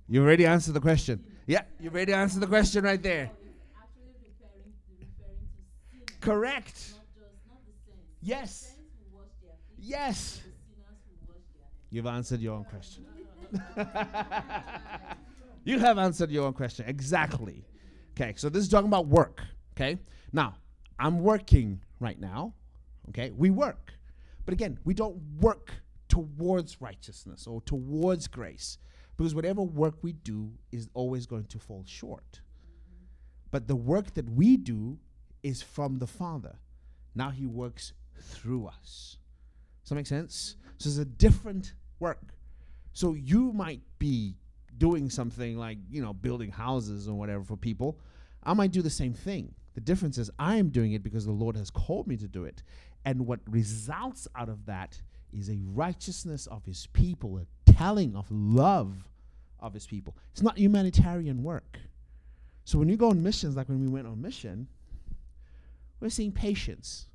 [0.07, 1.23] You already answered the question.
[1.45, 3.31] Yeah, you already answered the question right there.
[6.21, 6.93] Correct.
[8.21, 8.78] Yes.
[9.81, 10.41] Yes.
[11.89, 13.05] You've answered your own question.
[15.63, 16.85] you have answered your own question.
[16.87, 17.65] Exactly.
[18.11, 19.41] Okay, so this is talking about work.
[19.75, 19.97] Okay,
[20.33, 20.55] now
[20.99, 22.53] I'm working right now.
[23.09, 23.93] Okay, we work.
[24.45, 25.73] But again, we don't work
[26.09, 28.77] towards righteousness or towards grace
[29.17, 32.41] because whatever work we do is always going to fall short.
[33.51, 34.99] But the work that we do
[35.43, 36.59] is from the Father.
[37.15, 39.17] Now He works through us.
[39.83, 40.55] Does that make sense?
[40.77, 42.33] So it's a different work.
[42.93, 44.35] So you might be
[44.77, 47.99] doing something like, you know, building houses or whatever for people.
[48.43, 49.53] I might do the same thing.
[49.75, 52.45] The difference is I am doing it because the Lord has called me to do
[52.45, 52.63] it.
[53.05, 55.01] And what results out of that
[55.31, 59.05] is a righteousness of his people, a telling of love
[59.59, 60.15] of his people.
[60.31, 61.79] It's not humanitarian work.
[62.65, 64.67] So when you go on missions, like when we went on mission,
[65.99, 67.07] we're seeing patients,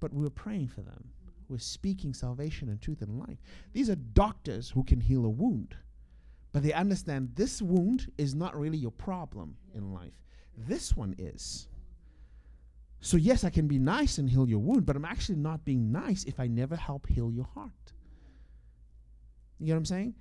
[0.00, 1.10] but we we're praying for them
[1.48, 3.38] who is speaking salvation and truth and life.
[3.72, 5.74] These are doctors who can heal a wound,
[6.52, 10.22] but they understand this wound is not really your problem in life.
[10.56, 11.68] This one is.
[13.00, 15.92] So, yes, I can be nice and heal your wound, but I'm actually not being
[15.92, 17.70] nice if I never help heal your heart.
[19.58, 20.14] You know what I'm saying?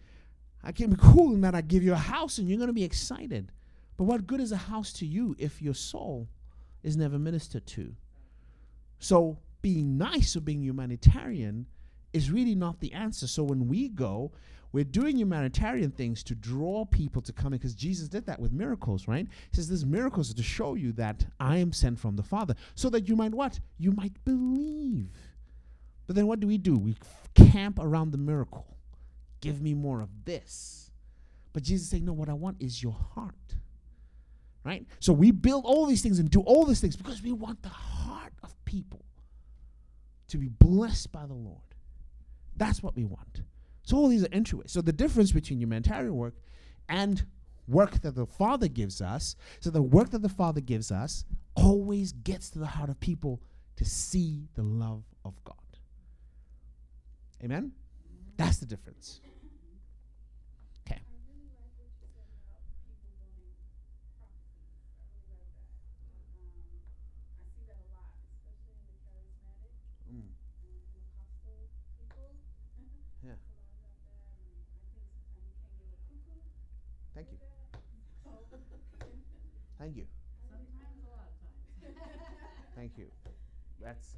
[0.64, 2.74] I can be cool in that I give you a house and you're going to
[2.74, 3.52] be excited.
[3.98, 6.28] But what good is a house to you if your soul
[6.84, 7.96] is never ministered to?
[9.00, 11.66] So, being nice or being humanitarian
[12.14, 13.26] is really not the answer.
[13.26, 14.32] So when we go,
[14.72, 18.52] we're doing humanitarian things to draw people to come in because Jesus did that with
[18.52, 19.26] miracles, right?
[19.50, 22.54] He says, These miracles are to show you that I am sent from the Father,
[22.76, 23.60] so that you might what?
[23.80, 25.10] You might believe.
[26.06, 26.78] But then what do we do?
[26.78, 26.96] We
[27.34, 28.68] camp around the miracle.
[29.42, 30.92] Give me more of this.
[31.54, 33.56] But Jesus saying, No, what I want is your heart.
[34.64, 34.86] Right?
[35.00, 37.70] So we build all these things and do all these things because we want the
[37.70, 39.06] heart of people
[40.30, 41.62] to be blessed by the Lord.
[42.56, 43.42] That's what we want.
[43.84, 44.70] So all these are entryways.
[44.72, 46.36] So the difference between humanitarian work
[46.90, 47.26] and
[47.68, 51.26] work that the Father gives us, so the work that the Father gives us
[51.56, 53.42] always gets to the heart of people
[53.78, 55.56] to see the love of God.
[57.44, 57.72] Amen?
[58.38, 59.22] That's the difference.
[60.88, 61.00] Okay.
[70.14, 70.22] Mm.
[73.24, 73.32] Yeah.
[77.14, 77.38] Thank you.
[79.80, 80.06] Thank you.
[82.76, 83.06] Thank you.
[83.82, 84.16] That's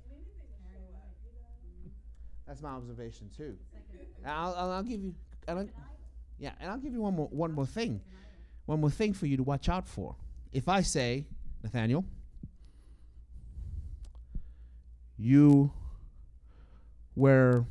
[2.48, 3.58] that's my observation too.
[4.24, 5.14] And I'll, I'll, I'll give you,
[5.48, 5.68] and I'll,
[6.40, 8.00] yeah, and I'll give you one more one more thing,
[8.66, 10.16] one more thing for you to watch out for.
[10.54, 11.26] If I say,
[11.62, 12.06] Nathaniel,
[15.18, 15.72] you
[17.16, 17.66] were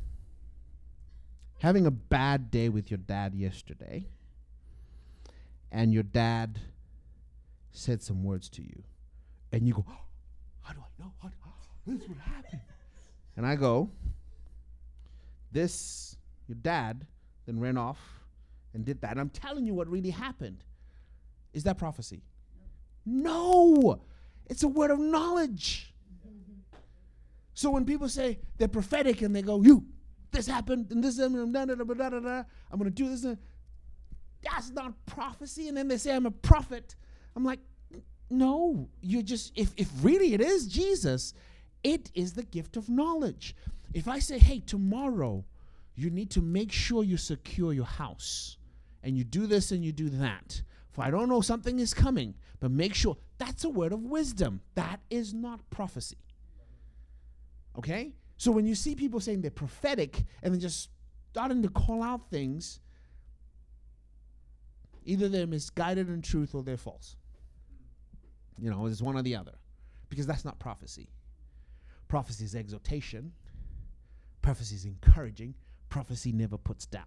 [1.59, 4.05] having a bad day with your dad yesterday,
[5.71, 6.59] and your dad
[7.77, 8.83] said some words to you,
[9.51, 9.85] and you go,
[10.61, 11.13] "How do I know?
[11.85, 12.59] Do, this would happen?"
[13.37, 13.89] and I go,
[15.51, 16.17] "This,
[16.47, 17.07] your dad,
[17.45, 17.99] then ran off
[18.73, 20.63] and did that." And I'm telling you what really happened.
[21.53, 22.23] Is that prophecy?
[23.05, 24.01] No,
[24.47, 25.93] it's a word of knowledge.
[27.53, 29.85] So when people say they're prophetic and they go, "You,
[30.31, 33.09] this happened and this happened, da, da, da, da, da, da, I'm going to do
[33.09, 33.37] this," and
[34.41, 35.67] that's not prophecy.
[35.67, 36.95] And then they say I'm a prophet.
[37.37, 37.59] I'm like,
[38.31, 41.35] no, you just if if really it is Jesus,
[41.83, 43.55] it is the gift of knowledge.
[43.93, 45.45] If I say, "Hey, tomorrow
[45.93, 48.57] you need to make sure you secure your house,"
[49.03, 50.63] and you do this and you do that.
[50.89, 54.61] For I don't know something is coming, but make sure that's a word of wisdom.
[54.73, 56.17] That is not prophecy.
[57.77, 58.13] Okay?
[58.37, 60.89] So when you see people saying they're prophetic and then just
[61.29, 62.79] starting to call out things,
[65.05, 67.15] either they're misguided in truth or they're false.
[68.59, 69.53] You know, it's one or the other.
[70.09, 71.09] Because that's not prophecy.
[72.07, 73.33] Prophecy is exhortation,
[74.41, 75.53] prophecy is encouraging,
[75.89, 77.03] prophecy never puts down.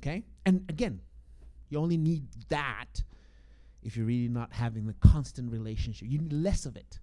[0.00, 0.24] Okay?
[0.46, 1.00] And again,
[1.68, 3.02] you only need that
[3.82, 6.08] if you're really not having the constant relationship.
[6.08, 6.98] You need less of it.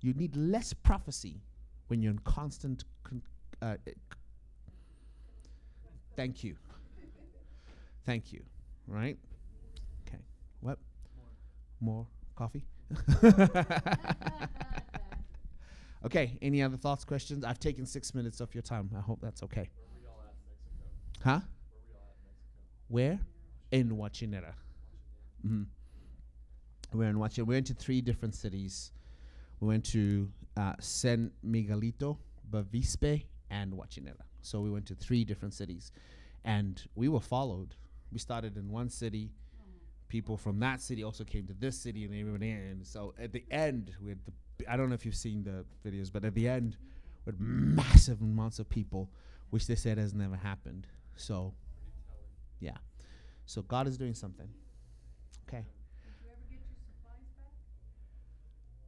[0.00, 1.42] You need less prophecy
[1.88, 2.84] when you're in constant.
[3.04, 3.22] Con-
[3.60, 3.94] uh, c-
[6.16, 6.56] thank you.
[8.04, 8.42] Thank you.
[8.86, 9.18] Right?
[11.82, 12.06] More
[12.36, 12.64] coffee?
[16.06, 16.38] okay.
[16.40, 17.44] Any other thoughts, questions?
[17.44, 18.88] I've taken six minutes of your time.
[18.96, 19.68] I hope that's okay.
[21.24, 21.40] Huh?
[22.88, 23.18] Where?
[23.72, 24.52] In Huachinera.
[25.42, 25.62] hmm
[26.92, 27.46] We're in Huachinera.
[27.46, 28.92] We went to three different cities.
[29.60, 32.16] We went to uh, San Miguelito,
[32.50, 34.20] Bavispe, and Huachinera.
[34.42, 35.90] So we went to three different cities.
[36.44, 37.74] And we were followed.
[38.12, 39.30] We started in one city.
[40.12, 42.50] People from that city also came to this city, and they everybody.
[42.50, 44.70] And so at the end, we had the.
[44.70, 46.76] I don't know if you've seen the videos, but at the end,
[47.24, 49.08] with massive amounts of people,
[49.48, 50.86] which they said has never happened.
[51.16, 51.54] So,
[52.60, 52.76] yeah.
[53.46, 54.50] So God is doing something.
[55.48, 55.64] Okay.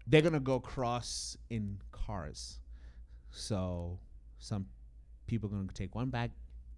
[0.06, 2.58] They're gonna go cross in cars.
[3.30, 3.98] So
[4.38, 4.66] some
[5.26, 6.32] people are gonna take one bag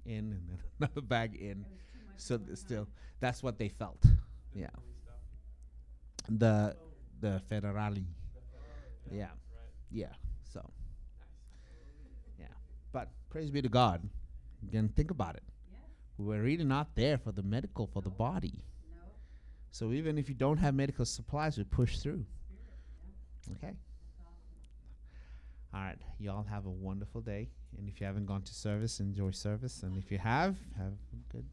[0.05, 1.65] in and then another bag in.
[2.17, 2.87] So still,
[3.19, 4.07] that's what they felt.
[4.57, 4.69] Yeah.
[6.29, 6.77] The
[7.21, 8.05] the federali.
[9.13, 9.29] Yeah.
[9.91, 10.15] Yeah.
[10.53, 10.71] So.
[12.39, 12.47] Yeah.
[12.93, 14.09] But praise be to God.
[14.67, 15.43] Again, think about it.
[16.19, 18.65] We're really not there for the medical for the body.
[19.71, 22.25] So even if you don't have medical supplies, we push through.
[23.53, 23.75] Okay.
[25.75, 25.99] All right.
[26.19, 27.51] Y'all have a wonderful day.
[27.77, 29.83] And if you haven't gone to service, enjoy service.
[29.83, 31.45] And if you have, have a good